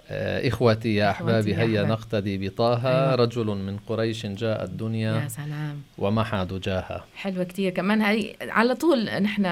آه 0.08 0.48
إخوتي 0.48 0.94
يا 0.94 1.10
أحبابي 1.10 1.50
يا 1.50 1.58
هيا 1.58 1.82
أحباب. 1.82 1.98
نقتدي 1.98 2.38
بطه. 2.38 2.88
أيوة. 2.88 3.14
رجل 3.14 3.46
من 3.46 3.76
قريش 3.78 4.26
جاء 4.26 4.64
الدنيا 4.64 5.22
يا 5.22 5.28
سلام. 5.28 5.82
وما 5.98 6.24
حد 6.24 6.60
جاها. 6.60 7.04
حلوة 7.16 7.44
كتير. 7.44 7.70
كمان 7.72 8.02
هاي 8.02 8.36
على 8.40 8.74
طول 8.74 9.04
نحن 9.04 9.44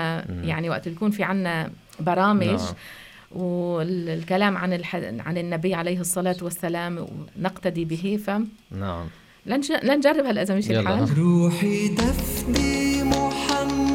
يعني 0.44 0.70
وقت 0.70 0.88
بيكون 0.88 1.10
في 1.10 1.22
عنا 1.22 1.70
برامج 2.00 2.46
نعم. 2.46 2.74
والكلام 3.30 4.56
عن 4.56 4.72
الح... 4.72 4.96
عن 4.96 5.38
النبي 5.38 5.74
عليه 5.74 6.00
الصلاة 6.00 6.36
والسلام 6.42 7.06
ونقتدي 7.38 7.84
به. 7.84 8.20
ف 8.26 8.30
نعم. 8.70 9.06
لنج... 9.46 9.72
لنجرب 9.82 10.26
هلأ 10.26 10.42
إذا 10.42 10.54
مش 10.54 10.66
يلا. 10.66 10.80
الحال. 10.80 11.18
روحي 11.18 11.88
تفدي 11.88 13.02
محمد. 13.02 13.93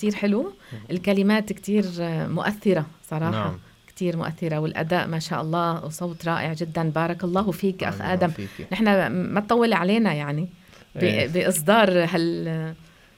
كتير 0.00 0.14
حلو. 0.14 0.52
الكلمات 0.90 1.52
كتير 1.52 1.84
مؤثرة 2.28 2.86
صراحة. 3.10 3.30
نعم. 3.30 3.58
كتير 3.88 4.16
مؤثرة 4.16 4.58
والأداء 4.58 5.06
ما 5.06 5.18
شاء 5.18 5.40
الله 5.42 5.84
وصوت 5.84 6.28
رائع 6.28 6.52
جدا. 6.52 6.90
بارك 6.90 7.24
الله 7.24 7.50
فيك 7.50 7.84
أخ 7.84 7.94
الله 7.94 8.12
آدم. 8.12 8.28
فيكي. 8.28 8.66
نحن 8.72 9.06
ما 9.06 9.40
تطول 9.40 9.72
علينا 9.72 10.12
يعني 10.14 10.48
إيه. 10.96 11.26
بإصدار 11.28 12.04
هال 12.04 12.48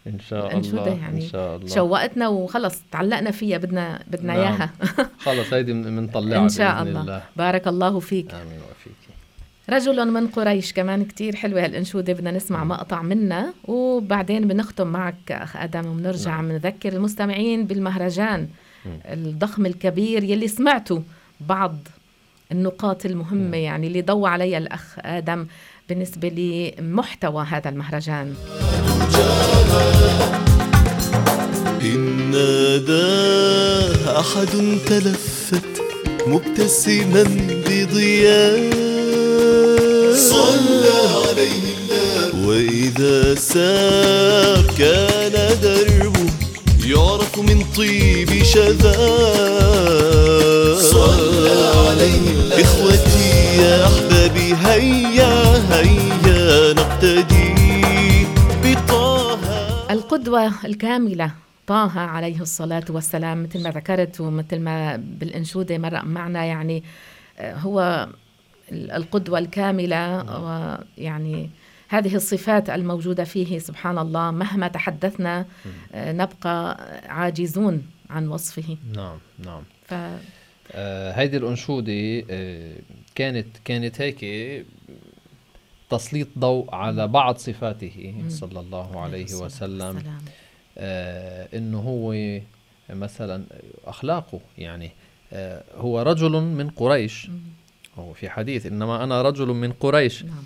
إن 0.06 0.18
شاء 0.28 0.58
الله 0.58 0.88
يعني. 0.88 1.24
ان 1.24 1.28
شاء 1.28 1.56
الله. 1.56 1.68
شوقتنا 1.68 2.28
وخلص 2.28 2.82
تعلقنا 2.92 3.30
فيها 3.30 3.58
بدنا 3.58 4.02
بدنا 4.06 4.32
نعم. 4.32 4.42
إياها. 4.42 4.70
خلص 5.18 5.52
هيدي 5.52 5.72
بنطلعها 5.72 6.42
إن 6.44 6.48
شاء 6.48 6.84
بإذن 6.84 6.96
الله. 6.96 7.22
بارك 7.36 7.68
الله 7.68 8.00
فيك. 8.00 8.34
آمين 8.34 8.60
وفيكي 8.70 9.12
رجل 9.72 10.10
من 10.10 10.26
قريش 10.26 10.72
كمان 10.72 11.04
كتير 11.04 11.36
حلوة 11.36 11.64
هالأنشودة 11.64 12.12
بدنا 12.12 12.30
نسمع 12.30 12.64
مقطع 12.64 13.02
منها. 13.02 13.54
وبعدين 13.64 14.48
بنختم 14.48 14.86
معك 14.86 15.32
أخ 15.32 15.56
آدم 15.56 15.86
وبنرجع 15.86 16.30
نعم. 16.30 16.48
بنذكر 16.48 16.92
المستمعين 16.92 17.66
بالمهرجان 17.66 18.48
الضخم 19.04 19.66
الكبير 19.66 20.24
يلي 20.24 20.48
سمعتوا 20.48 21.00
بعض 21.40 21.76
النقاط 22.52 23.06
المهمة 23.06 23.56
يعني 23.56 23.86
اللي 23.86 24.02
ضوى 24.02 24.30
عليها 24.30 24.58
الأخ 24.58 24.96
آدم 24.98 25.46
بالنسبة 25.88 26.28
لمحتوى 26.28 27.44
هذا 27.44 27.68
المهرجان. 27.68 28.34
إن 31.82 32.30
ناداه 32.30 34.20
أحد 34.20 34.78
تلفت 34.86 35.82
مبتسما 36.26 37.24
بضياء. 37.66 38.91
صلى 40.32 40.96
عليه 41.26 41.64
الله. 41.76 42.48
وإذا 42.48 43.34
ساب 43.34 44.64
كان 44.78 45.34
دربه 45.62 46.30
يعرف 46.86 47.38
من 47.38 47.64
طيب 47.76 48.42
شذا 48.42 48.96
صلى 50.80 51.50
عليه 51.88 52.30
الله. 52.30 52.60
إخوتي 52.60 53.32
يا 53.62 53.86
أحبابي 53.86 54.54
هيا 54.64 55.34
هيا 55.74 56.72
نقتدي 56.72 57.54
بطه. 58.64 59.38
القدوة 59.90 60.52
الكاملة 60.64 61.30
طه 61.66 62.00
عليه 62.00 62.40
الصلاة 62.40 62.84
والسلام. 62.90 63.42
مثل 63.42 63.62
ما 63.62 63.70
ذكرت 63.70 64.20
ومثل 64.20 64.60
ما 64.60 64.96
بالأنشودة 64.96 65.78
مرق 65.78 66.04
معنا 66.04 66.44
يعني 66.44 66.82
آه، 67.38 67.54
هو 67.56 68.08
القدوة 68.72 69.38
الكاملة 69.38 70.24
ويعني 70.42 71.50
هذه 71.88 72.14
الصفات 72.14 72.70
الموجودة 72.70 73.24
فيه 73.24 73.58
سبحان 73.58 73.98
الله 73.98 74.30
مهما 74.30 74.68
تحدثنا 74.68 75.46
آه، 75.94 76.12
نبقى 76.12 76.78
عاجزون 77.08 77.86
عن 78.10 78.28
وصفه. 78.28 78.76
نعم 78.96 79.18
نعم. 79.44 79.62
ف 79.86 79.94
آه 80.72 81.12
هيدي 81.12 81.36
الأنشودة 81.36 82.24
آه 82.30 82.74
كانت 83.14 83.46
كانت 83.64 84.00
هيك 84.00 84.24
تسليط 85.90 86.28
ضوء 86.38 86.74
على 86.74 87.08
بعض 87.08 87.36
صفاته 87.36 88.14
صلى 88.28 88.60
الله 88.60 89.00
عليه 89.00 89.34
وسلم. 89.34 90.02
آه 90.78 91.48
إنه 91.54 91.78
هو 91.78 92.40
مثلا 92.90 93.44
أخلاقه 93.84 94.40
يعني 94.58 94.90
آه 95.32 95.62
هو 95.76 96.02
رجل 96.02 96.30
من 96.30 96.70
قريش. 96.70 97.30
هو 97.98 98.12
في 98.12 98.30
حديث 98.30 98.66
إنما 98.66 99.04
أنا 99.04 99.22
رجل 99.22 99.46
من 99.46 99.72
قريش. 99.72 100.22
نعم. 100.24 100.44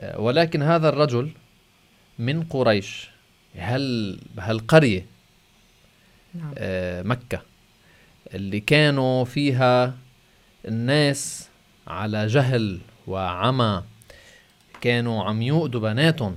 آه 0.00 0.20
ولكن 0.20 0.62
هذا 0.62 0.88
الرجل 0.88 1.30
من 2.18 2.42
قريش. 2.42 3.10
هل 3.56 4.18
هالقريه 4.38 5.06
نعم. 6.34 6.52
آه 6.58 7.02
مكة. 7.02 7.42
اللي 8.34 8.60
كانوا 8.60 9.24
فيها 9.24 9.94
الناس 10.68 11.48
على 11.86 12.26
جهل 12.26 12.80
وعمى. 13.06 13.82
كانوا 14.80 15.24
عم 15.24 15.42
يؤدوا 15.42 15.80
بناتهم. 15.80 16.36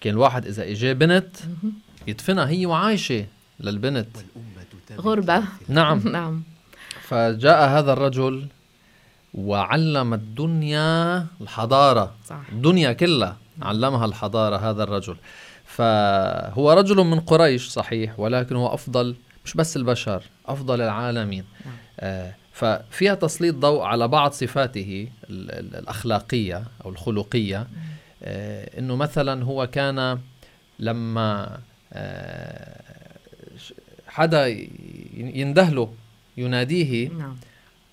كان 0.00 0.14
الواحد 0.14 0.46
إذا 0.46 0.70
اجاه 0.70 0.92
بنت 0.92 1.36
يدفنها 2.06 2.48
هي 2.48 2.66
وعايشة 2.66 3.26
للبنت. 3.60 4.16
غربة. 4.98 5.42
نعم. 5.68 6.08
نعم. 6.12 6.42
فجاء 7.02 7.68
هذا 7.68 7.92
الرجل 7.92 8.46
وعلم 9.34 10.14
الدنيا 10.14 11.26
الحضارة. 11.40 12.14
صح. 12.28 12.40
الدنيا 12.52 12.92
كلها 12.92 13.36
علمها 13.62 14.04
الحضارة 14.04 14.56
هذا 14.56 14.82
الرجل. 14.82 15.16
فهو 15.64 16.72
رجل 16.72 16.96
من 16.96 17.20
قريش 17.20 17.68
صحيح 17.68 18.20
ولكن 18.20 18.56
هو 18.56 18.74
أفضل 18.74 19.16
مش 19.44 19.54
بس 19.54 19.76
البشر 19.76 20.22
أفضل 20.46 20.80
العالمين. 20.80 21.44
نعم. 21.64 21.74
آه 22.00 22.34
ففيها 22.52 23.14
تسليط 23.14 23.54
ضوء 23.54 23.82
على 23.82 24.08
بعض 24.08 24.32
صفاته 24.32 25.08
ال- 25.30 25.50
ال- 25.50 25.76
الأخلاقية 25.76 26.64
أو 26.84 26.90
الخلقية. 26.90 27.66
آه 28.22 28.78
إنه 28.78 28.96
مثلا 28.96 29.44
هو 29.44 29.66
كان 29.66 30.18
لما 30.78 31.58
آه 31.92 32.80
حدا 34.08 34.46
يندهله 35.16 35.92
يناديه 36.36 37.08
نعم. 37.08 37.36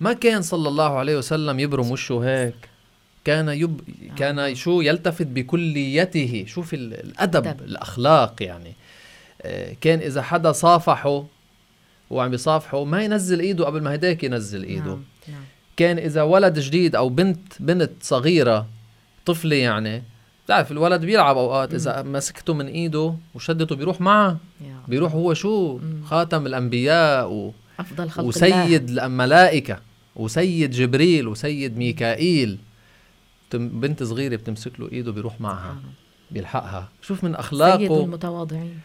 ما 0.02 0.12
كان 0.12 0.42
صلى 0.42 0.68
الله 0.68 0.98
عليه 0.98 1.16
وسلم 1.18 1.60
يبرم 1.60 1.90
وشه 1.90 2.18
هيك. 2.18 2.54
كان 3.24 3.48
يب 3.48 3.80
كان 4.16 4.54
شو 4.54 4.80
يلتفت 4.80 5.26
بكليته. 5.26 6.44
شوف 6.48 6.74
ال- 6.74 6.94
الأدب 6.94 7.46
أدب. 7.46 7.60
الأخلاق 7.62 8.42
يعني. 8.42 8.72
آه، 9.42 9.76
كان 9.80 9.98
إذا 9.98 10.22
حدا 10.22 10.52
صافحه 10.52 11.24
وعم 12.10 12.30
بيصافحه 12.30 12.84
ما 12.84 13.02
ينزل 13.04 13.40
إيده 13.40 13.64
قبل 13.66 13.82
ما 13.82 13.94
هداك 13.94 14.24
ينزل 14.24 14.62
إيده. 14.64 14.84
نعم 14.84 15.02
نعم. 15.28 15.42
كان 15.76 15.98
إذا 15.98 16.22
ولد 16.22 16.58
جديد 16.58 16.96
أو 16.96 17.08
بنت 17.08 17.52
بنت 17.60 17.90
صغيرة 18.00 18.66
طفلة 19.26 19.56
يعني 19.56 20.02
بتعرف 20.44 20.72
الولد 20.72 21.00
بيلعب 21.00 21.36
أوقات 21.38 21.74
إذا 21.74 22.02
مسكته 22.02 22.54
من 22.54 22.66
إيده 22.66 23.14
وشدته 23.34 23.76
بيروح 23.76 24.00
معه. 24.00 24.36
بيروح 24.88 25.12
هو 25.12 25.34
شو. 25.34 25.80
خاتم 26.04 26.46
الأنبياء 26.46 27.30
و... 27.32 27.52
أفضل 27.80 28.10
خلق 28.10 28.18
الله. 28.18 28.28
وسيد 28.28 28.90
الملائكة 28.98 29.78
وسيد 30.16 30.70
جبريل 30.70 31.28
وسيد 31.28 31.76
ميكائيل. 31.76 32.58
بنت 33.54 34.02
صغيرة 34.02 34.36
بتمسك 34.36 34.80
له 34.80 34.88
إيده 34.92 35.12
بيروح 35.12 35.40
معها 35.40 35.76
بيلحقها. 36.30 36.88
شوف 37.02 37.24
من 37.24 37.30
سيد 37.30 37.38
اخلاقه 37.38 38.04
المتواضعين. 38.04 38.80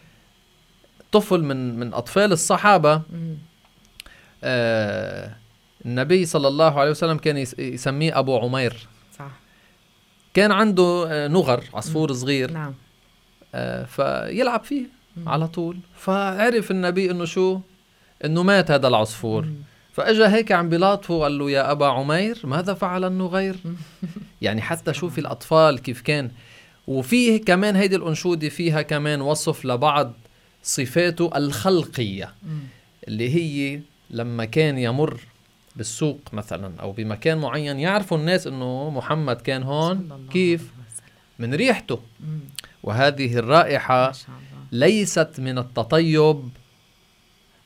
طفل 1.12 1.42
من 1.42 1.78
من 1.78 1.94
أطفال 1.94 2.32
الصحابة. 2.32 3.02
مم. 3.12 3.36
آه 4.44 5.36
النبي 5.86 6.26
صلى 6.26 6.48
الله 6.48 6.80
عليه 6.80 6.90
وسلم 6.90 7.16
كان 7.18 7.36
يس- 7.36 7.58
يسميه 7.58 8.18
أبو 8.18 8.38
عمير. 8.38 8.88
صح. 9.18 9.30
كان 10.34 10.52
عنده 10.52 11.06
آه، 11.08 11.28
نغر 11.28 11.64
عصفور 11.74 12.12
صغير. 12.12 12.50
نعم. 12.50 12.74
آه 13.54 13.84
فيلعب 13.84 14.64
فيه. 14.64 14.86
على 15.26 15.48
طول. 15.48 15.78
فعرف 15.96 16.70
النبي 16.70 17.10
إنه 17.10 17.24
شو؟ 17.24 17.60
إنه 18.24 18.42
مات 18.42 18.70
هذا 18.70 18.88
العصفور. 18.88 19.44
مم. 19.44 19.54
فأجا 19.98 20.34
هيك 20.34 20.52
عم 20.52 20.68
بيلاطفه 20.68 21.22
قال 21.22 21.38
له 21.38 21.50
يا 21.50 21.70
أبا 21.72 21.86
عمير 21.86 22.38
ماذا 22.44 22.74
فعل 22.74 23.04
النغير 23.04 23.56
يعني 24.42 24.62
حتى 24.62 24.94
شوف 24.94 25.18
الأطفال 25.18 25.78
كيف 25.78 26.00
كان 26.00 26.30
وفيه 26.86 27.44
كمان 27.44 27.76
هيدي 27.76 27.96
الأنشودة 27.96 28.48
فيها 28.48 28.82
كمان 28.82 29.20
وصف 29.20 29.64
لبعض 29.64 30.12
صفاته 30.62 31.30
الخلقية. 31.36 32.34
اللي 33.08 33.34
هي 33.34 33.80
لما 34.10 34.44
كان 34.44 34.78
يمر 34.78 35.20
بالسوق 35.76 36.20
مثلا 36.32 36.80
أو 36.80 36.92
بمكان 36.92 37.38
معين 37.38 37.78
يعرفوا 37.78 38.18
الناس 38.18 38.46
إنه 38.46 38.90
محمد 38.90 39.36
كان 39.36 39.62
هون 39.62 40.28
كيف. 40.32 40.70
من 41.38 41.54
ريحته. 41.54 42.00
وهذه 42.82 43.36
الرائحة 43.36 44.12
ليست 44.72 45.30
من 45.38 45.58
التطيب 45.58 46.48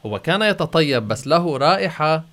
هو 0.07 0.19
كان 0.19 0.43
يتطيب 0.43 1.09
بس 1.09 1.27
له 1.27 1.57
رائحة 1.57 2.25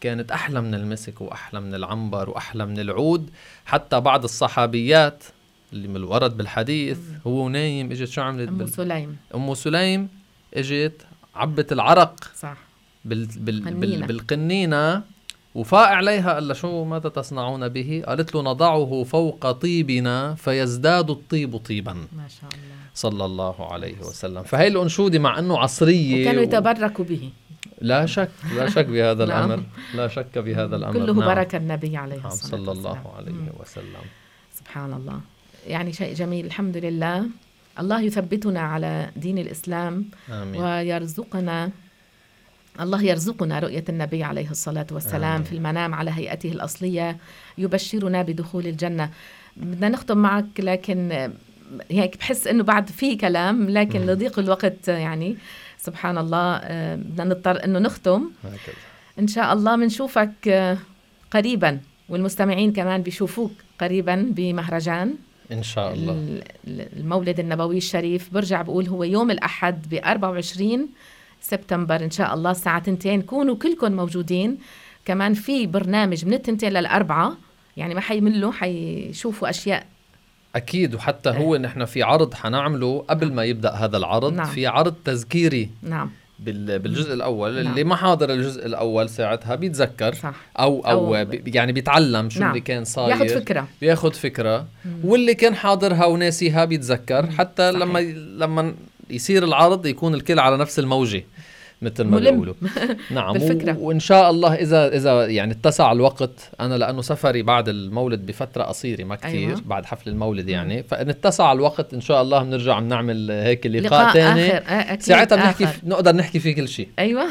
كانت 0.00 0.32
أحلى 0.32 0.60
من 0.60 0.74
المسك 0.74 1.20
وأحلى 1.20 1.60
من 1.60 1.74
العنبر 1.74 2.30
وأحلى 2.30 2.66
من 2.66 2.78
العود. 2.80 3.30
حتى 3.66 4.00
بعض 4.00 4.24
الصحابيات 4.24 5.24
اللي 5.72 5.88
من 5.88 5.96
الورد 5.96 6.36
بالحديث 6.36 6.98
هو 7.26 7.48
نايم 7.48 7.90
إجت 7.90 8.08
شو 8.08 8.22
عملت؟ 8.22 8.48
أم 8.48 8.58
بال... 8.58 8.68
سليم. 8.68 9.16
أم 9.34 9.54
سليم 9.54 10.08
إجت 10.54 11.06
عبت 11.34 11.72
العرق 11.72 12.24
صح. 12.36 12.56
بال... 13.04 13.26
بال... 13.26 14.02
بال... 14.02 14.26
قنينة. 14.26 15.02
وفاء 15.54 15.88
عليها 15.88 16.34
قال 16.34 16.48
لها 16.48 16.54
شو 16.54 16.84
ماذا 16.84 17.08
تصنعون 17.08 17.68
به؟ 17.68 18.02
قالت 18.06 18.34
له 18.34 18.42
نضعه 18.42 19.04
فوق 19.04 19.50
طيبنا 19.50 20.34
فيزداد 20.34 21.10
الطيب 21.10 21.56
طيبا. 21.56 21.92
ما 21.92 22.28
شاء 22.28 22.50
الله. 22.52 22.76
صلى 22.94 23.24
الله 23.24 23.72
عليه 23.72 23.98
وسلم. 24.00 24.42
فهي 24.42 24.66
الأنشودة 24.66 25.18
مع 25.18 25.38
أنه 25.38 25.58
عصرية 25.58 26.22
وكانوا 26.22 26.42
يتبركوا 26.42 27.04
به. 27.04 27.30
لا 27.80 28.06
شك 28.06 28.30
لا 28.56 28.68
شك 28.68 28.86
بهذا 28.86 29.24
نعم. 29.24 29.50
الأمر 29.50 29.62
لا 29.94 30.08
شك 30.08 30.38
بهذا 30.38 30.76
الأمر. 30.76 30.92
كله 30.92 31.12
نعم. 31.12 31.34
بركة 31.34 31.56
النبي 31.56 31.96
عليه 31.96 32.16
نعم 32.16 32.26
الصلاة 32.26 32.50
صلى 32.50 32.72
الله 32.72 32.90
والسلام. 32.90 33.16
عليه 33.16 33.32
مم. 33.32 33.48
وسلم. 33.60 34.04
سبحان 34.54 34.92
الله. 34.92 35.20
يعني 35.66 35.92
شيء 35.92 36.14
جميل 36.14 36.46
الحمد 36.46 36.76
لله. 36.76 37.26
الله 37.80 38.00
يثبتنا 38.00 38.60
على 38.60 39.10
دين 39.16 39.38
الإسلام 39.38 40.04
آمين. 40.30 40.60
ويرزقنا 40.62 41.70
الله 42.80 43.02
يرزقنا 43.02 43.58
رؤية 43.58 43.84
النبي 43.88 44.24
عليه 44.24 44.50
الصلاة 44.50 44.86
والسلام 44.92 45.24
آمين. 45.32 45.42
في 45.42 45.52
المنام 45.52 45.94
على 45.94 46.10
هيئته 46.10 46.52
الأصلية 46.52 47.16
يبشرنا 47.58 48.22
بدخول 48.22 48.66
الجنة. 48.66 49.10
بدنا 49.56 49.88
نختم 49.88 50.18
معك 50.18 50.46
لكن 50.58 51.30
هيك 51.90 52.16
بحس 52.18 52.46
إنه 52.46 52.62
بعد 52.62 52.88
في 52.90 53.16
كلام 53.16 53.70
لكن 53.70 54.00
لضيق 54.06 54.38
الوقت 54.38 54.88
يعني. 54.88 55.36
سبحان 55.78 56.18
الله 56.18 56.56
آه، 56.56 56.96
بدنا 56.96 57.24
نضطر 57.24 57.64
إنه 57.64 57.78
نختم. 57.78 58.30
هكذا. 58.44 58.74
إن 59.18 59.26
شاء 59.26 59.52
الله 59.52 59.76
بنشوفك 59.76 60.48
آه، 60.48 60.78
قريبا 61.30 61.80
والمستمعين 62.08 62.72
كمان 62.72 63.02
بيشوفوك 63.02 63.52
قريبا 63.80 64.32
بمهرجان. 64.36 65.14
إن 65.52 65.62
شاء 65.62 65.94
الله. 65.94 66.12
ال- 66.12 66.42
ال- 66.66 66.98
المولد 67.00 67.40
النبوي 67.40 67.76
الشريف 67.76 68.30
برجع 68.34 68.62
بقول 68.62 68.86
هو 68.88 69.04
يوم 69.04 69.30
الأحد 69.30 69.88
ب 69.90 69.94
24 69.94 70.88
سبتمبر 71.42 72.04
إن 72.04 72.10
شاء 72.10 72.34
الله 72.34 72.50
الساعة 72.50 72.78
تنتين. 72.78 73.22
كونوا 73.22 73.56
كلكم 73.56 73.92
موجودين. 73.92 74.58
كمان 75.04 75.34
في 75.34 75.66
برنامج 75.66 76.24
من 76.26 76.32
التنتين 76.34 76.72
للأربعة. 76.72 77.36
يعني 77.76 77.94
ما 77.94 78.00
حيملوا 78.00 78.52
حيشوفوا 78.52 79.50
أشياء. 79.50 79.86
أكيد. 80.56 80.94
وحتى 80.94 81.30
هو 81.30 81.56
نحن 81.56 81.84
في 81.84 82.02
عرض 82.02 82.34
حنعمله 82.34 83.04
قبل 83.08 83.32
ما 83.32 83.44
يبدأ 83.44 83.70
هذا 83.70 83.96
العرض. 83.96 84.32
نعم. 84.32 84.46
في 84.46 84.66
عرض 84.66 84.94
تذكيري 85.04 85.70
نعم. 85.82 86.10
بال- 86.38 86.78
بالجزء 86.78 87.14
الأول. 87.14 87.54
نعم. 87.54 87.66
اللي 87.66 87.84
ما 87.84 87.96
حاضر 87.96 88.30
الجزء 88.32 88.66
الأول 88.66 89.08
ساعتها 89.08 89.54
بيتذكر. 89.54 90.14
صح. 90.14 90.34
أو 90.58 90.80
أو, 90.80 91.14
أو- 91.24 91.26
بي- 91.28 91.42
يعني 91.54 91.72
بيتعلم 91.72 92.30
شو 92.30 92.40
نعم. 92.40 92.48
اللي 92.50 92.60
كان 92.60 92.84
صاير. 92.84 93.10
ياخذ 93.10 93.28
فكرة. 93.28 93.68
بياخد 93.80 94.14
فكره 94.14 94.66
واللي 95.04 95.34
كان 95.34 95.54
حاضرها 95.54 96.04
وناسيها 96.06 96.64
بيتذكر. 96.64 97.26
حتى 97.30 97.72
صحيح. 97.72 97.82
لما 97.82 97.98
لما 98.44 98.74
يصير 99.10 99.44
العرض 99.44 99.86
يكون 99.86 100.14
الكل 100.14 100.38
على 100.38 100.56
نفس 100.56 100.78
الموجة 100.78 101.24
مثل 101.82 102.04
ما. 102.04 102.18
بيقولوا 102.18 102.54
نعم 103.10 103.32
بالفكرة. 103.32 103.78
و- 103.78 103.88
وإن 103.88 104.00
شاء 104.00 104.30
الله 104.30 104.54
اذا 104.54 104.88
إذا 104.96 105.26
يعني 105.26 105.52
اتسع 105.52 105.92
الوقت 105.92 106.50
أنا 106.60 106.74
لأنه 106.74 107.02
سفري 107.02 107.42
بعد 107.42 107.68
المولد 107.68 108.26
بفترة 108.26 108.62
قصيرة 108.62 109.04
ما 109.04 109.16
كثير 109.16 109.48
أيوة. 109.48 109.60
بعد 109.66 109.86
حفل 109.86 110.10
المولد 110.10 110.48
يعني 110.48 110.82
فإن 110.82 111.08
اتسع 111.08 111.52
الوقت 111.52 111.94
إن 111.94 112.00
شاء 112.00 112.22
الله 112.22 112.42
بنرجع 112.42 112.78
بنعمل 112.78 113.30
هيك 113.30 113.66
لقاء, 113.66 113.82
لقاء 114.00 114.12
ثاني 114.14 114.52
آه، 114.56 114.98
ساعتها 114.98 115.36
بنحكي. 115.36 115.66
في 115.66 115.78
نقدر 115.86 116.16
نحكي 116.16 116.38
فيه 116.38 116.54
كل 116.54 116.68
شيء 116.68 116.88
أيوه 116.98 117.24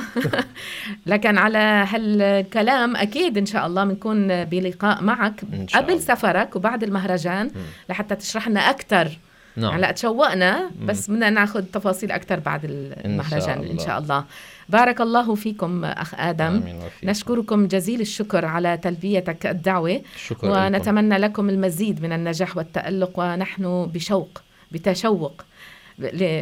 لكن 1.05 1.37
على 1.37 1.57
هالكلام 1.57 2.95
أكيد 2.95 3.37
إن 3.37 3.45
شاء 3.45 3.67
الله 3.67 3.83
بنكون 3.85 4.45
بلقاء 4.45 5.03
معك 5.03 5.41
قبل 5.75 5.89
الله. 5.93 5.99
سفرك 5.99 6.55
وبعد 6.55 6.83
المهرجان 6.83 7.51
لحتى 7.89 8.15
تشرح 8.15 8.47
لنا 8.47 8.59
أكثر 8.59 9.09
نعم 9.57 9.73
هلا 9.73 9.91
تشوقنا 9.91 10.69
بس 10.85 11.09
بدنا 11.09 11.29
ناخذ 11.29 11.63
تفاصيل 11.63 12.11
أكثر 12.11 12.39
بعد 12.39 12.61
المهرجان 13.05 13.57
إن 13.57 13.63
الله. 13.63 13.85
شاء 13.85 13.99
الله 13.99 14.23
بارك 14.69 15.01
الله 15.01 15.35
فيكم 15.35 15.85
أخ 15.85 16.15
آدم 16.15 16.45
آمين 16.45 16.75
وفيكم. 16.75 17.09
نشكركم 17.09 17.67
جزيل 17.67 18.01
الشكر 18.01 18.45
على 18.45 18.77
تلبيتك 18.77 19.45
الدعوة 19.45 20.01
شكرا 20.17 20.49
لكم. 20.49 20.75
ونتمنى 20.75 21.17
لكم 21.17 21.49
المزيد 21.49 22.01
من 22.01 22.13
النجاح 22.13 22.57
والتألق 22.57 23.19
ونحن 23.19 23.85
بشوق 23.93 24.41
بتشوق 24.71 25.45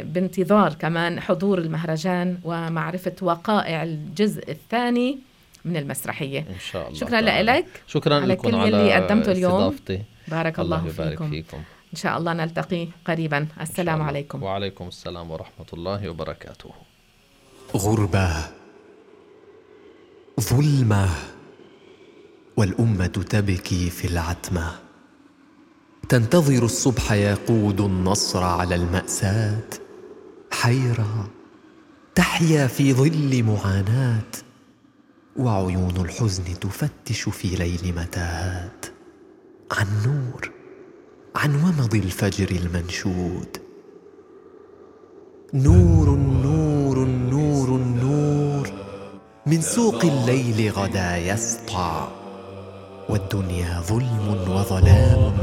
بانتظار 0.04 0.74
كمان 0.74 1.20
حضور 1.20 1.60
المهرجان 1.60 2.38
ومعرفة 2.44 3.16
وقائع 3.22 3.84
الجزء 3.84 4.52
الثاني 4.52 5.20
من 5.66 5.78
المسرحية 5.78 6.40
إن 6.40 6.60
شاء 6.72 6.88
الله 6.88 7.00
شكرا. 7.00 7.22
لك 7.22 7.66
شكرا 7.88 8.16
على 8.16 8.26
لكم 8.26 8.50
كل 8.50 8.56
على 8.56 8.68
يلي 8.68 8.94
قدمته 8.94 9.32
اليوم. 9.32 9.52
استضافتي 9.52 10.02
بارك 10.28 10.60
الله, 10.60 10.80
الله 10.80 10.94
يبارك 10.94 11.18
فيكم. 11.18 11.30
فيكم 11.30 11.58
إن 11.96 12.00
شاء 12.00 12.18
الله 12.18 12.34
نلتقي 12.34 12.88
قريبا. 13.08 13.38
إن 13.38 13.48
السلام. 13.62 14.02
عليكم. 14.02 14.44
وعليكم 14.44 14.88
السلام 14.88 15.32
ورحمة 15.32 15.66
الله 15.74 16.10
وبركاته. 16.10 16.72
غربة 17.76 18.30
ظلمة 20.40 21.10
والأمة 22.58 23.08
تبكي 23.08 23.90
في 23.90 24.08
العتمة. 24.08 24.76
تنتظر 26.10 26.66
الصبح 26.66 27.12
يقود 27.12 27.82
النصر 27.82 28.44
على 28.44 28.76
المأساة. 28.76 29.70
حيرة 30.52 31.30
تحيا 32.16 32.68
في 32.68 32.94
ظل 32.94 33.44
معاناة. 33.44 34.32
وعيون 35.38 35.96
الحزن 35.98 36.60
تفتش 36.60 37.22
في 37.30 37.48
ليل 37.48 37.96
متاهات. 37.96 38.86
عن 39.72 39.88
نور 40.06 40.55
عن 41.36 41.56
ومض 41.56 41.96
الفجر 41.96 42.48
المنشود. 42.52 43.58
نور 45.54 46.10
نور 46.18 47.08
نور 47.08 47.70
نور 47.80 48.70
من 49.46 49.62
سوق 49.62 50.06
الليل 50.06 50.72
غدا 50.72 51.18
يسطع 51.18 52.08
والدنيا 53.10 53.82
ظلم 53.88 54.46
وظلام 54.50 55.34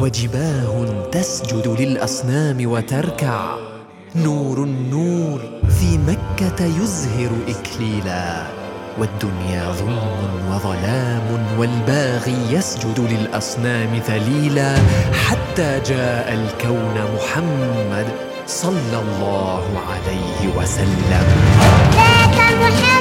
وجباه 0.00 1.08
تسجد 1.12 1.68
للأصنام 1.80 2.70
وتركع. 2.70 3.56
نور 4.16 4.64
نور 4.64 5.40
في 5.80 5.98
مكة 5.98 6.64
يزهر 6.64 7.30
إكليلا. 7.48 8.59
والدنيا 9.00 9.72
ظلم 9.72 10.52
وظلام 10.52 11.26
والباغي 11.58 12.36
يسجد 12.50 13.00
للأصنام 13.00 14.00
ذليلا 14.08 14.74
حتى 15.28 15.80
جاء 15.86 16.32
الكون 16.32 16.96
محمد 17.16 18.06
صلى 18.46 18.98
الله 19.04 19.64
عليه 19.90 20.56
وسلم. 20.56 21.26
محمد 21.96 22.99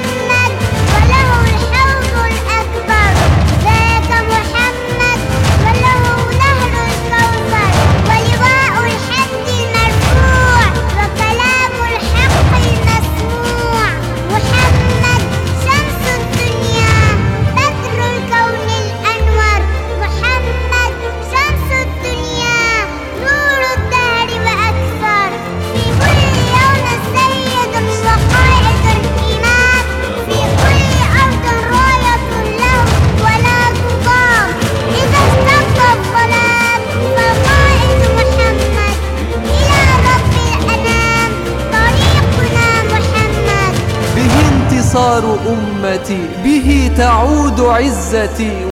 انتصار 44.89 45.39
أمتي 45.49 46.27
به 46.43 46.91
تعود 46.97 47.59
عزتي. 47.59 48.65